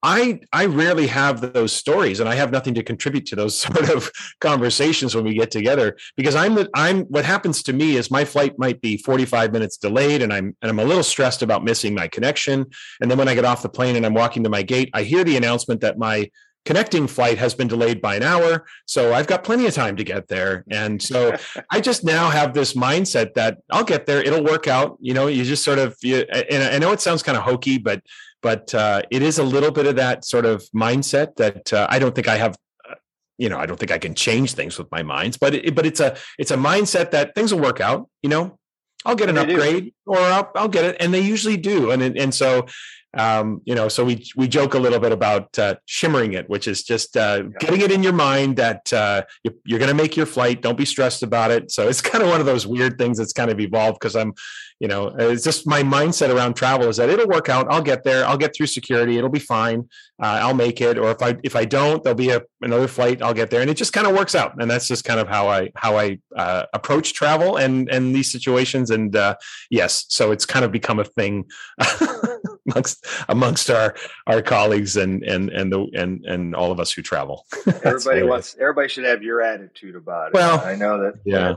I 0.05 0.41
I 0.53 0.67
rarely 0.67 1.07
have 1.07 1.41
those 1.55 1.73
stories, 1.73 2.21
and 2.21 2.29
I 2.29 2.35
have 2.35 2.53
nothing 2.53 2.75
to 2.75 2.83
contribute 2.83 3.25
to 3.27 3.37
those 3.37 3.59
sort 3.67 3.89
of 3.89 4.11
conversations 4.41 5.15
when 5.15 5.25
we 5.25 5.35
get 5.35 5.51
together 5.51 5.97
because 6.17 6.37
I'm 6.37 6.55
the, 6.55 6.69
I'm 6.75 7.05
what 7.05 7.25
happens 7.25 7.63
to 7.65 7.73
me 7.73 7.97
is 7.97 8.11
my 8.11 8.25
flight 8.25 8.59
might 8.59 8.83
be 8.83 8.99
45 8.99 9.53
minutes 9.53 9.79
delayed, 9.79 10.21
and 10.21 10.33
I'm 10.33 10.55
and 10.61 10.71
I'm 10.71 10.79
a 10.79 10.85
little 10.85 11.03
stressed 11.03 11.43
about 11.43 11.65
missing 11.65 11.95
my 11.95 12.07
connection. 12.07 12.67
And 13.01 13.11
then 13.11 13.17
when 13.17 13.29
I 13.29 13.35
get 13.35 13.47
off 13.47 13.63
the 13.63 13.69
plane 13.71 13.97
and 13.97 14.05
I'm 14.05 14.15
walking 14.15 14.45
to 14.45 14.51
my 14.51 14.63
gate, 14.63 14.91
I 14.93 15.05
hear 15.05 15.25
the 15.25 15.39
announcement 15.39 15.81
that 15.81 15.99
my 15.99 16.31
connecting 16.65 17.07
flight 17.07 17.39
has 17.39 17.55
been 17.55 17.69
delayed 17.69 18.01
by 18.01 18.17
an 18.17 18.23
hour 18.23 18.65
so 18.87 19.13
i've 19.13 19.27
got 19.27 19.45
plenty 19.45 19.67
of 19.67 19.75
time 19.75 19.97
to 19.97 20.05
get 20.05 20.29
there 20.29 20.65
and 20.71 21.03
so 21.03 21.37
i 21.71 21.81
just 21.81 22.05
now 22.05 22.31
have 22.31 22.55
this 22.55 22.75
mindset 22.75 23.35
that 23.35 23.59
i'll 23.71 23.85
get 23.85 24.07
there 24.07 24.21
it'll 24.21 24.45
work 24.45 24.67
out 24.67 24.97
you 25.01 25.13
know 25.13 25.27
you 25.27 25.45
just 25.45 25.65
sort 25.65 25.79
of 25.79 25.97
you, 26.03 26.19
and 26.51 26.63
i 26.63 26.79
know 26.79 26.93
it 26.93 27.01
sounds 27.01 27.23
kind 27.23 27.37
of 27.37 27.45
hokey 27.45 27.79
but 27.79 28.03
but 28.45 28.75
uh, 28.75 29.01
it 29.11 29.23
is 29.23 29.39
a 29.39 29.43
little 29.43 29.71
bit 29.71 29.87
of 29.87 29.97
that 29.97 30.27
sort 30.27 30.45
of 30.45 30.63
mindset 30.77 31.37
that 31.37 31.73
uh, 31.73 31.87
I 31.89 31.99
don't 31.99 32.15
think 32.15 32.29
I 32.29 32.37
have. 32.37 32.55
Uh, 32.89 32.95
you 33.39 33.49
know, 33.49 33.59
I 33.59 33.65
don't 33.65 33.81
think 33.81 33.91
I 33.91 33.97
can 33.99 34.15
change 34.15 34.53
things 34.53 34.77
with 34.77 34.89
my 34.93 35.03
minds, 35.03 35.39
but 35.39 35.55
it, 35.55 35.75
but 35.75 35.87
it's 35.87 35.99
a 35.99 36.15
it's 36.39 36.51
a 36.51 36.57
mindset 36.57 37.11
that 37.13 37.35
things 37.35 37.55
will 37.55 37.63
work 37.63 37.81
out. 37.81 38.07
You 38.23 38.29
know, 38.29 38.59
I'll 39.07 39.17
get 39.17 39.31
an 39.31 39.39
upgrade 39.39 39.85
do. 39.85 39.93
or 40.05 40.19
I'll, 40.19 40.53
I'll 40.55 40.69
get 40.69 40.85
it, 40.85 40.97
and 41.01 41.13
they 41.15 41.21
usually 41.21 41.57
do. 41.57 41.91
And 41.91 42.03
and 42.03 42.35
so 42.35 42.67
um, 43.17 43.61
you 43.65 43.75
know, 43.75 43.89
so 43.89 44.05
we 44.05 44.25
we 44.37 44.49
joke 44.49 44.75
a 44.75 44.79
little 44.79 44.99
bit 44.99 45.13
about 45.13 45.59
uh, 45.59 45.77
shimmering 45.87 46.33
it, 46.33 46.49
which 46.49 46.67
is 46.67 46.83
just 46.83 47.17
uh, 47.17 47.43
getting 47.61 47.81
it 47.81 47.91
in 47.91 48.03
your 48.03 48.13
mind 48.13 48.57
that 48.57 48.93
uh, 48.93 49.23
you're, 49.43 49.55
you're 49.65 49.79
going 49.79 49.91
to 49.91 50.03
make 50.03 50.17
your 50.17 50.27
flight. 50.27 50.63
Don't 50.63 50.77
be 50.77 50.85
stressed 50.85 51.23
about 51.23 51.51
it. 51.51 51.71
So 51.71 51.89
it's 51.89 52.01
kind 52.11 52.23
of 52.23 52.31
one 52.31 52.41
of 52.41 52.47
those 52.47 52.67
weird 52.67 52.99
things 52.99 53.19
that's 53.19 53.33
kind 53.33 53.51
of 53.51 53.61
evolved 53.61 53.99
because 54.01 54.17
I'm, 54.17 54.35
you 54.81 54.89
know, 54.89 55.09
it's 55.19 55.45
just 55.45 55.67
my 55.67 55.83
mindset 55.83 56.35
around 56.35 56.55
travel 56.55 56.89
is 56.89 56.97
that 56.97 57.09
it'll 57.09 57.29
work 57.29 57.49
out. 57.49 57.67
I'll 57.71 57.83
get 57.83 58.05
there. 58.05 58.27
I'll 58.27 58.37
get 58.37 58.55
through 58.55 58.67
security. 58.67 59.17
It'll 59.17 59.31
be 59.31 59.39
fine. 59.39 59.89
Uh, 60.23 60.39
I'll 60.43 60.55
make 60.55 60.81
it. 60.81 60.99
Or 60.99 61.11
if 61.11 61.23
I 61.23 61.37
if 61.45 61.57
I 61.57 61.65
don't, 61.65 62.03
there'll 62.03 62.17
be 62.17 62.31
a, 62.31 62.43
another 62.63 62.89
flight. 62.89 63.23
I'll 63.23 63.35
get 63.35 63.51
there, 63.51 63.61
and 63.61 63.71
it 63.71 63.75
just 63.75 63.93
kind 63.93 64.07
of 64.07 64.15
works 64.15 64.35
out. 64.35 64.61
And 64.61 64.71
that's 64.71 64.89
just 64.89 65.05
kind 65.05 65.21
of 65.21 65.29
how 65.29 65.49
I 65.49 65.71
how 65.77 65.97
I 65.97 66.19
uh, 66.37 66.65
approach 66.73 67.15
travel 67.15 67.57
and 67.57 67.89
and 67.89 68.15
these 68.15 68.31
situations. 68.31 68.91
And 68.91 69.15
uh, 69.15 69.37
yes, 69.71 70.07
so 70.09 70.33
it's 70.33 70.47
kind 70.47 70.65
of 70.65 70.73
become 70.73 70.99
a 70.99 71.05
thing. 71.05 71.45
amongst 72.71 73.07
amongst 73.29 73.71
our 73.71 73.95
our 74.27 74.43
colleagues 74.43 74.97
and 74.97 75.23
and 75.23 75.51
and 75.51 75.73
the 75.73 75.87
and 75.95 76.25
and 76.25 76.55
all 76.55 76.73
of 76.73 76.81
us 76.81 76.93
who 76.93 77.03
travel. 77.03 77.47
everybody 77.85 78.23
wants 78.23 78.57
everybody 78.61 78.89
should 78.89 79.05
have 79.05 79.23
your 79.23 79.43
attitude 79.43 79.97
about 79.97 80.29
it. 80.29 80.35
Well, 80.35 80.61
I 80.61 80.75
know 80.77 81.03
that. 81.03 81.15
Yeah. 81.25 81.57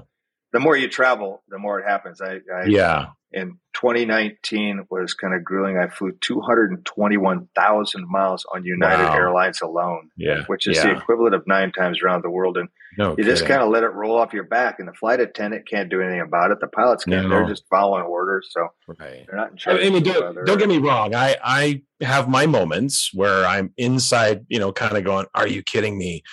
the 0.54 0.60
more 0.60 0.76
you 0.76 0.88
travel, 0.88 1.44
the 1.50 1.58
more 1.58 1.80
it 1.80 1.88
happens. 1.88 2.22
I, 2.22 2.40
I 2.54 2.66
yeah. 2.66 3.08
In 3.34 3.60
2019 3.74 4.86
was 4.90 5.14
kind 5.14 5.34
of 5.34 5.44
grueling. 5.44 5.78
I 5.78 5.90
flew 5.90 6.14
221,000 6.22 8.10
miles 8.10 8.46
on 8.54 8.64
United 8.64 9.04
wow. 9.04 9.16
Airlines 9.16 9.62
alone. 9.62 10.10
Yeah. 10.16 10.44
Which 10.48 10.66
is 10.66 10.78
yeah. 10.78 10.94
the 10.94 10.98
equivalent 10.98 11.36
of 11.36 11.46
nine 11.46 11.72
times 11.72 12.02
around 12.02 12.24
the 12.24 12.30
world. 12.30 12.58
And 12.58 12.70
no 12.98 13.12
you 13.12 13.18
kidding. 13.18 13.32
just 13.32 13.46
kind 13.46 13.62
of 13.62 13.70
let 13.70 13.84
it 13.84 13.90
roll 13.90 14.18
off 14.18 14.34
your 14.34 14.44
back, 14.44 14.80
and 14.80 14.88
the 14.88 14.94
flight 14.94 15.20
attendant 15.20 15.68
can't 15.68 15.90
do 15.90 16.02
anything 16.02 16.22
about 16.22 16.52
it. 16.52 16.60
The 16.60 16.68
pilots 16.68 17.06
can't; 17.06 17.30
no. 17.30 17.30
they're 17.30 17.48
just 17.48 17.64
following 17.70 18.04
orders, 18.04 18.50
so 18.52 18.70
right. 18.88 19.26
they're 19.28 19.36
not 19.36 19.52
in 19.52 19.58
charge. 19.58 19.82
I 19.82 19.90
mean, 19.90 20.04
don't, 20.04 20.46
don't 20.46 20.58
get 20.58 20.68
me 20.68 20.80
wrong. 20.80 21.14
I 21.14 21.38
I 21.44 21.82
have 22.02 22.28
my 22.28 22.46
moments 22.46 23.12
where 23.14 23.46
I'm 23.46 23.74
inside, 23.78 24.46
you 24.48 24.60
know, 24.60 24.72
kind 24.72 24.98
of 24.98 25.04
going, 25.04 25.28
"Are 25.36 25.48
you 25.48 25.62
kidding 25.62 25.98
me?" 25.98 26.24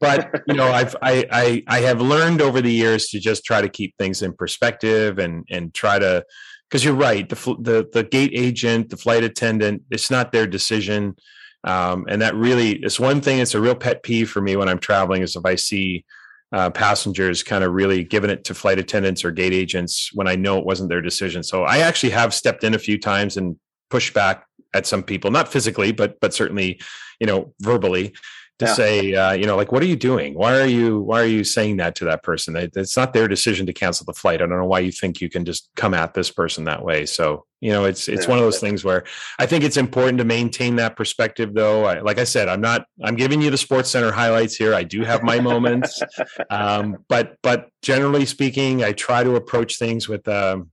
But 0.00 0.42
you 0.46 0.54
know, 0.54 0.70
I've 0.70 0.96
I, 1.02 1.26
I 1.30 1.62
I 1.66 1.80
have 1.80 2.00
learned 2.00 2.40
over 2.40 2.60
the 2.60 2.72
years 2.72 3.08
to 3.08 3.20
just 3.20 3.44
try 3.44 3.60
to 3.60 3.68
keep 3.68 3.96
things 3.98 4.22
in 4.22 4.32
perspective 4.32 5.18
and 5.18 5.44
and 5.50 5.72
try 5.74 5.98
to 5.98 6.24
because 6.68 6.84
you're 6.84 6.94
right. 6.94 7.28
The 7.28 7.36
the 7.60 7.88
the 7.92 8.04
gate 8.04 8.32
agent, 8.34 8.90
the 8.90 8.96
flight 8.96 9.24
attendant, 9.24 9.82
it's 9.90 10.10
not 10.10 10.32
their 10.32 10.46
decision 10.46 11.16
um, 11.64 12.06
and 12.08 12.22
that 12.22 12.34
really 12.34 12.72
is 12.82 12.98
one 12.98 13.20
thing. 13.20 13.38
It's 13.38 13.54
a 13.54 13.60
real 13.60 13.74
pet 13.74 14.02
peeve 14.02 14.30
for 14.30 14.40
me 14.40 14.56
when 14.56 14.68
I'm 14.68 14.78
traveling 14.78 15.22
is 15.22 15.36
if 15.36 15.44
I 15.44 15.56
see 15.56 16.04
uh, 16.52 16.70
passengers 16.70 17.42
kind 17.42 17.62
of 17.62 17.72
really 17.72 18.02
giving 18.02 18.30
it 18.30 18.44
to 18.44 18.54
flight 18.54 18.78
attendants 18.78 19.24
or 19.24 19.30
gate 19.30 19.52
agents 19.52 20.10
when 20.14 20.26
I 20.26 20.36
know 20.36 20.58
it 20.58 20.64
wasn't 20.64 20.88
their 20.88 21.02
decision. 21.02 21.42
So 21.42 21.64
I 21.64 21.78
actually 21.78 22.10
have 22.10 22.34
stepped 22.34 22.64
in 22.64 22.74
a 22.74 22.78
few 22.78 22.98
times 22.98 23.36
and 23.36 23.56
pushed 23.88 24.14
back 24.14 24.46
at 24.72 24.86
some 24.86 25.02
people, 25.02 25.30
not 25.30 25.52
physically, 25.52 25.92
but 25.92 26.18
but 26.20 26.32
certainly, 26.32 26.80
you 27.18 27.26
know, 27.26 27.52
verbally 27.60 28.14
to 28.60 28.66
yeah. 28.66 28.72
say, 28.74 29.14
uh, 29.14 29.32
you 29.32 29.46
know, 29.46 29.56
like, 29.56 29.72
what 29.72 29.82
are 29.82 29.86
you 29.86 29.96
doing? 29.96 30.34
Why 30.34 30.58
are 30.58 30.66
you 30.66 31.00
why 31.00 31.20
are 31.20 31.26
you 31.26 31.44
saying 31.44 31.78
that 31.78 31.94
to 31.96 32.04
that 32.04 32.22
person? 32.22 32.54
It's 32.56 32.96
not 32.96 33.12
their 33.12 33.26
decision 33.26 33.66
to 33.66 33.72
cancel 33.72 34.04
the 34.04 34.12
flight. 34.12 34.40
I 34.40 34.46
don't 34.46 34.58
know 34.58 34.66
why 34.66 34.80
you 34.80 34.92
think 34.92 35.20
you 35.20 35.28
can 35.28 35.44
just 35.44 35.68
come 35.76 35.94
at 35.94 36.14
this 36.14 36.30
person 36.30 36.64
that 36.64 36.84
way. 36.84 37.06
So, 37.06 37.46
you 37.60 37.72
know, 37.72 37.86
it's 37.86 38.06
it's 38.06 38.24
yeah. 38.24 38.30
one 38.30 38.38
of 38.38 38.44
those 38.44 38.60
things 38.60 38.84
where 38.84 39.04
I 39.38 39.46
think 39.46 39.64
it's 39.64 39.76
important 39.76 40.18
to 40.18 40.24
maintain 40.24 40.76
that 40.76 40.94
perspective. 40.94 41.54
Though, 41.54 41.86
I, 41.86 42.00
like 42.00 42.18
I 42.18 42.24
said, 42.24 42.48
I'm 42.48 42.60
not 42.60 42.86
I'm 43.02 43.16
giving 43.16 43.40
you 43.40 43.50
the 43.50 43.58
Sports 43.58 43.90
Center 43.90 44.12
highlights 44.12 44.54
here. 44.54 44.74
I 44.74 44.84
do 44.84 45.02
have 45.02 45.22
my 45.22 45.40
moments, 45.40 46.00
um, 46.50 46.98
but 47.08 47.36
but 47.42 47.70
generally 47.82 48.26
speaking, 48.26 48.84
I 48.84 48.92
try 48.92 49.24
to 49.24 49.36
approach 49.36 49.78
things 49.78 50.08
with, 50.08 50.28
um, 50.28 50.70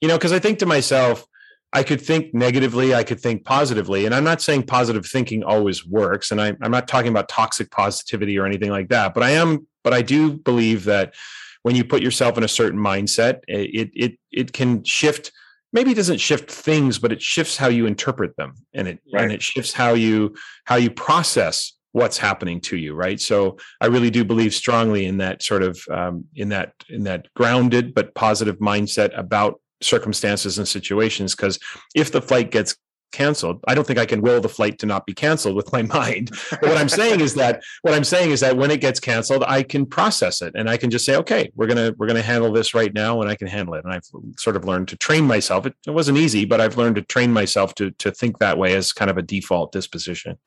you 0.00 0.08
know, 0.08 0.18
because 0.18 0.32
I 0.32 0.40
think 0.40 0.58
to 0.58 0.66
myself 0.66 1.24
I 1.72 1.82
could 1.82 2.00
think 2.00 2.32
negatively, 2.32 2.94
I 2.94 3.04
could 3.04 3.20
think 3.20 3.44
positively. 3.44 4.06
And 4.06 4.14
I'm 4.14 4.24
not 4.24 4.40
saying 4.40 4.64
positive 4.64 5.04
thinking 5.04 5.44
always 5.44 5.86
works. 5.86 6.30
And 6.30 6.40
I, 6.40 6.48
am 6.62 6.70
not 6.70 6.88
talking 6.88 7.10
about 7.10 7.28
toxic 7.28 7.70
positivity 7.70 8.38
or 8.38 8.46
anything 8.46 8.70
like 8.70 8.88
that. 8.88 9.12
But 9.12 9.22
I 9.22 9.30
am, 9.30 9.66
but 9.84 9.92
I 9.92 10.00
do 10.00 10.32
believe 10.32 10.84
that 10.84 11.14
when 11.62 11.76
you 11.76 11.84
put 11.84 12.02
yourself 12.02 12.38
in 12.38 12.44
a 12.44 12.48
certain 12.48 12.80
mindset, 12.80 13.40
it 13.46 13.90
it 13.94 14.18
it 14.30 14.52
can 14.52 14.84
shift. 14.84 15.32
Maybe 15.72 15.90
it 15.90 15.96
doesn't 15.96 16.18
shift 16.18 16.50
things, 16.50 16.98
but 16.98 17.12
it 17.12 17.20
shifts 17.20 17.58
how 17.58 17.68
you 17.68 17.84
interpret 17.84 18.36
them, 18.36 18.54
and 18.72 18.88
it 18.88 19.00
right. 19.12 19.24
and 19.24 19.32
it 19.32 19.42
shifts 19.42 19.72
how 19.72 19.92
you 19.92 20.34
how 20.64 20.76
you 20.76 20.90
process 20.90 21.74
what's 21.92 22.18
happening 22.18 22.60
to 22.60 22.76
you 22.76 22.94
right 22.94 23.18
so 23.18 23.56
i 23.80 23.86
really 23.86 24.10
do 24.10 24.22
believe 24.22 24.52
strongly 24.54 25.06
in 25.06 25.16
that 25.16 25.42
sort 25.42 25.62
of 25.62 25.80
um, 25.90 26.24
in 26.34 26.50
that 26.50 26.74
in 26.90 27.04
that 27.04 27.26
grounded 27.34 27.94
but 27.94 28.14
positive 28.14 28.58
mindset 28.58 29.16
about 29.18 29.58
circumstances 29.80 30.58
and 30.58 30.66
situations 30.66 31.34
because 31.34 31.58
if 31.94 32.12
the 32.12 32.22
flight 32.22 32.50
gets 32.50 32.76
canceled 33.10 33.58
i 33.66 33.74
don't 33.74 33.86
think 33.86 33.98
i 33.98 34.04
can 34.04 34.20
will 34.20 34.40
the 34.40 34.48
flight 34.48 34.78
to 34.78 34.84
not 34.84 35.06
be 35.06 35.14
canceled 35.14 35.56
with 35.56 35.72
my 35.72 35.82
mind. 35.98 36.30
But 36.50 36.62
what 36.62 36.76
i'm 36.76 36.88
saying 36.88 37.20
is 37.20 37.34
that 37.34 37.62
what 37.82 37.94
i'm 37.94 38.04
saying 38.04 38.32
is 38.32 38.40
that 38.40 38.56
when 38.56 38.70
it 38.70 38.80
gets 38.80 39.00
canceled 39.00 39.44
i 39.46 39.62
can 39.62 39.86
process 39.86 40.42
it 40.42 40.52
and 40.54 40.68
i 40.68 40.76
can 40.76 40.90
just 40.90 41.06
say 41.06 41.16
okay 41.16 41.50
we're 41.54 41.66
going 41.66 41.78
to 41.78 41.96
we're 41.96 42.06
going 42.06 42.20
to 42.20 42.22
handle 42.22 42.52
this 42.52 42.74
right 42.74 42.92
now 42.92 43.22
and 43.22 43.30
i 43.30 43.34
can 43.34 43.46
handle 43.46 43.74
it. 43.74 43.84
And 43.84 43.94
i've 43.94 44.04
sort 44.36 44.56
of 44.56 44.64
learned 44.64 44.88
to 44.88 44.96
train 44.96 45.24
myself. 45.24 45.64
It, 45.64 45.74
it 45.86 45.92
wasn't 45.92 46.18
easy 46.18 46.44
but 46.44 46.60
i've 46.60 46.76
learned 46.76 46.96
to 46.96 47.02
train 47.02 47.32
myself 47.32 47.74
to 47.76 47.92
to 47.92 48.10
think 48.10 48.38
that 48.38 48.58
way 48.58 48.74
as 48.74 48.92
kind 48.92 49.10
of 49.10 49.16
a 49.16 49.22
default 49.22 49.72
disposition 49.72 50.38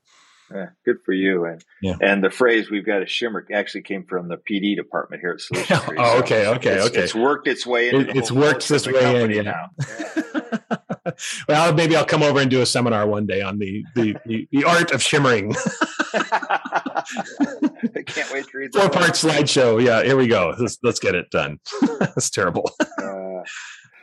yeah, 0.54 0.70
good 0.86 0.98
for 1.06 1.14
you. 1.14 1.46
And 1.46 1.64
yeah. 1.82 1.96
and 2.02 2.24
the 2.24 2.30
phrase 2.30 2.70
"we've 2.70 2.86
got 2.86 3.02
a 3.02 3.06
shimmer" 3.06 3.46
actually 3.54 3.84
came 3.84 4.06
from 4.06 4.28
the 4.28 4.38
PD 4.38 4.76
department 4.76 5.22
here 5.22 5.32
at 5.32 5.42
Solution. 5.42 5.78
oh, 5.98 6.20
okay, 6.20 6.48
okay, 6.48 6.76
it's, 6.76 6.88
okay. 6.88 7.00
It's 7.02 7.16
worked 7.16 7.48
its 7.48 7.66
way 7.66 7.90
in. 7.90 8.02
It, 8.02 8.16
it's 8.16 8.32
worked 8.32 8.70
its 8.70 8.88
way 8.88 9.24
in. 9.24 9.32
Yeah. 9.32 9.42
Now. 9.42 9.70
Yeah. 9.80 10.22
well, 11.48 11.74
maybe 11.74 11.96
I'll 11.96 12.06
come 12.06 12.24
over 12.24 12.40
and 12.40 12.50
do 12.50 12.62
a 12.62 12.66
seminar 12.66 13.08
one 13.08 13.26
day 13.26 13.42
on 13.42 13.60
the 13.60 13.84
the 13.96 14.16
the, 14.26 14.48
the 14.52 14.64
art 14.64 14.92
of 14.92 15.02
shimmering. 15.02 15.56
I 16.14 17.04
can't 18.06 18.32
wait 18.34 18.48
to 18.48 18.58
read 18.58 18.74
four 18.74 18.90
part 18.90 19.12
slideshow. 19.12 19.84
Yeah, 19.84 20.04
here 20.04 20.18
we 20.18 20.28
go. 20.28 20.54
Let's 20.60 20.78
let's 20.84 21.00
get 21.00 21.16
it 21.16 21.30
done. 21.32 21.60
That's 22.00 22.30
terrible. 22.30 22.72
Uh, 22.98 23.44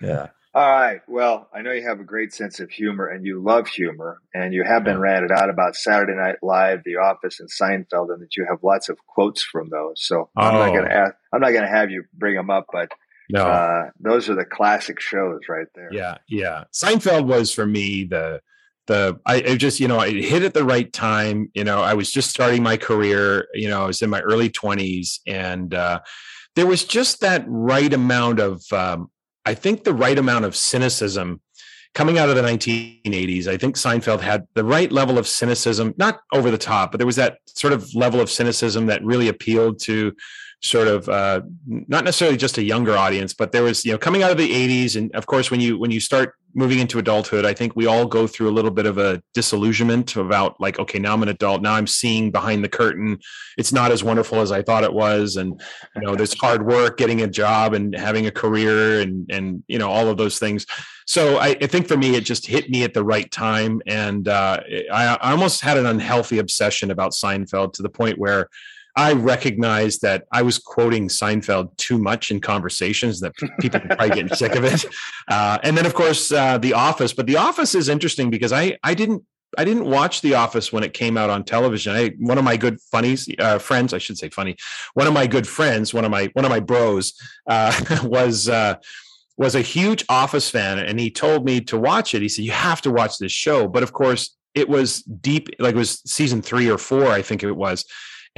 yeah. 0.00 0.28
All 0.58 0.68
right. 0.68 1.00
Well, 1.06 1.48
I 1.54 1.62
know 1.62 1.70
you 1.70 1.86
have 1.86 2.00
a 2.00 2.04
great 2.04 2.34
sense 2.34 2.58
of 2.58 2.68
humor 2.68 3.06
and 3.06 3.24
you 3.24 3.40
love 3.40 3.68
humor, 3.68 4.20
and 4.34 4.52
you 4.52 4.64
have 4.64 4.82
been 4.82 4.98
ranted 4.98 5.30
out 5.30 5.50
about 5.50 5.76
Saturday 5.76 6.16
Night 6.16 6.38
Live, 6.42 6.80
The 6.84 6.96
Office, 6.96 7.38
and 7.38 7.48
Seinfeld, 7.48 8.12
and 8.12 8.20
that 8.20 8.36
you 8.36 8.44
have 8.44 8.58
lots 8.64 8.88
of 8.88 8.98
quotes 9.06 9.40
from 9.40 9.68
those. 9.70 10.04
So 10.04 10.30
oh. 10.36 10.42
I'm 10.42 10.54
not 10.54 10.72
going 10.72 10.86
to 10.86 10.92
ask. 10.92 11.14
I'm 11.32 11.40
not 11.40 11.52
going 11.52 11.62
to 11.62 11.68
have 11.68 11.92
you 11.92 12.02
bring 12.12 12.34
them 12.34 12.50
up, 12.50 12.66
but 12.72 12.90
no, 13.30 13.46
uh, 13.46 13.90
those 14.00 14.28
are 14.28 14.34
the 14.34 14.44
classic 14.44 14.98
shows 14.98 15.42
right 15.48 15.68
there. 15.76 15.90
Yeah, 15.92 16.16
yeah. 16.28 16.64
Seinfeld 16.74 17.26
was 17.26 17.54
for 17.54 17.64
me 17.64 18.02
the 18.02 18.40
the 18.88 19.20
I, 19.26 19.36
I, 19.36 19.56
just 19.56 19.78
you 19.78 19.86
know 19.86 20.00
it 20.00 20.16
hit 20.16 20.42
at 20.42 20.54
the 20.54 20.64
right 20.64 20.92
time. 20.92 21.52
You 21.54 21.62
know, 21.62 21.82
I 21.82 21.94
was 21.94 22.10
just 22.10 22.30
starting 22.30 22.64
my 22.64 22.76
career. 22.76 23.46
You 23.54 23.68
know, 23.68 23.84
I 23.84 23.86
was 23.86 24.02
in 24.02 24.10
my 24.10 24.22
early 24.22 24.50
twenties, 24.50 25.20
and 25.24 25.72
uh, 25.72 26.00
there 26.56 26.66
was 26.66 26.82
just 26.82 27.20
that 27.20 27.44
right 27.46 27.92
amount 27.92 28.40
of 28.40 28.60
um, 28.72 29.08
I 29.48 29.54
think 29.54 29.84
the 29.84 29.94
right 29.94 30.18
amount 30.18 30.44
of 30.44 30.54
cynicism 30.54 31.40
coming 31.94 32.18
out 32.18 32.28
of 32.28 32.36
the 32.36 32.42
1980s. 32.42 33.46
I 33.46 33.56
think 33.56 33.76
Seinfeld 33.76 34.20
had 34.20 34.46
the 34.52 34.62
right 34.62 34.92
level 34.92 35.16
of 35.16 35.26
cynicism, 35.26 35.94
not 35.96 36.20
over 36.34 36.50
the 36.50 36.58
top, 36.58 36.92
but 36.92 36.98
there 36.98 37.06
was 37.06 37.16
that 37.16 37.38
sort 37.46 37.72
of 37.72 37.88
level 37.94 38.20
of 38.20 38.30
cynicism 38.30 38.86
that 38.86 39.02
really 39.02 39.28
appealed 39.28 39.80
to 39.84 40.14
sort 40.60 40.86
of 40.86 41.08
uh, 41.08 41.40
not 41.66 42.04
necessarily 42.04 42.36
just 42.36 42.58
a 42.58 42.62
younger 42.62 42.94
audience, 42.94 43.32
but 43.32 43.52
there 43.52 43.62
was 43.62 43.86
you 43.86 43.92
know 43.92 43.98
coming 43.98 44.22
out 44.22 44.30
of 44.30 44.36
the 44.36 44.50
80s, 44.50 44.96
and 44.96 45.14
of 45.14 45.24
course 45.24 45.50
when 45.50 45.60
you 45.60 45.78
when 45.78 45.90
you 45.90 46.00
start 46.00 46.34
moving 46.54 46.78
into 46.78 46.98
adulthood, 46.98 47.44
I 47.44 47.52
think 47.54 47.76
we 47.76 47.86
all 47.86 48.06
go 48.06 48.26
through 48.26 48.48
a 48.48 48.52
little 48.52 48.70
bit 48.70 48.86
of 48.86 48.98
a 48.98 49.22
disillusionment 49.34 50.16
about 50.16 50.60
like, 50.60 50.78
okay, 50.78 50.98
now 50.98 51.12
I'm 51.12 51.22
an 51.22 51.28
adult. 51.28 51.62
Now 51.62 51.74
I'm 51.74 51.86
seeing 51.86 52.30
behind 52.30 52.64
the 52.64 52.68
curtain. 52.68 53.18
It's 53.56 53.72
not 53.72 53.92
as 53.92 54.02
wonderful 54.02 54.40
as 54.40 54.50
I 54.50 54.62
thought 54.62 54.84
it 54.84 54.92
was. 54.92 55.36
And, 55.36 55.60
you 55.94 56.02
know, 56.02 56.14
there's 56.14 56.38
hard 56.38 56.66
work, 56.66 56.96
getting 56.96 57.22
a 57.22 57.26
job 57.26 57.74
and 57.74 57.94
having 57.94 58.26
a 58.26 58.30
career 58.30 59.00
and, 59.00 59.30
and, 59.30 59.62
you 59.68 59.78
know, 59.78 59.90
all 59.90 60.08
of 60.08 60.16
those 60.16 60.38
things. 60.38 60.66
So 61.06 61.38
I, 61.38 61.48
I 61.48 61.66
think 61.66 61.88
for 61.88 61.96
me, 61.96 62.16
it 62.16 62.24
just 62.24 62.46
hit 62.46 62.68
me 62.70 62.82
at 62.82 62.94
the 62.94 63.04
right 63.04 63.30
time. 63.30 63.80
And 63.86 64.28
uh, 64.28 64.60
I, 64.92 65.16
I 65.20 65.30
almost 65.30 65.60
had 65.60 65.76
an 65.76 65.86
unhealthy 65.86 66.38
obsession 66.38 66.90
about 66.90 67.12
Seinfeld 67.12 67.72
to 67.74 67.82
the 67.82 67.88
point 67.88 68.18
where 68.18 68.48
I 68.96 69.12
recognized 69.12 70.02
that 70.02 70.24
I 70.32 70.42
was 70.42 70.58
quoting 70.58 71.08
Seinfeld 71.08 71.76
too 71.76 71.98
much 71.98 72.30
in 72.30 72.40
conversations 72.40 73.20
that 73.20 73.32
people 73.60 73.80
are 73.80 73.86
probably 73.86 74.08
getting 74.08 74.34
sick 74.34 74.54
of 74.54 74.64
it. 74.64 74.84
Uh, 75.30 75.58
and 75.62 75.76
then, 75.76 75.84
of 75.84 75.92
course, 75.92 76.32
uh, 76.32 76.56
The 76.56 76.72
Office. 76.72 77.12
But 77.12 77.26
The 77.26 77.36
Office 77.36 77.74
is 77.74 77.90
interesting 77.90 78.30
because 78.30 78.50
I 78.50 78.78
I 78.82 78.94
didn't 78.94 79.22
I 79.58 79.64
didn't 79.64 79.84
watch 79.84 80.22
The 80.22 80.34
Office 80.34 80.72
when 80.72 80.82
it 80.84 80.94
came 80.94 81.18
out 81.18 81.28
on 81.28 81.44
television. 81.44 81.94
I 81.94 82.10
one 82.18 82.38
of 82.38 82.44
my 82.44 82.56
good 82.56 82.80
funnies 82.80 83.28
uh, 83.38 83.58
friends, 83.58 83.92
I 83.92 83.98
should 83.98 84.16
say 84.16 84.30
funny, 84.30 84.56
one 84.94 85.06
of 85.06 85.12
my 85.12 85.26
good 85.26 85.46
friends, 85.46 85.92
one 85.92 86.06
of 86.06 86.10
my 86.10 86.30
one 86.32 86.46
of 86.46 86.50
my 86.50 86.60
bros 86.60 87.12
uh, 87.46 87.72
was 88.04 88.48
uh, 88.48 88.76
was 89.36 89.54
a 89.54 89.60
huge 89.60 90.04
Office 90.08 90.50
fan, 90.50 90.78
and 90.78 90.98
he 90.98 91.10
told 91.10 91.44
me 91.44 91.60
to 91.62 91.78
watch 91.78 92.14
it. 92.14 92.22
He 92.22 92.28
said 92.28 92.44
you 92.44 92.52
have 92.52 92.80
to 92.82 92.90
watch 92.90 93.18
this 93.18 93.32
show, 93.32 93.68
but 93.68 93.82
of 93.82 93.92
course 93.92 94.36
it 94.54 94.68
was 94.68 95.02
deep, 95.02 95.48
like 95.58 95.74
it 95.74 95.78
was 95.78 96.00
season 96.04 96.42
three 96.42 96.68
or 96.70 96.78
four, 96.78 97.06
I 97.06 97.22
think 97.22 97.42
it 97.42 97.52
was 97.52 97.84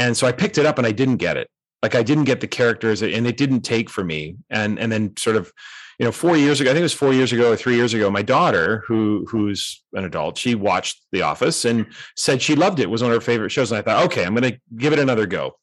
and 0.00 0.16
so 0.16 0.26
I 0.26 0.32
picked 0.32 0.56
it 0.56 0.64
up 0.64 0.78
and 0.78 0.86
I 0.86 0.92
didn't 0.92 1.18
get 1.18 1.36
it. 1.36 1.48
Like 1.82 1.94
I 1.94 2.02
didn't 2.02 2.24
get 2.24 2.40
the 2.40 2.48
characters 2.48 3.02
and 3.02 3.26
it 3.26 3.36
didn't 3.36 3.60
take 3.60 3.90
for 3.90 4.02
me. 4.02 4.36
And 4.48 4.78
and 4.78 4.90
then 4.90 5.14
sort 5.16 5.36
of, 5.36 5.52
you 5.98 6.06
know, 6.06 6.12
four 6.12 6.36
years 6.36 6.60
ago, 6.60 6.70
I 6.70 6.72
think 6.72 6.80
it 6.80 6.84
was 6.84 6.94
four 6.94 7.12
years 7.12 7.32
ago 7.32 7.52
or 7.52 7.56
three 7.56 7.76
years 7.76 7.92
ago, 7.92 8.10
my 8.10 8.22
daughter, 8.22 8.82
who 8.86 9.26
who's 9.28 9.82
an 9.92 10.04
adult, 10.04 10.38
she 10.38 10.54
watched 10.54 11.02
The 11.12 11.22
Office 11.22 11.66
and 11.66 11.86
said 12.16 12.40
she 12.40 12.54
loved 12.54 12.80
it. 12.80 12.84
it 12.84 12.90
was 12.90 13.02
one 13.02 13.12
of 13.12 13.16
her 13.16 13.20
favorite 13.20 13.50
shows. 13.50 13.70
And 13.70 13.78
I 13.78 13.82
thought, 13.82 14.06
okay, 14.06 14.24
I'm 14.24 14.34
going 14.34 14.52
to 14.52 14.58
give 14.76 14.94
it 14.94 14.98
another 14.98 15.26
go. 15.26 15.56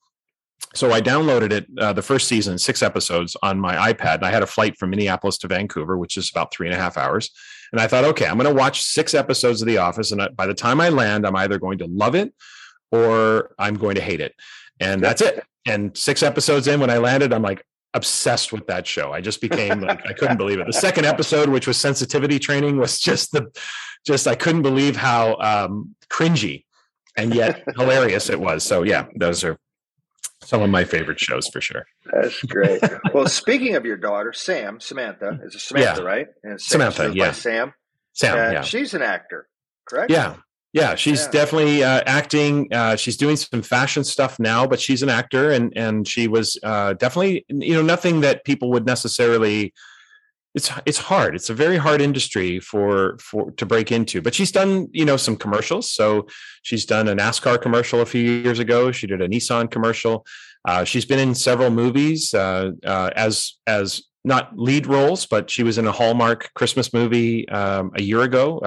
So 0.76 0.92
I 0.92 1.02
downloaded 1.02 1.52
it, 1.52 1.66
uh, 1.80 1.94
the 1.94 2.04
first 2.04 2.28
season, 2.28 2.60
six 2.60 2.84
episodes 2.84 3.36
on 3.42 3.60
my 3.60 3.92
iPad. 3.92 4.16
And 4.16 4.26
I 4.26 4.32
had 4.32 4.44
a 4.44 4.48
flight 4.48 4.78
from 4.78 4.92
Minneapolis 4.92 5.38
to 5.40 5.48
Vancouver, 5.48 5.98
which 5.98 6.18
is 6.18 6.30
about 6.30 6.54
three 6.54 6.68
and 6.68 6.76
a 6.76 6.80
half 6.80 6.98
hours. 6.98 7.32
And 7.72 7.82
I 7.82 7.88
thought, 7.88 8.04
okay, 8.04 8.28
I'm 8.28 8.38
going 8.38 8.50
to 8.50 8.54
watch 8.54 8.82
six 8.82 9.16
episodes 9.16 9.62
of 9.62 9.68
The 9.68 9.78
Office. 9.78 10.12
And 10.12 10.22
by 10.36 10.46
the 10.46 10.54
time 10.54 10.80
I 10.80 10.90
land, 10.90 11.26
I'm 11.26 11.36
either 11.36 11.58
going 11.58 11.80
to 11.80 11.88
love 11.88 12.14
it 12.14 12.34
or 12.92 13.52
I'm 13.58 13.76
going 13.76 13.96
to 13.96 14.02
hate 14.02 14.22
it. 14.22 14.36
And 14.80 15.02
that's 15.02 15.22
it. 15.22 15.44
And 15.68 15.96
six 15.98 16.24
episodes 16.24 16.68
in, 16.68 16.80
when 16.80 16.90
I 16.90 16.98
landed, 16.98 17.34
I'm 17.34 17.42
like 17.42 17.66
obsessed 17.94 18.54
with 18.54 18.68
that 18.68 18.88
show. 18.88 19.12
I 19.12 19.22
just 19.22 19.42
became 19.42 19.82
like, 19.82 20.06
I 20.06 20.14
couldn't 20.14 20.38
believe 20.38 20.60
it. 20.60 20.68
The 20.68 20.74
second 20.74 21.06
episode, 21.06 21.50
which 21.50 21.68
was 21.68 21.78
sensitivity 21.78 22.40
training, 22.40 22.78
was 22.78 23.00
just 23.00 23.32
the, 23.32 23.52
just, 24.06 24.28
I 24.28 24.36
couldn't 24.36 24.62
believe 24.62 24.96
how 24.96 25.36
um, 25.38 25.96
cringy 26.10 26.66
and 27.18 27.34
yet 27.34 27.64
hilarious 27.78 28.30
it 28.30 28.40
was. 28.40 28.64
So, 28.64 28.84
yeah, 28.84 29.08
those 29.16 29.44
are 29.44 29.58
some 30.44 30.62
of 30.62 30.70
my 30.70 30.86
favorite 30.86 31.20
shows 31.20 31.48
for 31.48 31.60
sure. 31.60 31.86
That's 32.06 32.42
great. 32.44 32.82
well, 33.14 33.28
speaking 33.28 33.76
of 33.76 33.86
your 33.86 33.98
daughter, 33.98 34.32
Sam, 34.32 34.80
Samantha, 34.80 35.40
is 35.44 35.56
a 35.56 35.60
Samantha, 35.60 36.02
yeah. 36.02 36.08
right? 36.08 36.28
And 36.44 36.62
Samantha, 36.62 37.12
yeah. 37.14 37.32
Sam. 37.32 37.74
Sam, 38.14 38.38
uh, 38.38 38.52
yeah. 38.52 38.62
She's 38.62 38.94
an 38.94 39.02
actor, 39.02 39.48
correct? 39.86 40.12
Yeah. 40.12 40.38
Yeah, 40.74 40.96
she's 40.96 41.26
yeah. 41.26 41.32
definitely 41.32 41.84
uh, 41.84 42.04
acting. 42.06 42.72
Uh, 42.74 42.96
she's 42.96 43.18
doing 43.18 43.36
some 43.36 43.62
fashion 43.62 44.04
stuff 44.04 44.40
now, 44.40 44.68
but 44.68 44.80
she's 44.80 45.02
an 45.02 45.10
actor, 45.10 45.52
and 45.52 45.76
and 45.76 46.08
she 46.08 46.28
was 46.28 46.58
uh, 46.64 46.94
definitely 46.94 47.46
you 47.50 47.74
know 47.74 47.82
nothing 47.82 48.22
that 48.22 48.44
people 48.44 48.70
would 48.72 48.86
necessarily. 48.86 49.74
It's 50.56 50.70
it's 50.86 50.98
hard. 50.98 51.36
It's 51.36 51.50
a 51.50 51.54
very 51.54 51.78
hard 51.78 52.02
industry 52.02 52.60
for 52.60 53.18
for 53.20 53.52
to 53.52 53.66
break 53.66 53.92
into. 53.92 54.22
But 54.22 54.34
she's 54.34 54.52
done 54.52 54.88
you 54.92 55.06
know 55.06 55.18
some 55.18 55.38
commercials. 55.38 55.92
So 55.92 56.28
she's 56.64 56.86
done 56.86 57.08
a 57.08 57.16
NASCAR 57.16 57.62
commercial 57.62 58.02
a 58.02 58.06
few 58.06 58.22
years 58.22 58.60
ago. 58.60 58.92
She 58.92 59.08
did 59.08 59.22
a 59.22 59.28
Nissan 59.28 59.72
commercial. 59.72 60.26
Uh, 60.68 60.84
she's 60.84 61.06
been 61.06 61.20
in 61.20 61.34
several 61.34 61.70
movies 61.70 62.34
uh, 62.34 62.72
uh, 62.86 63.12
as 63.16 63.54
as 63.68 64.04
not 64.26 64.58
lead 64.58 64.86
roles, 64.86 65.26
but 65.26 65.50
she 65.50 65.64
was 65.64 65.78
in 65.78 65.88
a 65.88 65.92
Hallmark 65.92 66.52
Christmas 66.54 66.94
movie 66.94 67.48
um, 67.48 67.92
a 67.96 68.02
year 68.02 68.24
ago, 68.24 68.60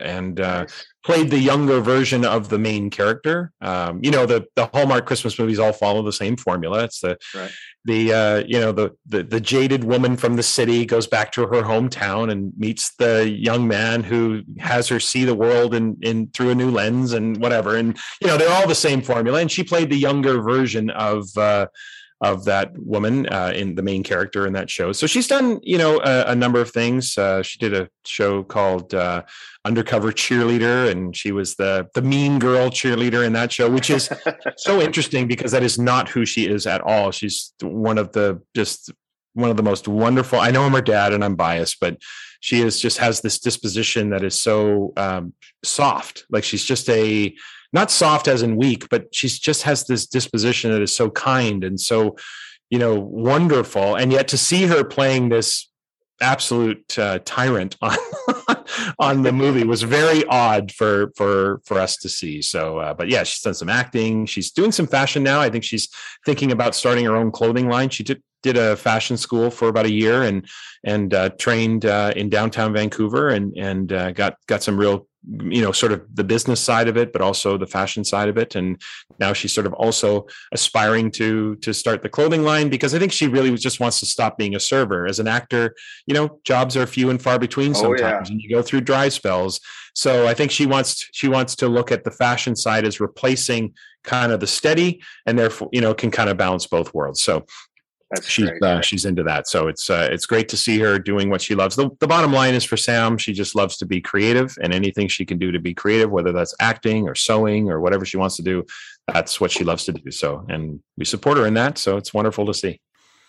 and 0.00 0.40
uh, 0.40 0.66
played 1.04 1.30
the 1.30 1.38
younger 1.38 1.80
version 1.80 2.24
of 2.24 2.48
the 2.48 2.58
main 2.58 2.90
character. 2.90 3.52
Um, 3.60 4.00
you 4.02 4.10
know, 4.10 4.26
the 4.26 4.46
the 4.56 4.66
Hallmark 4.66 5.06
Christmas 5.06 5.38
movies 5.38 5.58
all 5.58 5.72
follow 5.72 6.02
the 6.02 6.12
same 6.12 6.36
formula. 6.36 6.84
It's 6.84 7.00
the 7.00 7.16
right. 7.34 7.50
the 7.84 8.12
uh, 8.12 8.44
you 8.46 8.58
know 8.58 8.72
the, 8.72 8.90
the 9.06 9.22
the 9.22 9.40
jaded 9.40 9.84
woman 9.84 10.16
from 10.16 10.36
the 10.36 10.42
city 10.42 10.84
goes 10.84 11.06
back 11.06 11.32
to 11.32 11.42
her 11.42 11.62
hometown 11.62 12.30
and 12.30 12.52
meets 12.56 12.94
the 12.96 13.28
young 13.28 13.68
man 13.68 14.02
who 14.02 14.42
has 14.58 14.88
her 14.88 14.98
see 15.00 15.24
the 15.24 15.34
world 15.34 15.74
in 15.74 15.96
in 16.02 16.28
through 16.28 16.50
a 16.50 16.54
new 16.54 16.70
lens 16.70 17.12
and 17.12 17.36
whatever. 17.38 17.76
And 17.76 17.96
you 18.20 18.26
know, 18.26 18.36
they're 18.36 18.52
all 18.52 18.66
the 18.66 18.74
same 18.74 19.02
formula. 19.02 19.40
And 19.40 19.50
she 19.50 19.62
played 19.62 19.90
the 19.90 19.96
younger 19.96 20.42
version 20.42 20.90
of. 20.90 21.28
Uh, 21.36 21.66
of 22.20 22.44
that 22.46 22.76
woman 22.78 23.28
uh, 23.28 23.52
in 23.54 23.74
the 23.74 23.82
main 23.82 24.02
character 24.02 24.46
in 24.46 24.54
that 24.54 24.70
show. 24.70 24.92
So 24.92 25.06
she's 25.06 25.28
done, 25.28 25.60
you 25.62 25.76
know, 25.76 26.00
a, 26.02 26.30
a 26.30 26.34
number 26.34 26.60
of 26.60 26.70
things. 26.70 27.16
Uh, 27.18 27.42
she 27.42 27.58
did 27.58 27.74
a 27.74 27.88
show 28.06 28.42
called 28.42 28.94
uh, 28.94 29.22
Undercover 29.66 30.12
Cheerleader, 30.12 30.90
and 30.90 31.14
she 31.14 31.32
was 31.32 31.56
the 31.56 31.88
the 31.94 32.02
mean 32.02 32.38
girl 32.38 32.70
cheerleader 32.70 33.24
in 33.24 33.34
that 33.34 33.52
show, 33.52 33.70
which 33.70 33.90
is 33.90 34.08
so 34.56 34.80
interesting 34.80 35.28
because 35.28 35.52
that 35.52 35.62
is 35.62 35.78
not 35.78 36.08
who 36.08 36.24
she 36.24 36.46
is 36.46 36.66
at 36.66 36.80
all. 36.80 37.10
She's 37.10 37.52
one 37.60 37.98
of 37.98 38.12
the 38.12 38.40
just 38.54 38.92
one 39.34 39.50
of 39.50 39.58
the 39.58 39.62
most 39.62 39.86
wonderful. 39.86 40.40
I 40.40 40.50
know 40.50 40.64
I'm 40.64 40.72
her 40.72 40.80
dad, 40.80 41.12
and 41.12 41.22
I'm 41.22 41.36
biased, 41.36 41.80
but 41.80 41.98
she 42.40 42.62
is 42.62 42.80
just 42.80 42.98
has 42.98 43.20
this 43.20 43.38
disposition 43.38 44.10
that 44.10 44.24
is 44.24 44.40
so 44.40 44.94
um, 44.96 45.34
soft. 45.64 46.24
Like 46.30 46.44
she's 46.44 46.64
just 46.64 46.88
a 46.88 47.34
not 47.76 47.90
soft 47.90 48.26
as 48.26 48.40
in 48.40 48.56
weak, 48.56 48.88
but 48.88 49.14
she 49.14 49.28
just 49.28 49.62
has 49.64 49.84
this 49.84 50.06
disposition 50.06 50.72
that 50.72 50.80
is 50.80 50.96
so 50.96 51.10
kind 51.10 51.62
and 51.62 51.78
so, 51.78 52.16
you 52.70 52.78
know, 52.78 52.94
wonderful. 52.98 53.94
And 53.94 54.10
yet 54.10 54.28
to 54.28 54.38
see 54.38 54.64
her 54.64 54.82
playing 54.82 55.28
this 55.28 55.70
absolute 56.22 56.98
uh, 56.98 57.18
tyrant 57.26 57.76
on 57.82 57.98
on 58.98 59.22
the 59.22 59.32
movie 59.32 59.64
was 59.64 59.82
very 59.82 60.24
odd 60.24 60.72
for 60.72 61.12
for 61.16 61.60
for 61.66 61.78
us 61.78 61.98
to 61.98 62.08
see. 62.08 62.40
So 62.40 62.78
uh, 62.78 62.94
but 62.94 63.08
yeah 63.08 63.22
she's 63.22 63.42
done 63.42 63.54
some 63.54 63.68
acting. 63.68 64.24
She's 64.24 64.50
doing 64.50 64.72
some 64.72 64.86
fashion 64.86 65.22
now. 65.22 65.40
I 65.40 65.50
think 65.50 65.62
she's 65.62 65.88
thinking 66.24 66.52
about 66.52 66.74
starting 66.74 67.04
her 67.04 67.14
own 67.14 67.30
clothing 67.30 67.68
line. 67.68 67.90
She 67.90 68.02
did 68.02 68.22
did 68.46 68.56
a 68.56 68.76
fashion 68.76 69.16
school 69.16 69.50
for 69.50 69.68
about 69.68 69.86
a 69.86 69.92
year 69.92 70.22
and 70.22 70.48
and 70.84 71.12
uh, 71.12 71.28
trained 71.30 71.84
uh, 71.84 72.12
in 72.14 72.28
downtown 72.30 72.72
vancouver 72.72 73.28
and 73.28 73.56
and 73.56 73.92
uh, 73.92 74.12
got 74.12 74.36
got 74.46 74.62
some 74.62 74.78
real 74.78 75.06
you 75.50 75.60
know 75.60 75.72
sort 75.72 75.90
of 75.90 76.00
the 76.14 76.22
business 76.22 76.60
side 76.60 76.86
of 76.86 76.96
it 76.96 77.12
but 77.12 77.20
also 77.20 77.58
the 77.58 77.66
fashion 77.66 78.04
side 78.04 78.28
of 78.28 78.38
it. 78.38 78.54
And 78.54 78.80
now 79.18 79.32
she's 79.32 79.52
sort 79.52 79.66
of 79.66 79.72
also 79.74 80.26
aspiring 80.52 81.10
to 81.12 81.56
to 81.56 81.74
start 81.74 82.02
the 82.02 82.08
clothing 82.08 82.44
line 82.44 82.68
because 82.68 82.94
i 82.94 82.98
think 83.00 83.12
she 83.12 83.26
really 83.26 83.52
just 83.56 83.80
wants 83.80 83.98
to 84.00 84.06
stop 84.06 84.38
being 84.38 84.54
a 84.54 84.60
server. 84.60 85.06
As 85.06 85.18
an 85.18 85.28
actor 85.28 85.74
you 86.06 86.14
know 86.14 86.38
jobs 86.44 86.76
are 86.76 86.86
few 86.86 87.10
and 87.10 87.20
far 87.20 87.38
between 87.38 87.74
sometimes 87.74 88.28
oh, 88.28 88.30
yeah. 88.30 88.32
and 88.32 88.40
you 88.40 88.48
go 88.48 88.62
through 88.62 88.82
dry 88.82 89.08
spells. 89.08 89.60
So 89.94 90.10
i 90.28 90.34
think 90.34 90.50
she 90.52 90.66
wants 90.66 90.90
she 91.12 91.28
wants 91.36 91.56
to 91.56 91.66
look 91.68 91.90
at 91.90 92.04
the 92.04 92.14
fashion 92.24 92.54
side 92.54 92.84
as 92.84 93.00
replacing 93.00 93.74
kind 94.04 94.30
of 94.32 94.38
the 94.38 94.46
steady 94.46 95.02
and 95.26 95.36
therefore 95.38 95.68
you 95.72 95.80
know 95.80 95.92
can 95.92 96.10
kind 96.10 96.30
of 96.30 96.36
balance 96.36 96.66
both 96.66 96.94
worlds. 96.94 97.20
So 97.22 97.44
That's 98.10 98.28
she's 98.28 98.48
uh, 98.62 98.80
she's 98.82 99.04
into 99.04 99.24
that. 99.24 99.48
So 99.48 99.66
it's 99.66 99.90
uh, 99.90 100.08
it's 100.12 100.26
great 100.26 100.48
to 100.50 100.56
see 100.56 100.78
her 100.78 100.98
doing 100.98 101.28
what 101.28 101.42
she 101.42 101.56
loves. 101.56 101.74
The, 101.74 101.90
the 101.98 102.06
bottom 102.06 102.32
line 102.32 102.54
is 102.54 102.64
for 102.64 102.76
Sam, 102.76 103.18
she 103.18 103.32
just 103.32 103.56
loves 103.56 103.76
to 103.78 103.86
be 103.86 104.00
creative, 104.00 104.54
and 104.62 104.72
anything 104.72 105.08
she 105.08 105.24
can 105.24 105.38
do 105.38 105.50
to 105.50 105.58
be 105.58 105.74
creative, 105.74 106.10
whether 106.10 106.32
that's 106.32 106.54
acting 106.60 107.08
or 107.08 107.16
sewing 107.16 107.68
or 107.68 107.80
whatever 107.80 108.04
she 108.04 108.16
wants 108.16 108.36
to 108.36 108.42
do, 108.42 108.64
that's 109.08 109.40
what 109.40 109.50
she 109.50 109.64
loves 109.64 109.84
to 109.86 109.92
do. 109.92 110.10
So, 110.12 110.46
and 110.48 110.80
we 110.96 111.04
support 111.04 111.36
her 111.36 111.46
in 111.46 111.54
that. 111.54 111.78
So 111.78 111.96
it's 111.96 112.14
wonderful 112.14 112.46
to 112.46 112.54
see. 112.54 112.80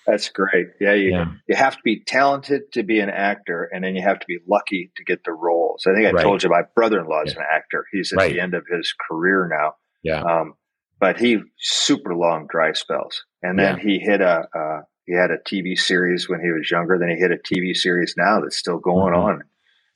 That's 0.06 0.30
great. 0.30 0.68
Yeah, 0.80 0.94
you 0.94 1.10
yeah. 1.10 1.26
you 1.50 1.56
have 1.56 1.76
to 1.76 1.82
be 1.84 2.04
talented 2.04 2.72
to 2.74 2.84
be 2.84 3.00
an 3.00 3.10
actor, 3.10 3.70
and 3.74 3.84
then 3.84 3.96
you 3.96 4.04
have 4.04 4.20
to 4.20 4.26
be 4.28 4.38
lucky 4.48 4.92
to 4.96 5.04
get 5.04 5.24
the 5.26 5.34
roles. 5.34 5.86
I 5.88 5.94
think 5.94 6.06
I 6.06 6.12
right. 6.12 6.24
told 6.24 6.44
you 6.44 6.50
my 6.50 6.62
brother-in-law 6.76 7.24
is 7.24 7.34
yeah. 7.34 7.42
an 7.42 7.46
actor. 7.52 7.86
He's 7.92 8.14
at 8.14 8.18
right. 8.18 8.32
the 8.32 8.40
end 8.40 8.54
of 8.54 8.64
his 8.72 8.94
career 9.10 9.50
now. 9.52 9.74
Yeah. 10.04 10.22
Um, 10.22 10.54
but 11.00 11.20
he 11.20 11.40
super 11.60 12.16
long 12.16 12.48
dry 12.50 12.74
spells, 12.74 13.24
and 13.44 13.58
then 13.58 13.78
yeah. 13.78 13.84
he 13.84 14.00
hit 14.00 14.22
a 14.22 14.48
uh, 14.58 14.82
he 15.06 15.14
had 15.14 15.32
a 15.32 15.38
TV 15.38 15.78
series 15.78 16.28
when 16.28 16.42
he 16.42 16.52
was 16.52 16.70
younger. 16.70 16.98
Then 17.00 17.10
he 17.10 17.16
hit 17.16 17.32
a 17.32 17.38
TV 17.38 17.76
series 17.76 18.14
now 18.18 18.42
that's 18.42 18.58
still 18.58 18.78
going 18.78 19.14
mm-hmm. 19.14 19.30
on. 19.30 19.44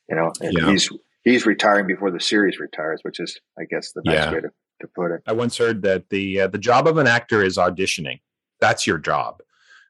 You 0.09 0.15
know, 0.15 0.31
yeah. 0.41 0.71
he's 0.71 0.89
he's 1.23 1.45
retiring 1.45 1.87
before 1.87 2.11
the 2.11 2.19
series 2.19 2.59
retires, 2.59 3.01
which 3.03 3.19
is, 3.19 3.39
I 3.59 3.63
guess, 3.69 3.91
the 3.93 4.01
nice 4.05 4.15
yeah. 4.15 4.31
way 4.31 4.41
to, 4.41 4.49
to 4.81 4.87
put 4.95 5.11
it. 5.11 5.21
I 5.27 5.33
once 5.33 5.57
heard 5.57 5.81
that 5.83 6.09
the 6.09 6.41
uh, 6.41 6.47
the 6.47 6.57
job 6.57 6.87
of 6.87 6.97
an 6.97 7.07
actor 7.07 7.43
is 7.43 7.57
auditioning. 7.57 8.19
That's 8.59 8.85
your 8.85 8.97
job. 8.97 9.41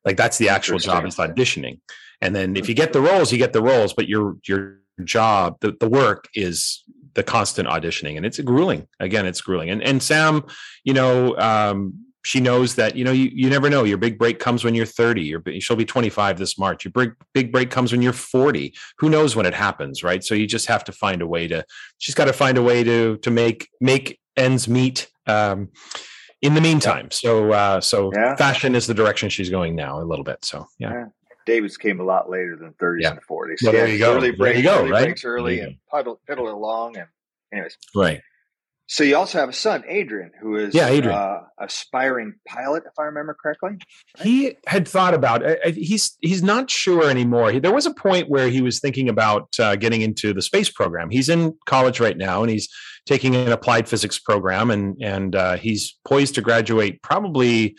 Like 0.06 0.18
that's 0.18 0.38
the 0.38 0.50
actual 0.50 0.80
job 0.80 1.06
is 1.06 1.18
auditioning. 1.18 1.80
And 2.22 2.36
then 2.36 2.56
if 2.56 2.68
you 2.70 2.76
get 2.76 2.94
the 2.94 3.02
roles, 3.02 3.32
you 3.32 3.38
get 3.38 3.54
the 3.54 3.62
roles, 3.62 3.94
but 3.94 4.08
your 4.08 4.38
your 4.48 4.78
job, 5.04 5.58
the, 5.62 5.76
the 5.80 5.90
work 5.90 6.26
is 6.36 6.84
the 7.14 7.24
constant 7.24 7.68
auditioning 7.68 8.18
and 8.18 8.26
it's 8.26 8.40
grueling. 8.40 8.88
Again 9.00 9.26
it's 9.26 9.42
grueling. 9.42 9.70
And 9.70 9.84
and 9.84 10.02
sam 10.02 10.44
you 10.84 10.94
know 10.94 11.38
um, 11.38 12.06
she 12.24 12.40
knows 12.40 12.76
that 12.76 12.96
you 12.96 13.04
know 13.04 13.12
you, 13.12 13.30
you 13.34 13.50
never 13.50 13.70
know. 13.70 13.84
Your 13.84 13.98
big 13.98 14.18
break 14.18 14.40
comes 14.40 14.64
when 14.64 14.76
you're 14.76 14.86
30 14.86 15.22
your, 15.22 15.44
she'll 15.60 15.76
be 15.76 15.86
25 15.86 16.38
this 16.38 16.58
march. 16.58 16.86
Your 16.86 16.92
big 16.92 17.14
big 17.34 17.52
break 17.52 17.72
comes 17.72 17.92
when 17.92 18.02
you're 18.02 18.14
40 18.14 18.74
who 19.00 19.10
knows 19.10 19.36
when 19.36 19.46
it 19.46 19.54
happens 19.54 20.04
right? 20.04 20.24
So 20.24 20.36
you 20.36 20.48
just 20.48 20.68
have 20.68 20.84
to 20.86 20.92
find 20.92 21.22
a 21.22 21.28
way 21.28 21.48
to 21.48 21.66
she's 21.98 22.16
got 22.16 22.26
to 22.26 22.34
find 22.34 22.58
a 22.58 22.64
way 22.64 22.84
to 22.84 23.18
to 23.18 23.32
make 23.32 23.70
make 23.80 24.20
ends 24.38 24.68
meet 24.68 25.08
um, 25.28 25.70
in 26.42 26.54
the 26.54 26.62
meantime. 26.62 27.12
So 27.12 27.52
uh 27.52 27.82
so 27.82 28.12
yeah. 28.16 28.36
fashion 28.36 28.76
is 28.76 28.88
the 28.88 28.94
direction 28.94 29.30
she's 29.30 29.50
going 29.50 29.76
now 29.76 30.02
a 30.02 30.06
little 30.06 30.26
bit. 30.26 30.44
So 30.46 30.68
yeah. 30.78 30.92
yeah. 30.92 31.06
David's 31.46 31.78
came 31.78 32.00
a 32.00 32.04
lot 32.04 32.30
later 32.30 32.56
than 32.56 32.74
30s 32.74 33.02
yeah. 33.02 33.12
and 33.12 33.20
40s. 33.20 33.60
So 33.60 33.72
well, 33.72 33.74
there 33.74 33.88
you 33.88 34.00
go. 34.00 34.16
Early 34.16 34.32
breaks, 34.32 34.40
there 34.40 34.58
you 34.58 34.64
go, 34.64 34.80
early 34.80 34.92
right? 34.92 35.04
breaks 35.06 35.26
early 35.26 35.60
and 35.60 35.76
piddle, 35.92 36.18
piddle 36.30 36.52
along. 36.52 36.98
And 36.98 37.08
anyways. 37.52 37.78
Right. 37.96 38.22
So 38.92 39.06
you 39.06 39.16
also 39.16 39.40
have 39.40 39.48
a 39.48 39.54
son, 39.54 39.86
Adrian, 39.88 40.32
who 40.42 40.58
is 40.58 40.76
yeah, 40.76 40.90
Adrian. 40.90 41.18
Uh, 41.18 41.44
aspiring 41.58 42.34
pilot, 42.46 42.84
if 42.86 42.92
I 43.00 43.04
remember 43.04 43.34
correctly. 43.42 43.70
Right? 44.18 44.26
He 44.28 44.58
had 44.68 44.86
thought 44.86 45.14
about. 45.14 45.46
Uh, 45.46 45.56
he's 45.74 46.18
he's 46.20 46.44
not 46.44 46.70
sure 46.70 47.10
anymore. 47.10 47.54
He, 47.54 47.60
there 47.60 47.74
was 47.74 47.86
a 47.86 47.94
point 47.94 48.28
where 48.28 48.50
he 48.50 48.62
was 48.62 48.82
thinking 48.82 49.08
about 49.08 49.48
uh, 49.60 49.78
getting 49.78 50.02
into 50.02 50.34
the 50.34 50.42
space 50.42 50.70
program. 50.70 51.10
He's 51.10 51.30
in 51.30 51.58
college 51.68 52.02
right 52.02 52.18
now, 52.18 52.44
and 52.44 52.52
he's 52.52 52.68
taking 53.06 53.34
an 53.34 53.54
applied 53.54 53.88
physics 53.88 54.20
program, 54.20 54.70
and 54.70 54.98
and 55.02 55.38
uh, 55.38 55.56
he's 55.56 55.98
poised 56.06 56.36
to 56.36 56.42
graduate 56.42 57.02
probably 57.02 57.78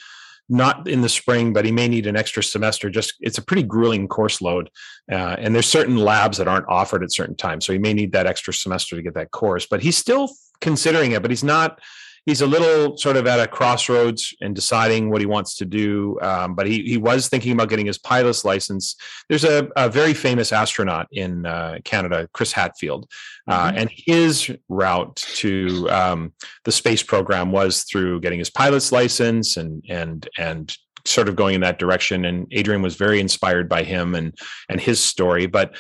not 0.53 0.87
in 0.87 1.01
the 1.01 1.09
spring, 1.09 1.53
but 1.53 1.65
he 1.65 1.73
may 1.73 1.89
need 1.89 2.07
an 2.07 2.17
extra 2.17 2.43
semester. 2.43 2.91
Just 2.91 3.15
it's 3.21 3.39
a 3.39 3.43
pretty 3.43 3.63
grueling 3.63 4.07
course 4.07 4.41
load, 4.41 4.71
uh, 5.11 5.37
and 5.39 5.55
there's 5.55 5.67
certain 5.67 5.97
labs 5.97 6.39
that 6.39 6.49
aren't 6.49 6.69
offered 6.69 7.03
at 7.03 7.13
certain 7.13 7.37
times, 7.37 7.65
so 7.65 7.73
he 7.73 7.79
may 7.79 7.93
need 7.93 8.13
that 8.13 8.27
extra 8.27 8.53
semester 8.53 8.95
to 8.95 9.03
get 9.03 9.15
that 9.15 9.31
course. 9.31 9.67
But 9.67 9.83
he's 9.83 9.97
still 9.97 10.31
considering 10.61 11.13
it, 11.13 11.23
but 11.23 11.31
he's 11.31 11.45
not 11.45 11.81
he's 12.27 12.41
a 12.41 12.47
little 12.47 12.97
sort 12.97 13.17
of 13.17 13.27
at 13.27 13.41
a 13.41 13.47
crossroads 13.47 14.35
and 14.41 14.55
deciding 14.55 15.11
what 15.11 15.21
he 15.21 15.27
wants 15.27 15.57
to 15.57 15.65
do. 15.65 16.19
Um, 16.21 16.55
but 16.55 16.67
he 16.67 16.83
he 16.83 16.97
was 16.97 17.29
thinking 17.29 17.53
about 17.53 17.69
getting 17.69 17.87
his 17.87 17.99
pilot's 17.99 18.45
license. 18.45 18.97
There's 19.29 19.45
a, 19.45 19.69
a 19.77 19.89
very 19.89 20.15
famous 20.15 20.53
astronaut 20.53 21.09
in 21.13 21.47
uh, 21.47 21.79
Canada, 21.85 22.29
Chris 22.33 22.53
Hadfield, 22.53 23.09
uh, 23.49 23.69
mm-hmm. 23.69 23.79
and 23.79 23.91
his 23.93 24.55
route 24.69 25.17
to 25.17 25.89
um, 25.91 26.33
the 26.65 26.73
space 26.73 27.03
program 27.03 27.53
was 27.53 27.85
through 27.85 28.21
getting 28.21 28.39
his 28.39 28.51
pilot's 28.51 28.93
license 28.93 29.57
and 29.57 29.85
and 29.89 30.29
and 30.39 30.77
sort 31.05 31.29
of 31.29 31.35
going 31.35 31.57
in 31.57 31.61
that 31.61 31.81
direction 31.81 32.25
and 32.25 32.47
adrian 32.53 32.81
was 32.81 32.95
very 32.95 33.19
inspired 33.19 33.69
by 33.69 33.83
him 33.83 34.15
and 34.15 34.39
and 34.69 34.81
his 34.81 35.03
story 35.03 35.47
but 35.47 35.75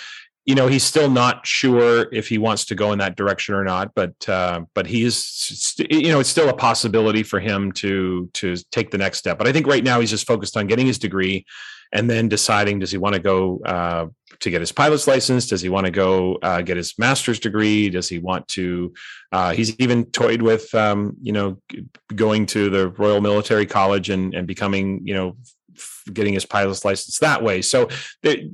you 0.44 0.54
know 0.54 0.66
he's 0.66 0.82
still 0.82 1.10
not 1.10 1.46
sure 1.46 2.12
if 2.12 2.28
he 2.28 2.38
wants 2.38 2.64
to 2.64 2.74
go 2.74 2.92
in 2.92 2.98
that 2.98 3.16
direction 3.16 3.54
or 3.54 3.64
not 3.64 3.94
but 3.94 4.28
uh, 4.28 4.60
but 4.74 4.86
he's 4.86 5.74
you 5.78 6.08
know 6.08 6.20
it's 6.20 6.28
still 6.28 6.48
a 6.48 6.56
possibility 6.56 7.22
for 7.22 7.40
him 7.40 7.72
to 7.72 8.28
to 8.34 8.56
take 8.70 8.90
the 8.90 8.98
next 8.98 9.18
step. 9.18 9.38
But 9.38 9.46
i 9.46 9.52
think 9.52 9.66
right 9.66 9.84
now 9.84 10.00
he's 10.00 10.10
just 10.10 10.26
focused 10.26 10.56
on 10.56 10.66
getting 10.66 10.86
his 10.86 10.98
degree 10.98 11.44
and 11.92 12.08
then 12.08 12.28
deciding 12.28 12.78
does 12.78 12.90
he 12.90 12.98
want 12.98 13.14
to 13.14 13.20
go 13.20 13.60
uh, 13.64 14.06
to 14.40 14.50
get 14.50 14.60
his 14.60 14.72
pilot's 14.72 15.06
license? 15.06 15.46
Does 15.46 15.60
he 15.60 15.68
want 15.68 15.84
to 15.84 15.90
go 15.90 16.36
uh, 16.42 16.62
get 16.62 16.76
his 16.76 16.98
master's 16.98 17.38
degree? 17.38 17.90
Does 17.90 18.08
he 18.08 18.18
want 18.18 18.48
to 18.48 18.94
uh, 19.30 19.52
he's 19.52 19.78
even 19.78 20.06
toyed 20.06 20.42
with 20.42 20.74
um, 20.74 21.16
you 21.20 21.32
know 21.32 21.58
going 22.14 22.46
to 22.46 22.70
the 22.70 22.88
royal 22.88 23.20
military 23.20 23.66
college 23.66 24.10
and 24.10 24.34
and 24.34 24.46
becoming 24.46 25.06
you 25.06 25.14
know 25.14 25.36
getting 26.12 26.34
his 26.34 26.44
pilot's 26.44 26.84
license 26.84 27.18
that 27.18 27.42
way. 27.42 27.62
So 27.62 27.88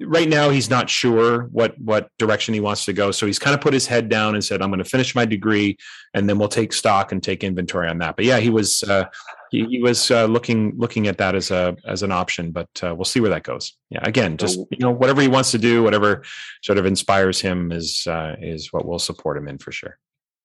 right 0.00 0.28
now 0.28 0.50
he's 0.50 0.70
not 0.70 0.90
sure 0.90 1.42
what 1.44 1.78
what 1.78 2.10
direction 2.18 2.54
he 2.54 2.60
wants 2.60 2.84
to 2.86 2.92
go. 2.92 3.10
So 3.10 3.26
he's 3.26 3.38
kind 3.38 3.54
of 3.54 3.60
put 3.60 3.72
his 3.72 3.86
head 3.86 4.08
down 4.08 4.34
and 4.34 4.44
said, 4.44 4.62
"I'm 4.62 4.70
going 4.70 4.78
to 4.78 4.84
finish 4.84 5.14
my 5.14 5.24
degree, 5.24 5.76
and 6.14 6.28
then 6.28 6.38
we'll 6.38 6.48
take 6.48 6.72
stock 6.72 7.12
and 7.12 7.22
take 7.22 7.44
inventory 7.44 7.88
on 7.88 7.98
that." 7.98 8.16
But 8.16 8.24
yeah, 8.24 8.38
he 8.38 8.50
was 8.50 8.82
uh, 8.82 9.04
he, 9.50 9.64
he, 9.64 9.80
was 9.80 10.10
uh, 10.10 10.26
looking 10.26 10.74
looking 10.76 11.06
at 11.06 11.18
that 11.18 11.34
as 11.34 11.50
a 11.50 11.76
as 11.86 12.02
an 12.02 12.12
option, 12.12 12.50
but 12.50 12.68
uh, 12.82 12.94
we'll 12.94 13.04
see 13.04 13.20
where 13.20 13.30
that 13.30 13.42
goes. 13.42 13.76
Yeah, 13.90 14.00
again, 14.02 14.36
just 14.36 14.58
you 14.70 14.78
know 14.80 14.90
whatever 14.90 15.22
he 15.22 15.28
wants 15.28 15.50
to 15.52 15.58
do, 15.58 15.82
whatever 15.82 16.24
sort 16.62 16.78
of 16.78 16.86
inspires 16.86 17.40
him 17.40 17.72
is 17.72 18.06
uh, 18.06 18.36
is 18.40 18.72
what 18.72 18.86
we'll 18.86 18.98
support 18.98 19.36
him 19.36 19.48
in 19.48 19.58
for 19.58 19.72
sure. 19.72 19.98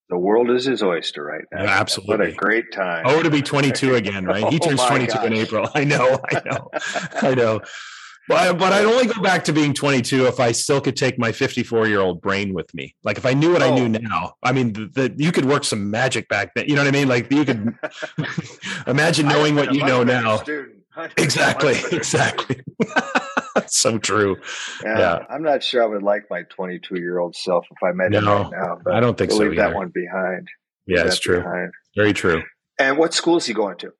The 0.09 0.17
world 0.17 0.51
is 0.51 0.65
his 0.65 0.83
oyster 0.83 1.23
right 1.23 1.45
now. 1.51 1.63
Yeah, 1.63 1.79
absolutely. 1.79 2.17
What 2.17 2.27
a 2.27 2.31
great 2.33 2.71
time. 2.71 3.03
Oh, 3.07 3.23
to 3.23 3.29
be 3.29 3.41
22 3.41 3.95
again, 3.95 4.25
right? 4.25 4.47
He 4.49 4.59
oh 4.61 4.67
turns 4.67 4.83
22 4.83 5.13
gosh. 5.13 5.25
in 5.25 5.33
April. 5.33 5.69
I 5.73 5.83
know, 5.83 6.19
I 6.31 6.41
know, 6.45 6.69
I 7.21 7.35
know. 7.35 7.61
But, 8.27 8.57
but 8.57 8.71
I'd 8.71 8.85
only 8.85 9.07
go 9.07 9.21
back 9.21 9.43
to 9.45 9.53
being 9.53 9.73
22 9.73 10.27
if 10.27 10.39
I 10.39 10.53
still 10.53 10.79
could 10.79 10.95
take 10.95 11.19
my 11.19 11.31
54 11.33 11.87
year 11.87 11.99
old 11.99 12.21
brain 12.21 12.53
with 12.53 12.73
me. 12.73 12.95
Like 13.03 13.17
if 13.17 13.25
I 13.25 13.33
knew 13.33 13.51
what 13.51 13.61
oh. 13.61 13.65
I 13.65 13.75
knew 13.75 13.85
oh. 13.85 13.99
now, 14.01 14.35
I 14.41 14.53
mean, 14.53 14.73
the, 14.73 15.13
you 15.17 15.31
could 15.31 15.45
work 15.45 15.65
some 15.65 15.91
magic 15.91 16.29
back 16.29 16.53
then. 16.55 16.65
You 16.67 16.75
know 16.75 16.83
what 16.83 16.87
I 16.87 16.91
mean? 16.91 17.07
Like 17.09 17.31
you 17.31 17.43
could 17.43 17.75
imagine 18.87 19.27
knowing 19.27 19.55
what 19.55 19.73
you 19.73 19.85
know 19.85 20.03
now. 20.03 20.41
Exactly, 21.17 21.75
exactly. 21.91 22.61
so 23.67 23.97
true. 23.97 24.37
Yeah, 24.83 24.99
yeah, 24.99 25.25
I'm 25.29 25.43
not 25.43 25.63
sure 25.63 25.83
I 25.83 25.85
would 25.85 26.03
like 26.03 26.23
my 26.29 26.43
22 26.43 26.99
year 26.99 27.19
old 27.19 27.35
self 27.35 27.65
if 27.71 27.77
I 27.83 27.91
met 27.93 28.11
no, 28.11 28.19
him 28.19 28.25
right 28.25 28.51
now. 28.51 28.79
But 28.83 28.95
I 28.95 28.99
don't 28.99 29.17
think 29.17 29.31
we'll 29.31 29.39
so. 29.39 29.43
Leave 29.45 29.53
either. 29.53 29.69
that 29.69 29.75
one 29.75 29.89
behind. 29.89 30.47
Yeah, 30.85 31.05
it's 31.05 31.19
true. 31.19 31.41
Behind. 31.41 31.71
Very 31.95 32.13
true. 32.13 32.43
And 32.79 32.97
what 32.97 33.13
school 33.13 33.37
is 33.37 33.45
he 33.45 33.53
going 33.53 33.77
to? 33.77 33.93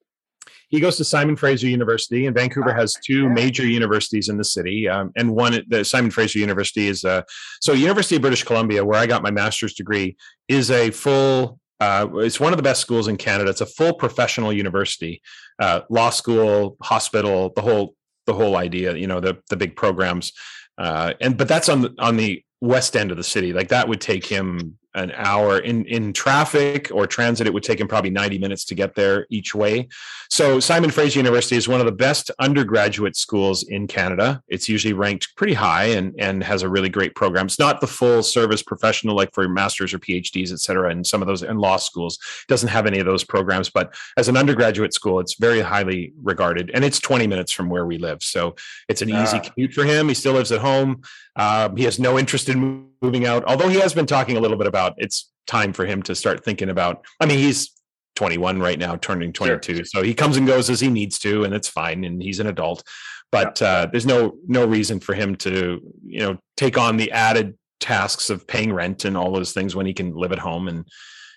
He 0.70 0.80
goes 0.80 0.98
to 0.98 1.04
Simon 1.04 1.36
Fraser 1.36 1.68
University, 1.68 2.26
and 2.26 2.36
Vancouver 2.36 2.72
ah, 2.72 2.76
has 2.76 2.96
two 3.06 3.24
yeah. 3.24 3.30
major 3.30 3.64
universities 3.64 4.28
in 4.28 4.38
the 4.38 4.44
city. 4.44 4.89
Um, 4.89 5.12
and 5.16 5.36
one, 5.36 5.64
the 5.68 5.86
Simon 5.86 6.10
Fraser 6.10 6.39
University 6.39 6.88
is 6.88 7.06
uh, 7.06 7.22
so 7.62 7.74
University 7.74 8.16
of 8.16 8.22
British 8.22 8.44
Columbia, 8.44 8.84
where 8.84 9.00
I 9.00 9.06
got 9.06 9.22
my 9.22 9.30
master's 9.30 9.76
degree, 9.76 10.18
is 10.48 10.72
a 10.72 10.89
full 10.89 11.60
uh, 11.80 12.07
it's 12.15 12.39
one 12.39 12.53
of 12.53 12.57
the 12.57 12.63
best 12.63 12.82
schools 12.82 13.07
in 13.07 13.17
Canada. 13.17 13.49
It's 13.49 13.61
a 13.61 13.65
full 13.65 13.93
professional 13.93 14.53
university, 14.53 15.21
uh, 15.59 15.82
law 15.89 16.09
school, 16.09 16.78
hospital, 16.82 17.51
the 17.55 17.61
whole 17.61 17.95
the 18.26 18.34
whole 18.34 18.55
idea. 18.55 18.95
You 18.95 19.07
know, 19.07 19.19
the 19.19 19.38
the 19.49 19.57
big 19.57 19.76
programs, 19.76 20.32
uh, 20.78 21.13
and 21.19 21.38
but 21.38 21.47
that's 21.47 21.69
on 21.69 21.82
the 21.82 21.93
on 21.99 22.17
the 22.17 22.43
west 22.61 22.95
end 22.95 23.11
of 23.11 23.17
the 23.17 23.24
city. 23.24 23.53
Like 23.53 23.69
that 23.69 23.88
would 23.88 24.01
take 24.01 24.26
him 24.26 24.78
an 24.96 25.12
hour 25.16 25.60
in 25.60 25.86
in 25.86 26.14
traffic 26.14 26.89
or 26.94 27.08
transit 27.08 27.48
it 27.48 27.54
would 27.54 27.64
take 27.64 27.80
him 27.80 27.88
probably 27.88 28.10
90 28.10 28.38
minutes 28.38 28.66
to 28.66 28.76
get 28.76 28.96
there 28.96 29.26
each 29.30 29.56
way. 29.56 29.88
So 30.30 30.60
simon 30.60 30.89
fraser 30.89 31.20
university 31.20 31.56
is 31.56 31.68
one 31.68 31.80
of 31.80 31.86
the 31.86 31.91
best 31.91 32.32
undergraduate 32.39 33.16
schools 33.16 33.64
in 33.64 33.88
canada. 33.88 34.41
It's 34.48 34.70
usually 34.70 34.94
ranked 34.94 35.36
pretty 35.36 35.54
high 35.54 35.86
and 35.86 36.14
and 36.20 36.44
has 36.44 36.64
a 36.64 36.70
really 36.70 36.89
great 36.89 37.16
program. 37.16 37.46
It's 37.48 37.60
not 37.60 37.82
the 37.82 37.88
full 37.88 38.24
service 38.24 38.62
professional 38.62 39.16
like 39.16 39.34
for 39.34 39.48
masters 39.48 39.94
or 39.94 40.00
phds 40.00 40.52
et 40.52 40.60
cetera 40.60 40.89
and 40.89 41.06
some 41.06 41.22
of 41.22 41.28
those 41.28 41.44
in 41.44 41.58
law 41.58 41.78
schools. 41.78 42.18
It 42.44 42.48
doesn't 42.48 42.70
have 42.70 42.86
any 42.86 43.00
of 43.00 43.06
those 43.06 43.24
programs 43.24 43.70
but 43.70 43.94
as 44.18 44.28
an 44.28 44.38
undergraduate 44.38 44.94
school 44.94 45.20
it's 45.20 45.36
very 45.36 45.62
highly 45.62 46.14
regarded 46.22 46.72
and 46.74 46.84
it's 46.84 47.00
20 47.00 47.28
minutes 47.28 47.52
from 47.52 47.70
where 47.70 47.86
we 47.86 47.98
live. 47.98 48.24
So 48.24 48.56
it's 48.88 49.02
an 49.02 49.10
easy 49.10 49.38
ah. 49.38 49.39
commute 49.39 49.74
for 49.74 49.84
him. 49.84 50.08
He 50.08 50.14
still 50.14 50.34
lives 50.34 50.52
at 50.52 50.62
home. 50.62 51.02
Um, 51.36 51.76
he 51.76 51.84
has 51.84 52.00
no 52.00 52.20
interest 52.20 52.50
in 52.50 52.89
moving 53.04 53.28
out, 53.28 53.43
although 53.45 53.68
he 53.68 53.80
has 53.80 53.93
been 53.93 54.06
talking 54.06 54.38
a 54.38 54.39
little 54.39 54.58
bit 54.58 54.66
about 54.66 54.93
it's 54.97 55.32
time 55.45 55.74
for 55.74 55.86
him 55.86 56.01
to 56.04 56.16
start 56.16 56.43
thinking 56.43 56.70
about. 56.70 57.06
I 57.20 57.26
mean, 57.26 57.38
he's 57.38 57.72
21 58.16 58.60
right 58.60 58.80
now, 58.80 58.95
turning 58.95 59.34
22, 59.34 59.76
sure. 59.76 59.86
so 59.86 60.01
he 60.01 60.14
comes 60.14 60.38
and 60.38 60.47
goes 60.47 60.70
as 60.70 60.80
he 60.80 60.89
needs 60.89 61.20
to, 61.20 61.43
and 61.43 61.54
it's 61.54 61.68
fine, 61.68 62.04
and 62.04 62.22
he's 62.22 62.39
an 62.39 62.47
adult. 62.47 62.84
But 63.32 63.62
yeah. 63.62 63.68
uh, 63.68 63.86
there's 63.88 64.06
no 64.06 64.38
no 64.47 64.66
reason 64.66 64.99
for 64.99 65.14
him 65.14 65.36
to 65.38 65.80
you 66.06 66.20
know 66.20 66.38
take 66.58 66.78
on 66.78 66.97
the 66.97 67.12
added 67.12 67.58
tasks 67.80 68.30
of 68.30 68.47
paying 68.47 68.72
rent 68.72 69.04
and 69.04 69.18
all 69.18 69.32
those 69.34 69.51
things 69.51 69.76
when 69.76 69.86
he 69.86 69.93
can 69.93 70.16
live 70.16 70.32
at 70.32 70.39
home 70.39 70.68
and 70.70 70.88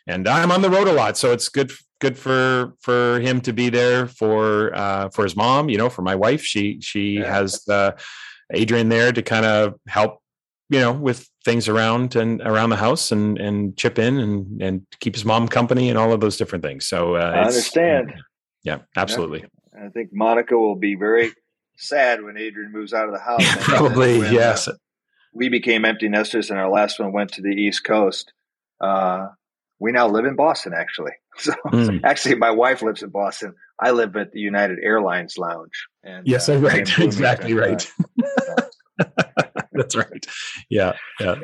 and 0.07 0.29
I'm 0.29 0.53
on 0.53 0.62
the 0.62 0.71
road 0.71 0.87
a 0.87 0.93
lot, 0.93 1.17
so 1.17 1.33
it's 1.33 1.49
good 1.49 1.73
good 2.01 2.17
for 2.17 2.75
for 2.81 3.19
him 3.21 3.41
to 3.41 3.53
be 3.53 3.71
there 3.71 4.07
for 4.07 4.75
uh, 4.75 5.09
for 5.11 5.25
his 5.25 5.35
mom. 5.35 5.69
You 5.69 5.79
know, 5.79 5.89
for 5.89 6.03
my 6.03 6.14
wife, 6.14 6.43
she 6.43 6.81
she 6.81 7.19
yeah. 7.19 7.33
has 7.33 7.67
uh, 7.69 7.93
Adrian 8.53 8.89
there 8.89 9.12
to 9.12 9.23
kind 9.23 9.45
of 9.45 9.75
help 9.89 10.21
you 10.69 10.81
know 10.81 10.93
with 10.93 11.29
things 11.45 11.69
around 11.69 12.17
and 12.17 12.41
around 12.43 12.71
the 12.71 12.77
house 12.77 13.12
and 13.12 13.39
and 13.39 13.77
chip 13.77 13.99
in 13.99 14.19
and 14.19 14.62
and 14.62 14.87
keep 15.01 15.14
his 15.14 15.25
mom 15.25 15.49
company 15.49 15.89
and 15.89 15.99
all 15.99 16.12
of 16.12 16.21
those 16.21 16.37
different 16.37 16.64
things. 16.64 16.87
So 16.87 17.17
uh, 17.17 17.33
i 17.35 17.41
understand. 17.41 18.14
Yeah 18.62 18.79
absolutely 18.97 19.45
yeah. 19.75 19.87
i 19.87 19.89
think 19.91 20.11
monica 20.12 20.57
will 20.57 20.75
be 20.75 20.97
very 20.97 21.31
sad 21.77 22.23
when 22.23 22.37
adrian 22.37 22.73
moves 22.73 22.93
out 22.93 23.07
of 23.07 23.14
the 23.14 23.21
house. 23.21 23.45
Probably 23.61 24.19
when, 24.19 24.29
uh, 24.29 24.33
yes. 24.33 24.69
uh, 24.69 24.75
we 25.33 25.49
became 25.49 25.85
empty 25.85 26.09
nesters 26.09 26.51
and 26.51 26.59
our 26.59 26.71
last 26.71 26.99
one 26.99 27.12
went 27.12 27.33
to 27.35 27.43
the 27.43 27.51
east 27.51 27.85
coast. 27.85 28.33
Uh, 28.81 29.29
we 29.79 29.93
now 29.93 30.09
live 30.09 30.25
in 30.25 30.37
boston 30.37 30.73
actually. 30.75 31.12
So 31.39 31.53
mm. 31.67 32.01
actually 32.03 32.37
my 32.37 32.51
wife 32.51 32.81
lives 32.81 33.03
in 33.03 33.11
boston. 33.11 33.55
I 33.79 33.91
live 33.91 34.17
at 34.17 34.33
the 34.33 34.41
united 34.41 34.79
airlines 34.83 35.37
lounge 35.39 35.87
and 36.03 36.27
yes 36.27 36.49
uh, 36.49 36.59
right. 36.59 36.99
Exactly 36.99 37.55
right 37.55 37.87
that's 39.77 39.97
right. 39.97 40.27
Yeah. 40.68 40.93
Yeah. 41.20 41.37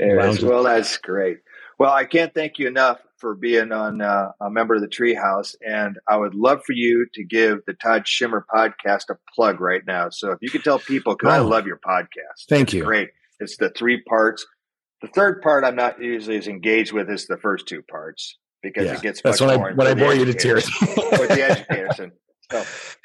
Well, 0.43 0.65
that's 0.65 0.97
great. 0.99 1.39
Well, 1.79 1.93
I 1.93 2.05
can't 2.05 2.33
thank 2.35 2.59
you 2.59 2.69
enough 2.69 2.99
for 3.19 3.35
being 3.35 3.73
on 3.73 4.01
uh, 4.01 4.33
a 4.41 4.51
member 4.51 4.75
of 4.75 4.83
the 4.83 4.89
Treehouse, 4.89 5.55
and 5.67 5.99
I 6.09 6.17
would 6.17 6.35
love 6.35 6.63
for 6.65 6.73
you 6.73 7.07
to 7.15 7.25
give 7.25 7.61
the 7.67 7.73
Todd 7.75 8.05
Schimmer 8.05 8.45
podcast 8.53 9.11
a 9.11 9.15
plug 9.35 9.61
right 9.61 9.83
now. 9.87 10.11
So 10.11 10.33
if 10.33 10.39
you 10.41 10.51
could 10.51 10.65
tell 10.65 10.79
people, 10.79 11.15
because 11.17 11.33
oh, 11.33 11.37
I 11.37 11.39
love 11.39 11.67
your 11.67 11.79
podcast. 11.79 12.47
Thank 12.49 12.69
it's 12.69 12.75
you. 12.75 12.85
Great. 12.85 13.11
It's 13.41 13.57
the 13.57 13.71
three 13.71 14.03
parts. 14.03 14.47
The 15.01 15.09
third 15.09 15.43
part 15.43 15.65
I'm 15.65 15.77
not 15.77 16.01
usually 16.01 16.37
as 16.37 16.47
engaged 16.47 16.93
with 16.93 17.11
is 17.11 17.27
the 17.27 17.37
first 17.39 17.67
two 17.67 17.83
parts 17.83 18.39
because 18.63 18.87
yeah, 18.87 18.95
it 18.95 19.03
gets 19.03 19.21
that's 19.23 19.41
when 19.41 19.51
I 19.51 19.57
when 19.57 19.87
I 19.87 19.95
bore 19.95 20.15
you 20.15 20.25
to 20.25 20.35
tears 20.35 20.71
with 20.81 21.29
the 21.29 21.43
educators. 21.51 21.99
And 21.99 22.13
so 22.53 22.63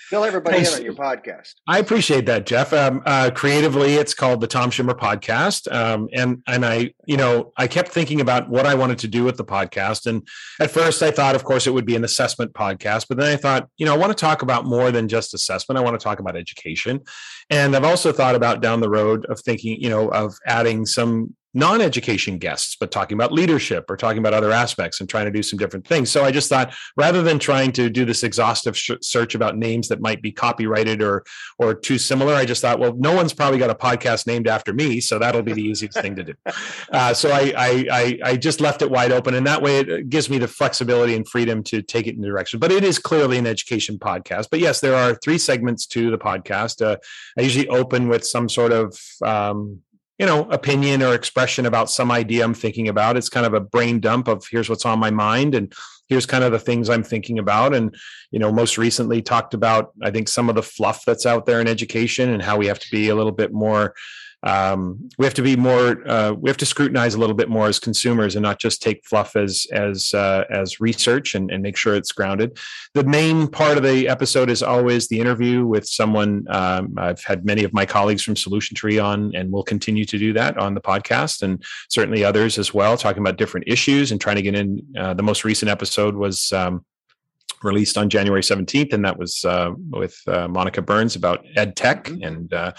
fill 0.10 0.24
everybody 0.24 0.58
Thanks. 0.58 0.74
in 0.74 0.80
on 0.80 0.86
your 0.86 0.94
podcast. 0.94 1.54
I 1.68 1.80
appreciate 1.80 2.26
that, 2.28 2.46
Jeff. 2.46 2.74
Um, 2.74 3.02
uh, 3.06 3.32
creatively, 3.34 3.96
it's 3.96 4.14
called 4.14 4.42
the 4.42 4.48
Tom 4.48 4.70
Schimmer 4.70 4.94
Podcast, 4.94 5.72
um, 5.74 6.10
and 6.14 6.42
and 6.48 6.66
I, 6.66 6.94
you 7.06 7.18
know, 7.18 7.54
I 7.58 7.68
kept 7.68 7.90
thinking 7.90 8.22
about 8.22 8.50
what 8.50 8.66
I 8.66 8.76
wanted 8.76 9.00
to 9.00 9.08
do 9.08 9.24
with 9.24 9.38
the 9.38 9.46
podcast. 9.46 10.06
And 10.06 10.28
at 10.60 10.72
first, 10.72 11.02
I 11.02 11.12
thought, 11.12 11.36
of 11.36 11.44
course, 11.44 11.68
it 11.68 11.74
would 11.74 11.86
be 11.86 11.96
an 11.96 12.04
assessment 12.04 12.54
podcast, 12.54 13.08
but 13.08 13.18
then 13.18 13.32
I 13.32 13.36
thought, 13.36 13.70
you 13.78 13.86
know, 13.86 13.94
I 13.94 13.98
want 13.98 14.16
to 14.16 14.22
talk 14.22 14.42
about 14.42 14.66
more 14.66 14.92
than 14.92 15.08
just 15.08 15.34
assessment. 15.34 15.78
I 15.78 15.82
want 15.82 16.00
to 16.00 16.04
talk 16.04 16.20
about 16.20 16.36
education, 16.36 17.02
and 17.50 17.76
I've 17.76 17.86
also 17.86 18.12
thought 18.12 18.36
about 18.36 18.62
down 18.62 18.82
the 18.82 18.90
road 18.90 19.26
of 19.26 19.40
thinking, 19.42 19.82
you 19.82 19.90
know, 19.90 20.10
of 20.10 20.36
adding 20.46 20.86
some 20.86 21.36
non 21.58 21.82
education 21.82 22.38
guests, 22.38 22.78
but 22.80 22.92
talking 22.92 23.18
about 23.18 23.32
leadership 23.32 23.90
or 23.90 23.98
talking 23.98 24.20
about 24.20 24.34
other 24.34 24.52
aspects 24.52 25.00
and 25.00 25.10
trying 25.10 25.26
to 25.26 25.32
do 25.32 25.42
some 25.42 25.58
different 25.58 25.88
things. 25.88 26.12
So 26.12 26.24
I 26.24 26.32
just 26.32 26.50
thought 26.50 26.74
rather 26.96 27.24
than 27.24 27.40
trying 27.40 27.72
to 27.74 27.90
do 27.90 28.06
this 28.06 28.24
exhaustive 28.24 28.78
sh- 28.78 28.92
search 29.02 29.34
about 29.34 29.58
names 29.58 29.88
that 29.88 30.00
might 30.00 30.22
be 30.22 30.32
copyrighted 30.32 31.02
or 31.02 31.24
or 31.58 31.74
too 31.74 31.98
similar, 31.98 32.36
I 32.36 32.46
just 32.46 32.62
thought, 32.62 32.80
well, 32.80 32.94
no 32.96 33.16
one's 33.16 33.34
probably 33.34 33.58
got 33.58 33.72
a 33.72 33.76
podcast 33.76 34.28
named 34.28 34.48
after 34.48 34.72
me, 34.72 35.02
so 35.02 35.18
that'll 35.18 35.42
be 35.42 35.54
the 35.54 35.64
easiest 35.64 36.00
thing 36.00 36.16
to 36.16 36.24
do. 36.24 36.34
Uh, 36.92 37.14
so 37.14 37.30
I, 37.32 37.54
I, 37.58 37.86
I 37.92 38.20
I 38.24 38.38
just 38.38 38.62
left 38.62 38.82
it 38.82 38.90
wide 38.90 39.12
open, 39.12 39.34
and 39.34 39.46
that 39.46 39.62
way 39.62 39.80
it 39.80 40.10
gives 40.10 40.30
me 40.30 40.38
the 40.38 40.48
flexibility 40.48 41.16
and 41.16 41.28
freedom 41.28 41.62
to 41.64 41.82
take 41.82 42.08
it 42.08 42.16
in 42.16 42.22
the 42.22 42.28
direction. 42.28 42.60
But 42.60 42.72
it 42.72 42.84
is 42.84 42.98
clearly 42.98 43.38
an 43.38 43.46
education 43.46 44.00
podcast. 44.00 44.48
But 44.50 44.60
yes, 44.60 44.80
there 44.80 44.96
are 44.96 45.16
three 45.16 45.38
segments 45.38 45.86
to 45.88 46.10
the 46.10 46.18
podcast. 46.18 46.86
Uh, 46.86 46.98
I 47.38 47.42
usually 47.42 47.68
open 47.68 48.08
with 48.08 48.26
some 48.26 48.48
sort 48.48 48.72
of 48.72 48.98
um, 49.22 49.82
you 50.18 50.26
know 50.26 50.50
opinion 50.50 51.04
or 51.04 51.14
expression 51.14 51.66
about 51.66 51.90
some 51.90 52.12
idea 52.12 52.44
i'm 52.44 52.54
thinking 52.54 52.88
about. 52.88 53.18
It's 53.18 53.30
kind 53.30 53.46
of 53.46 53.54
a 53.54 53.60
brain 53.60 54.00
dump 54.00 54.28
of 54.28 54.46
here's 54.50 54.70
what's 54.70 54.86
on 54.86 55.00
my 55.00 55.12
mind 55.12 55.56
and 55.56 55.74
here's 56.08 56.26
kind 56.26 56.44
of 56.44 56.52
the 56.52 56.60
things 56.60 56.90
i'm 56.90 57.04
thinking 57.04 57.40
about. 57.40 57.74
And 57.74 57.96
you 58.32 58.40
know 58.40 58.52
most 58.52 58.78
recently 58.78 59.22
talked 59.22 59.54
about 59.54 59.92
i 60.04 60.12
think 60.12 60.28
some 60.28 60.50
of 60.50 60.56
the 60.56 60.64
fluff 60.64 61.04
that's 61.06 61.26
out 61.26 61.46
there 61.46 61.62
in 61.62 61.68
education 61.68 62.30
and 62.30 62.42
how 62.42 62.58
we 62.58 62.68
have 62.68 62.80
to 62.80 62.92
be 62.92 63.10
a 63.10 63.16
little 63.16 63.32
bit 63.32 63.54
more 63.54 63.94
um, 64.48 65.10
we 65.18 65.26
have 65.26 65.34
to 65.34 65.42
be 65.42 65.58
more 65.58 66.08
uh, 66.08 66.32
we 66.32 66.50
have 66.50 66.58
to 66.58 66.66
scrutinize 66.66 67.16
a 67.16 67.20
little 67.20 67.36
bit 67.36 67.50
more 67.50 67.68
as 67.68 67.80
consumers 67.80 68.36
and 68.36 68.44
not 68.44 68.60
just 68.60 68.82
take 68.82 69.06
fluff 69.06 69.36
as 69.36 69.68
as 69.74 70.14
uh, 70.14 70.46
as 70.50 70.80
research 70.80 71.36
and, 71.36 71.52
and 71.52 71.62
make 71.62 71.76
sure 71.76 71.96
it's 71.96 72.14
grounded 72.14 72.58
the 72.94 73.04
main 73.04 73.48
part 73.48 73.78
of 73.78 73.84
the 73.84 74.08
episode 74.08 74.50
is 74.50 74.64
always 74.64 75.10
the 75.10 75.20
interview 75.20 75.66
with 75.66 75.86
someone 75.86 76.46
um, 76.50 76.94
i've 76.98 77.22
had 77.26 77.46
many 77.46 77.66
of 77.66 77.74
my 77.74 77.86
colleagues 77.86 78.24
from 78.24 78.38
solution 78.38 78.74
tree 78.74 78.98
on 78.98 79.36
and 79.36 79.52
we'll 79.52 79.64
continue 79.64 80.06
to 80.06 80.18
do 80.18 80.32
that 80.32 80.58
on 80.58 80.74
the 80.74 80.82
podcast 80.82 81.42
and 81.42 81.62
certainly 81.90 82.24
others 82.24 82.58
as 82.58 82.74
well 82.74 82.96
talking 82.96 83.22
about 83.22 83.38
different 83.38 83.68
issues 83.68 84.12
and 84.12 84.22
trying 84.22 84.38
to 84.38 84.42
get 84.42 84.56
in 84.56 84.82
uh, 84.98 85.14
the 85.14 85.24
most 85.24 85.44
recent 85.44 85.70
episode 85.70 86.16
was 86.16 86.54
um, 86.54 86.86
released 87.64 87.98
on 87.98 88.10
January 88.10 88.42
17th, 88.42 88.94
and 88.94 89.04
that 89.04 89.18
was 89.18 89.44
uh, 89.44 89.72
with 89.90 90.16
uh, 90.28 90.48
Monica 90.48 90.82
Burns 90.82 91.16
about 91.16 91.44
ed 91.56 91.76
tech. 91.76 92.06
Mm-hmm. 92.06 92.24
And 92.24 92.54
uh, 92.54 92.74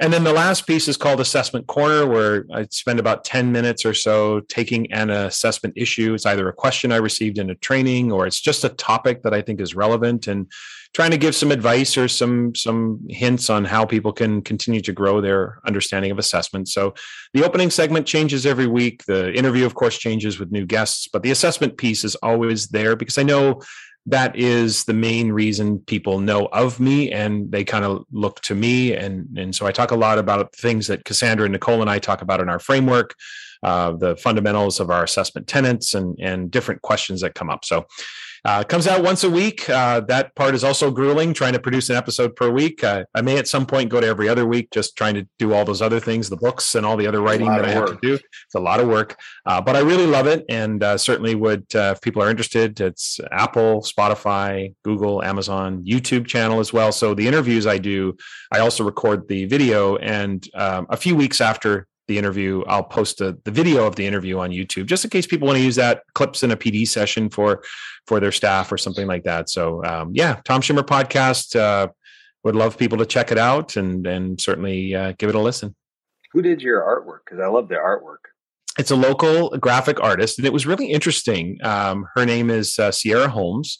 and 0.00 0.12
then 0.12 0.22
the 0.22 0.32
last 0.32 0.66
piece 0.66 0.86
is 0.86 0.96
called 0.96 1.20
Assessment 1.20 1.66
Corner, 1.66 2.06
where 2.06 2.46
I 2.52 2.66
spend 2.70 3.00
about 3.00 3.24
10 3.24 3.50
minutes 3.50 3.84
or 3.84 3.94
so 3.94 4.40
taking 4.40 4.92
an 4.92 5.10
assessment 5.10 5.74
issue. 5.76 6.14
It's 6.14 6.26
either 6.26 6.48
a 6.48 6.52
question 6.52 6.92
I 6.92 6.96
received 6.96 7.38
in 7.38 7.50
a 7.50 7.56
training 7.56 8.12
or 8.12 8.26
it's 8.26 8.40
just 8.40 8.62
a 8.64 8.68
topic 8.68 9.22
that 9.24 9.34
I 9.34 9.42
think 9.42 9.60
is 9.60 9.74
relevant 9.74 10.28
and 10.28 10.46
trying 10.94 11.10
to 11.10 11.18
give 11.18 11.34
some 11.34 11.50
advice 11.50 11.98
or 11.98 12.08
some 12.08 12.54
some 12.54 13.06
hints 13.08 13.50
on 13.50 13.64
how 13.64 13.84
people 13.84 14.12
can 14.12 14.40
continue 14.40 14.80
to 14.80 14.92
grow 14.92 15.20
their 15.20 15.58
understanding 15.66 16.10
of 16.10 16.18
assessment. 16.18 16.68
So 16.68 16.94
the 17.34 17.44
opening 17.44 17.70
segment 17.70 18.06
changes 18.06 18.46
every 18.46 18.66
week. 18.66 19.04
The 19.04 19.32
interview, 19.32 19.66
of 19.66 19.74
course, 19.74 19.98
changes 19.98 20.38
with 20.38 20.50
new 20.50 20.64
guests, 20.64 21.08
but 21.12 21.22
the 21.22 21.30
assessment 21.30 21.76
piece 21.76 22.04
is 22.04 22.14
always 22.16 22.68
there 22.68 22.96
because 22.96 23.18
I 23.18 23.22
know 23.22 23.60
that 24.06 24.36
is 24.36 24.84
the 24.84 24.94
main 24.94 25.30
reason 25.30 25.80
people 25.80 26.18
know 26.18 26.46
of 26.46 26.80
me 26.80 27.12
and 27.12 27.50
they 27.52 27.64
kind 27.64 27.84
of 27.84 28.04
look 28.10 28.40
to 28.42 28.54
me. 28.54 28.94
And 28.94 29.36
and 29.36 29.54
so 29.54 29.66
i 29.66 29.72
talk 29.72 29.90
a 29.90 29.96
lot 29.96 30.18
about 30.18 30.54
things 30.54 30.86
that 30.86 31.04
cassandra 31.04 31.44
and 31.44 31.52
nicole 31.52 31.80
and 31.80 31.90
i 31.90 31.98
talk 31.98 32.22
about 32.22 32.40
in 32.40 32.48
our 32.48 32.58
framework 32.58 33.14
uh, 33.62 33.92
the 33.92 34.16
fundamentals 34.16 34.80
of 34.80 34.90
our 34.90 35.04
assessment 35.04 35.46
tenets 35.46 35.94
and 35.94 36.16
and 36.20 36.50
different 36.50 36.82
questions 36.82 37.20
that 37.20 37.34
come 37.34 37.50
up. 37.50 37.64
So 37.64 37.86
uh, 38.44 38.64
comes 38.64 38.86
out 38.86 39.02
once 39.02 39.24
a 39.24 39.30
week. 39.30 39.68
Uh, 39.68 40.00
that 40.00 40.34
part 40.34 40.54
is 40.54 40.64
also 40.64 40.90
grueling, 40.90 41.34
trying 41.34 41.52
to 41.52 41.58
produce 41.58 41.90
an 41.90 41.96
episode 41.96 42.36
per 42.36 42.50
week. 42.50 42.82
Uh, 42.82 43.04
I 43.14 43.22
may 43.22 43.38
at 43.38 43.48
some 43.48 43.66
point 43.66 43.90
go 43.90 44.00
to 44.00 44.06
every 44.06 44.28
other 44.28 44.46
week, 44.46 44.70
just 44.70 44.96
trying 44.96 45.14
to 45.14 45.26
do 45.38 45.52
all 45.52 45.64
those 45.64 45.82
other 45.82 46.00
things, 46.00 46.28
the 46.28 46.36
books 46.36 46.74
and 46.74 46.84
all 46.84 46.96
the 46.96 47.06
other 47.06 47.20
writing 47.20 47.48
that 47.48 47.64
I 47.64 47.70
have 47.70 47.86
to 47.86 47.98
do. 48.00 48.14
It's 48.14 48.54
a 48.54 48.60
lot 48.60 48.80
of 48.80 48.88
work, 48.88 49.18
uh, 49.46 49.60
but 49.60 49.76
I 49.76 49.80
really 49.80 50.06
love 50.06 50.26
it, 50.26 50.44
and 50.48 50.82
uh, 50.82 50.98
certainly 50.98 51.34
would 51.34 51.66
uh, 51.74 51.94
if 51.96 52.00
people 52.00 52.22
are 52.22 52.30
interested. 52.30 52.80
It's 52.80 53.20
Apple, 53.30 53.82
Spotify, 53.82 54.74
Google, 54.84 55.22
Amazon, 55.22 55.84
YouTube 55.84 56.26
channel 56.26 56.60
as 56.60 56.72
well. 56.72 56.92
So 56.92 57.14
the 57.14 57.26
interviews 57.26 57.66
I 57.66 57.78
do, 57.78 58.16
I 58.52 58.60
also 58.60 58.84
record 58.84 59.28
the 59.28 59.46
video, 59.46 59.96
and 59.96 60.46
um, 60.54 60.86
a 60.90 60.96
few 60.96 61.14
weeks 61.16 61.40
after 61.40 61.86
the 62.08 62.18
interview. 62.18 62.64
I'll 62.66 62.82
post 62.82 63.18
the 63.18 63.38
video 63.46 63.86
of 63.86 63.94
the 63.94 64.06
interview 64.06 64.38
on 64.38 64.50
YouTube 64.50 64.86
just 64.86 65.04
in 65.04 65.10
case 65.10 65.26
people 65.26 65.46
want 65.46 65.58
to 65.58 65.62
use 65.62 65.76
that 65.76 66.02
clips 66.14 66.42
in 66.42 66.50
a 66.50 66.56
PD 66.56 66.88
session 66.88 67.28
for 67.28 67.62
for 68.08 68.20
their 68.20 68.32
staff 68.32 68.72
or 68.72 68.78
something 68.78 69.06
like 69.06 69.24
that. 69.24 69.50
So 69.50 69.84
um, 69.84 70.10
yeah, 70.14 70.40
Tom 70.44 70.62
Schimmer 70.62 70.82
podcast. 70.82 71.54
Uh, 71.54 71.88
would 72.44 72.56
love 72.56 72.78
people 72.78 72.96
to 72.96 73.04
check 73.04 73.30
it 73.30 73.38
out 73.38 73.76
and 73.76 74.06
and 74.06 74.40
certainly 74.40 74.94
uh, 74.94 75.12
give 75.18 75.28
it 75.28 75.34
a 75.34 75.40
listen. 75.40 75.74
Who 76.32 76.40
did 76.40 76.62
your 76.62 76.80
artwork? 76.80 77.20
Because 77.24 77.40
I 77.40 77.48
love 77.48 77.68
the 77.68 77.74
artwork. 77.74 78.30
It's 78.78 78.90
a 78.90 78.96
local 78.96 79.50
graphic 79.58 80.00
artist, 80.00 80.38
and 80.38 80.46
it 80.46 80.52
was 80.52 80.66
really 80.66 80.86
interesting. 80.86 81.58
Um, 81.62 82.06
her 82.14 82.24
name 82.24 82.48
is 82.48 82.78
uh, 82.78 82.92
Sierra 82.92 83.28
Holmes. 83.28 83.78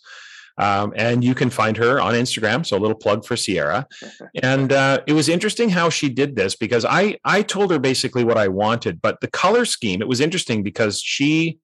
Um, 0.61 0.93
and 0.97 1.23
you 1.23 1.37
can 1.37 1.51
find 1.51 1.77
her 1.77 2.01
on 2.01 2.15
Instagram. 2.15 2.67
So 2.67 2.77
a 2.77 2.81
little 2.81 2.97
plug 2.97 3.25
for 3.25 3.37
Sierra. 3.37 3.87
And 4.43 4.73
uh, 4.73 5.01
it 5.07 5.13
was 5.13 5.29
interesting 5.29 5.69
how 5.69 5.89
she 5.89 6.09
did 6.09 6.35
this 6.35 6.57
because 6.57 6.85
I 6.85 7.17
I 7.25 7.43
told 7.43 7.71
her 7.71 7.79
basically 7.79 8.25
what 8.25 8.37
I 8.37 8.49
wanted, 8.49 9.01
but 9.01 9.21
the 9.21 9.29
color 9.29 9.65
scheme 9.65 10.03
it 10.03 10.09
was 10.09 10.21
interesting 10.21 10.63
because 10.63 11.01
she 11.01 11.59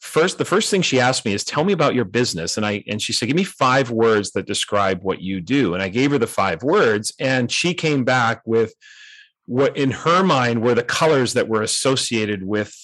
first 0.00 0.38
the 0.38 0.44
first 0.44 0.70
thing 0.70 0.82
she 0.82 1.00
asked 1.00 1.24
me 1.24 1.32
is 1.32 1.44
tell 1.44 1.64
me 1.64 1.72
about 1.72 1.94
your 1.94 2.04
business. 2.04 2.56
And 2.56 2.64
i 2.64 2.82
and 2.86 3.00
she 3.00 3.12
said 3.12 3.26
give 3.26 3.36
me 3.36 3.44
five 3.44 3.90
words 3.90 4.32
that 4.32 4.46
describe 4.46 5.02
what 5.02 5.20
you 5.20 5.40
do. 5.40 5.74
And 5.74 5.82
i 5.82 5.88
gave 5.88 6.12
her 6.12 6.18
the 6.18 6.26
five 6.26 6.62
words 6.62 7.12
and 7.18 7.50
she 7.50 7.74
came 7.74 8.04
back 8.04 8.42
with 8.44 8.74
what 9.46 9.76
in 9.76 9.90
her 9.90 10.22
mind 10.22 10.62
were 10.62 10.74
the 10.74 10.82
colors 10.82 11.34
that 11.34 11.48
were 11.48 11.62
associated 11.62 12.42
with 12.42 12.74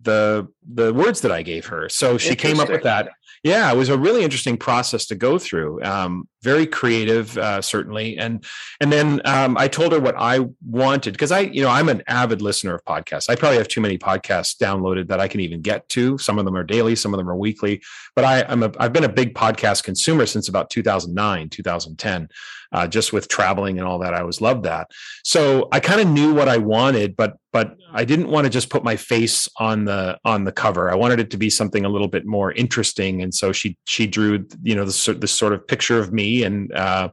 the 0.00 0.46
the 0.72 0.92
words 0.92 1.22
that 1.22 1.32
i 1.32 1.42
gave 1.42 1.66
her. 1.66 1.88
So 1.88 2.18
she 2.18 2.36
came 2.36 2.60
up 2.60 2.68
with 2.68 2.82
that. 2.82 3.10
Yeah, 3.44 3.72
it 3.72 3.76
was 3.76 3.88
a 3.88 3.96
really 3.96 4.24
interesting 4.24 4.56
process 4.56 5.06
to 5.06 5.14
go 5.14 5.38
through. 5.38 5.82
Um, 5.84 6.28
very 6.42 6.66
creative, 6.66 7.36
uh, 7.38 7.60
certainly. 7.60 8.16
And 8.18 8.44
and 8.80 8.92
then 8.92 9.20
um, 9.24 9.56
I 9.56 9.68
told 9.68 9.92
her 9.92 10.00
what 10.00 10.14
I 10.16 10.40
wanted 10.66 11.12
because 11.12 11.32
I, 11.32 11.40
you 11.40 11.62
know, 11.62 11.68
I'm 11.68 11.88
an 11.88 12.02
avid 12.06 12.42
listener 12.42 12.74
of 12.74 12.84
podcasts. 12.84 13.28
I 13.28 13.34
probably 13.34 13.58
have 13.58 13.68
too 13.68 13.80
many 13.80 13.98
podcasts 13.98 14.56
downloaded 14.56 15.08
that 15.08 15.20
I 15.20 15.28
can 15.28 15.40
even 15.40 15.60
get 15.60 15.88
to. 15.90 16.18
Some 16.18 16.38
of 16.38 16.44
them 16.44 16.56
are 16.56 16.64
daily, 16.64 16.96
some 16.96 17.12
of 17.12 17.18
them 17.18 17.28
are 17.28 17.36
weekly. 17.36 17.82
But 18.14 18.24
I, 18.24 18.42
I'm 18.48 18.62
a, 18.62 18.72
I've 18.78 18.92
been 18.92 19.04
a 19.04 19.08
big 19.08 19.34
podcast 19.34 19.84
consumer 19.84 20.26
since 20.26 20.48
about 20.48 20.70
2009, 20.70 21.48
2010 21.48 22.28
uh, 22.72 22.86
just 22.86 23.12
with 23.12 23.28
traveling 23.28 23.78
and 23.78 23.86
all 23.86 23.98
that. 24.00 24.14
I 24.14 24.20
always 24.20 24.40
loved 24.40 24.64
that. 24.64 24.90
So 25.24 25.68
I 25.72 25.80
kind 25.80 26.00
of 26.00 26.08
knew 26.08 26.34
what 26.34 26.48
I 26.48 26.58
wanted, 26.58 27.16
but 27.16 27.36
but 27.50 27.76
I 27.94 28.04
didn't 28.04 28.28
want 28.28 28.44
to 28.44 28.50
just 28.50 28.68
put 28.68 28.84
my 28.84 28.96
face 28.96 29.48
on 29.58 29.86
the 29.86 30.18
on 30.24 30.44
the 30.44 30.52
cover. 30.52 30.90
I 30.90 30.94
wanted 30.94 31.18
it 31.18 31.30
to 31.30 31.38
be 31.38 31.48
something 31.48 31.84
a 31.84 31.88
little 31.88 32.08
bit 32.08 32.26
more 32.26 32.52
interesting. 32.52 33.22
And 33.22 33.34
so 33.34 33.52
she 33.52 33.76
she 33.84 34.06
drew 34.06 34.46
you 34.62 34.74
know 34.74 34.84
this, 34.84 35.06
this 35.06 35.32
sort 35.32 35.54
of 35.54 35.66
picture 35.66 35.98
of 35.98 36.12
me 36.12 36.27
and. 36.44 36.72
Uh, 36.72 37.08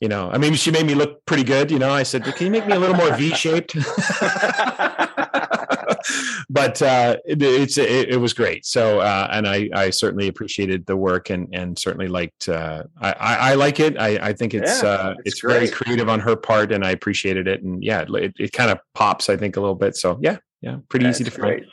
you 0.00 0.08
know, 0.08 0.28
I 0.30 0.38
mean, 0.38 0.54
she 0.54 0.70
made 0.70 0.84
me 0.84 0.94
look 0.94 1.24
pretty 1.24 1.44
good. 1.44 1.70
You 1.70 1.78
know, 1.78 1.90
I 1.90 2.02
said, 2.02 2.24
"Can 2.24 2.46
you 2.46 2.50
make 2.50 2.66
me 2.66 2.74
a 2.74 2.78
little 2.78 2.96
more 2.96 3.16
V-shaped?" 3.16 3.74
but 6.50 6.80
uh, 6.82 7.16
it, 7.24 7.42
it's 7.42 7.78
it, 7.78 8.10
it, 8.10 8.16
was 8.16 8.34
great. 8.34 8.66
So, 8.66 9.00
uh, 9.00 9.28
and 9.30 9.48
I, 9.48 9.68
I 9.74 9.90
certainly 9.90 10.28
appreciated 10.28 10.86
the 10.86 10.96
work 10.96 11.30
and 11.30 11.48
and 11.52 11.78
certainly 11.78 12.08
liked. 12.08 12.48
Uh, 12.48 12.84
I, 13.00 13.14
I 13.18 13.54
like 13.54 13.80
it. 13.80 13.98
I, 13.98 14.28
I 14.28 14.32
think 14.32 14.54
it's 14.54 14.82
yeah, 14.82 14.88
uh, 14.88 15.14
it's, 15.24 15.40
very 15.40 15.68
creative 15.68 16.08
on 16.08 16.20
her 16.20 16.36
part, 16.36 16.72
and 16.72 16.84
I 16.84 16.90
appreciated 16.90 17.48
it. 17.48 17.62
And 17.62 17.82
yeah, 17.82 18.04
it, 18.08 18.34
it 18.38 18.52
kind 18.52 18.70
of 18.70 18.78
pops, 18.94 19.28
I 19.28 19.36
think, 19.36 19.56
a 19.56 19.60
little 19.60 19.74
bit. 19.74 19.96
So 19.96 20.18
yeah, 20.20 20.38
yeah, 20.60 20.78
pretty 20.88 21.06
That's 21.06 21.20
easy 21.20 21.30
to 21.30 21.30
find. 21.30 21.66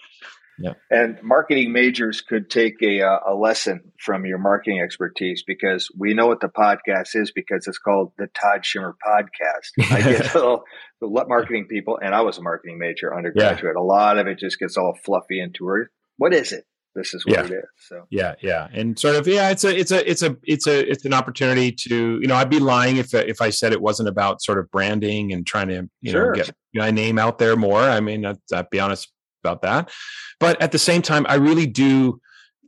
Yeah. 0.63 0.73
And 0.89 1.21
marketing 1.23 1.71
majors 1.71 2.21
could 2.21 2.49
take 2.49 2.81
a, 2.81 3.01
uh, 3.01 3.19
a 3.29 3.35
lesson 3.35 3.91
from 3.99 4.25
your 4.25 4.37
marketing 4.37 4.81
expertise 4.81 5.43
because 5.45 5.89
we 5.97 6.13
know 6.13 6.27
what 6.27 6.41
the 6.41 6.49
podcast 6.49 7.15
is 7.15 7.31
because 7.31 7.67
it's 7.67 7.77
called 7.77 8.11
the 8.17 8.27
Todd 8.27 8.65
Schimmer 8.65 8.95
Podcast. 9.05 9.91
I 9.91 10.01
get 10.01 10.35
little, 10.35 10.63
the 10.99 11.07
marketing 11.07 11.67
people, 11.67 11.99
and 12.01 12.13
I 12.13 12.21
was 12.21 12.37
a 12.37 12.41
marketing 12.41 12.77
major 12.77 13.15
undergraduate. 13.15 13.73
Yeah. 13.75 13.81
A 13.81 13.83
lot 13.83 14.17
of 14.17 14.27
it 14.27 14.39
just 14.39 14.59
gets 14.59 14.77
all 14.77 14.97
fluffy 15.03 15.39
and 15.39 15.53
toured. 15.53 15.89
What 16.17 16.33
is 16.33 16.51
it? 16.51 16.65
This 16.93 17.13
is 17.13 17.25
what 17.25 17.37
yeah. 17.37 17.45
it 17.45 17.51
is. 17.51 17.69
So 17.77 18.05
yeah, 18.09 18.35
yeah, 18.41 18.67
and 18.73 18.99
sort 18.99 19.15
of 19.15 19.25
yeah, 19.25 19.49
it's 19.49 19.63
a 19.63 19.77
it's 19.77 19.91
a 19.91 20.09
it's 20.09 20.21
a 20.21 20.35
it's 20.43 20.67
a 20.67 20.91
it's 20.91 21.05
an 21.05 21.13
opportunity 21.13 21.71
to 21.71 22.19
you 22.19 22.27
know 22.27 22.35
I'd 22.35 22.49
be 22.49 22.59
lying 22.59 22.97
if 22.97 23.13
if 23.13 23.41
I 23.41 23.49
said 23.49 23.71
it 23.71 23.81
wasn't 23.81 24.09
about 24.09 24.41
sort 24.41 24.57
of 24.57 24.69
branding 24.71 25.31
and 25.31 25.47
trying 25.47 25.69
to 25.69 25.89
you 26.01 26.11
sure. 26.11 26.35
know 26.35 26.43
get 26.43 26.53
my 26.73 26.91
name 26.91 27.17
out 27.17 27.37
there 27.37 27.55
more. 27.55 27.79
I 27.79 28.01
mean, 28.01 28.25
I'd, 28.25 28.39
I'd 28.53 28.69
be 28.69 28.81
honest 28.81 29.09
about 29.43 29.61
that. 29.63 29.91
But 30.39 30.61
at 30.61 30.71
the 30.71 30.79
same 30.79 31.01
time, 31.01 31.25
I 31.27 31.35
really 31.35 31.65
do 31.65 32.21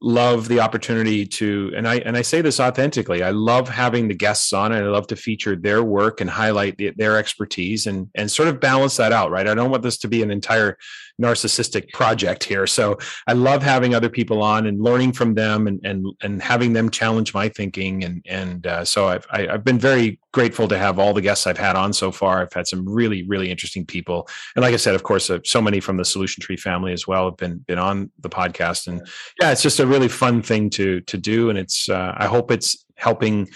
love 0.04 0.50
the 0.50 0.60
opportunity 0.60 1.26
to 1.26 1.72
and 1.78 1.88
i 1.88 1.96
and 2.00 2.18
i 2.18 2.22
say 2.22 2.42
this 2.42 2.60
authentically 2.60 3.24
i 3.24 3.32
love 3.32 3.70
having 3.70 4.10
the 4.10 4.14
guests 4.14 4.52
on 4.52 4.74
and 4.74 4.84
i 4.84 4.90
love 4.90 5.08
to 5.08 5.16
feature 5.16 5.56
their 5.56 5.82
work 5.82 6.20
and 6.20 6.30
highlight 6.30 6.76
the, 6.76 6.92
their 6.98 7.18
expertise 7.18 7.88
and 7.88 8.10
and 8.14 8.30
sort 8.30 8.50
of 8.50 8.60
balance 8.60 8.98
that 8.98 9.14
out 9.14 9.32
right 9.32 9.48
i 9.48 9.54
don't 9.54 9.72
want 9.72 9.82
this 9.82 9.98
to 9.98 10.10
be 10.10 10.22
an 10.22 10.30
entire 10.30 10.78
narcissistic 11.22 11.91
project 11.93 12.43
here. 12.43 12.66
So 12.66 12.97
I 13.28 13.34
love 13.34 13.61
having 13.61 13.93
other 13.93 14.09
people 14.09 14.41
on 14.41 14.66
and 14.66 14.82
learning 14.82 15.14
from 15.14 15.36
them 15.36 15.68
and 15.68 15.80
and 15.84 16.05
and 16.22 16.41
having 16.41 16.74
them 16.74 16.89
challenge 16.89 17.34
my 17.34 17.49
thinking. 17.49 18.03
And 18.03 18.26
and 18.28 18.66
uh, 18.66 18.86
so 18.86 19.07
I've 19.07 19.26
I, 19.30 19.41
have 19.41 19.49
i 19.49 19.51
have 19.53 19.64
been 19.64 19.80
very 19.80 20.20
grateful 20.32 20.68
to 20.68 20.78
have 20.78 20.97
all 20.97 21.14
the 21.14 21.22
guests 21.22 21.45
I've 21.45 21.57
had 21.57 21.76
on 21.76 21.93
so 21.93 22.11
far. 22.11 22.41
I've 22.41 22.53
had 22.53 22.68
some 22.68 22.88
really 22.88 23.24
really 23.24 23.51
interesting 23.51 23.86
people, 23.86 24.28
and 24.55 24.64
like 24.64 24.74
I 24.74 24.78
said, 24.78 24.95
of 24.95 25.03
course, 25.03 25.30
uh, 25.30 25.39
so 25.45 25.61
many 25.61 25.80
from 25.80 25.97
the 25.97 26.05
Solution 26.05 26.41
Tree 26.41 26.57
family 26.57 26.93
as 26.93 27.07
well 27.07 27.26
have 27.26 27.38
been 27.38 27.59
been 27.59 27.80
on 27.80 28.11
the 28.20 28.30
podcast. 28.30 28.88
And 28.88 29.07
yeah, 29.39 29.51
it's 29.51 29.64
just 29.64 29.80
a 29.80 29.88
really 29.88 30.09
fun 30.09 30.41
thing 30.41 30.70
to 30.72 31.01
to 31.01 31.18
do, 31.18 31.49
and 31.49 31.59
it's 31.59 31.89
uh, 31.89 32.14
I 32.18 32.26
hope 32.26 32.51
it's 32.51 32.86
helping 32.95 33.49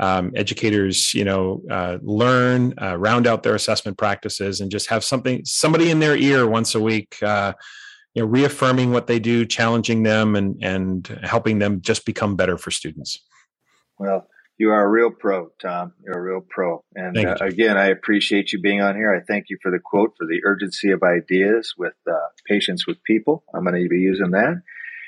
um, 0.00 0.32
educators, 0.34 1.12
you 1.14 1.24
know, 1.24 1.62
uh, 1.70 1.98
learn, 2.02 2.74
uh, 2.80 2.96
round 2.96 3.26
out 3.26 3.42
their 3.42 3.54
assessment 3.54 3.98
practices, 3.98 4.60
and 4.60 4.70
just 4.70 4.88
have 4.88 5.02
something, 5.02 5.44
somebody 5.44 5.90
in 5.90 6.00
their 6.00 6.16
ear 6.16 6.46
once 6.46 6.74
a 6.74 6.80
week, 6.80 7.16
uh, 7.22 7.52
you 8.14 8.22
know, 8.22 8.28
reaffirming 8.28 8.92
what 8.92 9.06
they 9.06 9.18
do, 9.18 9.44
challenging 9.44 10.02
them, 10.02 10.34
and 10.36 10.56
and 10.62 11.06
helping 11.22 11.58
them 11.58 11.80
just 11.80 12.06
become 12.06 12.36
better 12.36 12.56
for 12.56 12.70
students. 12.70 13.24
Well, 13.98 14.28
you 14.58 14.70
are 14.70 14.84
a 14.84 14.88
real 14.88 15.10
pro, 15.10 15.50
Tom. 15.60 15.92
You're 16.04 16.18
a 16.18 16.22
real 16.22 16.44
pro. 16.48 16.84
And 16.96 17.16
uh, 17.16 17.36
again, 17.40 17.76
I 17.76 17.86
appreciate 17.86 18.52
you 18.52 18.60
being 18.60 18.80
on 18.80 18.96
here. 18.96 19.14
I 19.14 19.24
thank 19.24 19.46
you 19.48 19.58
for 19.62 19.70
the 19.70 19.78
quote 19.78 20.14
for 20.18 20.26
the 20.26 20.40
urgency 20.44 20.90
of 20.90 21.02
ideas 21.02 21.74
with 21.78 21.94
uh, 22.10 22.14
patience 22.46 22.84
with 22.86 23.02
people. 23.04 23.44
I'm 23.54 23.62
going 23.62 23.80
to 23.80 23.88
be 23.88 24.00
using 24.00 24.32
that. 24.32 24.60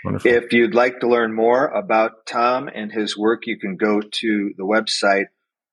Wonderful. 0.05 0.31
If 0.31 0.53
you'd 0.53 0.75
like 0.75 1.01
to 1.01 1.09
learn 1.09 1.35
more 1.35 1.67
about 1.67 2.27
Tom 2.27 2.69
and 2.73 2.93
his 2.93 3.17
work, 3.17 3.47
you 3.47 3.59
can 3.59 3.77
go 3.77 4.01
to 4.01 4.55
the 4.57 4.65
website 4.65 5.27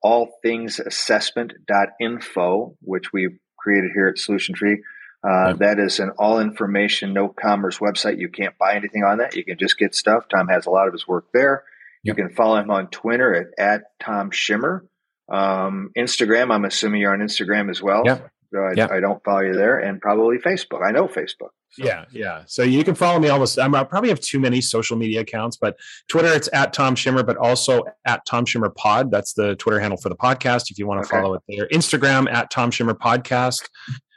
allthingsassessment.info, 0.04 2.76
which 2.80 3.12
we've 3.12 3.38
created 3.58 3.90
here 3.94 4.08
at 4.08 4.18
Solution 4.18 4.54
Tree. 4.54 4.82
Uh, 5.26 5.48
yep. 5.48 5.58
That 5.58 5.80
is 5.80 5.98
an 5.98 6.10
all 6.18 6.40
information, 6.40 7.12
no 7.12 7.28
commerce 7.28 7.78
website. 7.78 8.18
You 8.18 8.28
can't 8.28 8.56
buy 8.56 8.76
anything 8.76 9.02
on 9.02 9.18
that. 9.18 9.34
You 9.34 9.44
can 9.44 9.58
just 9.58 9.76
get 9.76 9.92
stuff. 9.94 10.28
Tom 10.28 10.46
has 10.48 10.66
a 10.66 10.70
lot 10.70 10.86
of 10.86 10.92
his 10.92 11.08
work 11.08 11.26
there. 11.32 11.64
Yep. 12.04 12.16
You 12.16 12.24
can 12.24 12.34
follow 12.34 12.56
him 12.56 12.70
on 12.70 12.86
Twitter 12.88 13.34
at, 13.34 13.48
at 13.58 13.82
Tom 14.00 14.30
Schimmer. 14.30 14.86
Um, 15.28 15.90
Instagram, 15.96 16.52
I'm 16.52 16.64
assuming 16.64 17.00
you're 17.00 17.12
on 17.12 17.18
Instagram 17.18 17.68
as 17.68 17.82
well. 17.82 18.02
Yeah. 18.04 18.20
So 18.52 18.60
I, 18.60 18.96
I, 18.96 19.00
don't 19.00 19.22
follow 19.22 19.40
you 19.40 19.52
there, 19.52 19.78
and 19.78 20.00
probably 20.00 20.38
Facebook. 20.38 20.82
I 20.82 20.90
know 20.90 21.06
Facebook. 21.06 21.50
So. 21.70 21.84
Yeah, 21.84 22.04
yeah. 22.10 22.42
So 22.46 22.62
you 22.62 22.82
can 22.82 22.94
follow 22.94 23.18
me 23.18 23.28
almost. 23.28 23.58
I'm, 23.58 23.74
I 23.74 23.84
probably 23.84 24.08
have 24.08 24.20
too 24.20 24.40
many 24.40 24.60
social 24.60 24.96
media 24.96 25.20
accounts, 25.20 25.56
but 25.56 25.76
Twitter 26.08 26.32
it's 26.32 26.48
at 26.52 26.72
Tom 26.72 26.94
Schimmer, 26.94 27.22
but 27.22 27.36
also 27.36 27.84
at 28.06 28.24
Tom 28.26 28.46
Schimmer 28.46 28.70
Pod. 28.74 29.10
That's 29.10 29.34
the 29.34 29.54
Twitter 29.56 29.78
handle 29.78 29.98
for 29.98 30.08
the 30.08 30.16
podcast. 30.16 30.70
If 30.70 30.78
you 30.78 30.86
want 30.86 31.04
to 31.04 31.08
okay. 31.08 31.22
follow 31.22 31.34
it 31.34 31.42
there, 31.48 31.68
Instagram 31.68 32.32
at 32.32 32.50
Tom 32.50 32.70
Schimmer 32.70 32.94
Podcast, 32.94 33.68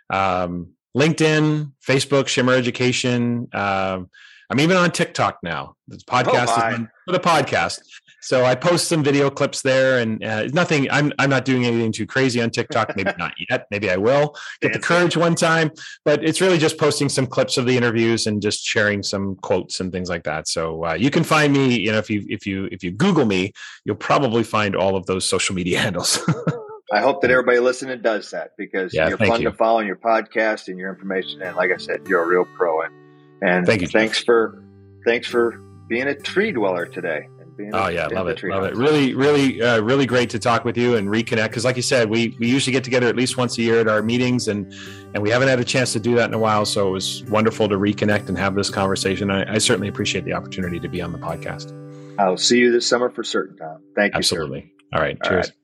um, 0.10 0.70
LinkedIn, 0.96 1.72
Facebook, 1.88 2.28
Schimmer 2.28 2.54
Education. 2.54 3.48
Um, 3.54 4.10
I'm 4.52 4.60
even 4.60 4.76
on 4.76 4.92
TikTok 4.92 5.38
now. 5.44 5.76
The 5.88 5.96
podcast 6.00 6.48
oh, 6.50 6.88
for 7.06 7.12
the 7.14 7.20
podcast. 7.22 7.80
So 8.22 8.44
I 8.44 8.54
post 8.54 8.90
some 8.90 9.02
video 9.02 9.30
clips 9.30 9.62
there, 9.62 10.00
and 10.00 10.22
uh, 10.22 10.48
nothing. 10.48 10.92
I'm 10.92 11.14
I'm 11.18 11.30
not 11.30 11.46
doing 11.46 11.66
anything 11.66 11.94
too 11.94 12.06
crazy 12.06 12.42
on 12.42 12.50
TikTok. 12.50 12.98
Maybe 12.98 13.12
not 13.18 13.34
yet. 13.50 13.68
Maybe 13.72 13.90
I 13.90 13.96
will 13.96 14.36
get 14.60 14.74
the 14.74 14.80
courage 14.80 15.16
one 15.16 15.36
time. 15.36 15.72
But 16.04 16.22
it's 16.26 16.42
really 16.42 16.58
just 16.58 16.78
posting 16.78 17.08
some 17.08 17.28
clips 17.28 17.58
of 17.58 17.66
the 17.66 17.78
interviews 17.78 18.28
and 18.28 18.42
just 18.42 18.62
sharing 18.66 19.04
some 19.04 19.38
quotes 19.38 19.80
and 19.80 19.90
things 19.90 20.10
like 20.10 20.24
that. 20.26 20.50
So 20.50 20.86
uh, 20.86 20.94
you 20.96 21.12
can 21.12 21.24
find 21.24 21.54
me. 21.54 21.80
You 21.80 21.94
know, 21.94 21.98
if 22.00 22.10
you 22.10 22.26
if 22.28 22.46
you 22.46 22.68
if 22.74 22.84
you 22.84 22.92
Google 22.92 23.26
me, 23.26 23.54
you'll 23.86 23.96
probably 23.96 24.44
find 24.44 24.76
all 24.76 24.98
of 24.98 25.06
those 25.06 25.24
social 25.24 25.56
media 25.56 25.80
handles. 25.86 26.20
I 26.92 27.00
hope 27.00 27.22
that 27.22 27.32
everybody 27.32 27.60
listening 27.60 28.02
does 28.02 28.32
that 28.32 28.52
because 28.58 28.94
yeah, 28.94 29.08
you're 29.08 29.18
fun 29.18 29.42
you. 29.42 29.50
to 29.50 29.56
follow 29.56 29.80
in 29.80 29.88
your 29.88 29.96
podcast 29.96 30.68
and 30.68 30.78
your 30.78 30.90
information. 30.90 31.42
And 31.42 31.56
like 31.56 31.72
I 31.72 31.78
said, 31.78 32.06
you're 32.06 32.22
a 32.22 32.28
real 32.28 32.46
pro. 32.58 32.82
And 32.82 32.94
and 33.42 33.66
thank 33.66 33.82
you. 33.82 33.88
Thanks 33.88 34.20
Jeff. 34.20 34.26
for 34.26 34.64
thanks 35.06 35.28
for 35.28 35.60
being 35.88 36.08
a 36.08 36.16
tree 36.16 36.52
dweller 36.52 36.86
today 36.86 37.28
being 37.62 37.76
oh 37.76 37.88
yeah 37.88 38.08
love 38.08 38.28
it 38.28 38.42
love 38.44 38.64
it 38.64 38.76
really 38.76 39.14
really 39.14 39.62
uh, 39.62 39.80
really 39.82 40.06
great 40.06 40.30
to 40.30 40.40
talk 40.40 40.66
with 40.66 40.78
you 40.78 40.96
and 40.96 41.08
reconnect 41.08 41.50
because 41.50 41.66
like 41.66 41.76
you 41.76 41.82
said 41.82 42.10
we 42.10 42.36
we 42.40 42.48
usually 42.48 42.72
get 42.72 42.84
together 42.84 43.08
at 43.08 43.16
least 43.16 43.38
once 43.38 43.58
a 43.58 43.62
year 43.62 43.80
at 43.80 43.88
our 43.88 44.02
meetings 44.02 44.48
and 44.48 44.72
and 45.14 45.22
we 45.22 45.30
haven't 45.30 45.48
had 45.48 45.60
a 45.60 45.64
chance 45.64 45.94
to 45.94 46.00
do 46.00 46.16
that 46.16 46.30
in 46.30 46.34
a 46.34 46.40
while 46.40 46.66
so 46.66 46.88
it 46.88 46.92
was 46.92 47.24
wonderful 47.26 47.68
to 47.70 47.76
reconnect 47.76 48.28
and 48.30 48.38
have 48.38 48.56
this 48.56 48.70
conversation 48.70 49.30
i, 49.30 49.54
I 49.54 49.58
certainly 49.58 49.88
appreciate 49.88 50.26
the 50.26 50.34
opportunity 50.34 50.80
to 50.80 50.88
be 50.88 51.02
on 51.02 51.12
the 51.12 51.20
podcast 51.20 51.74
i'll 52.20 52.38
see 52.38 52.60
you 52.60 52.72
this 52.72 52.88
summer 52.88 53.10
for 53.10 53.24
certain 53.24 53.58
tom 53.58 53.82
thank 53.96 54.14
you 54.14 54.18
absolutely 54.18 54.62
sir. 54.62 54.98
all 54.98 55.02
right 55.02 55.18
all 55.24 55.30
cheers 55.30 55.48
right. 55.48 55.56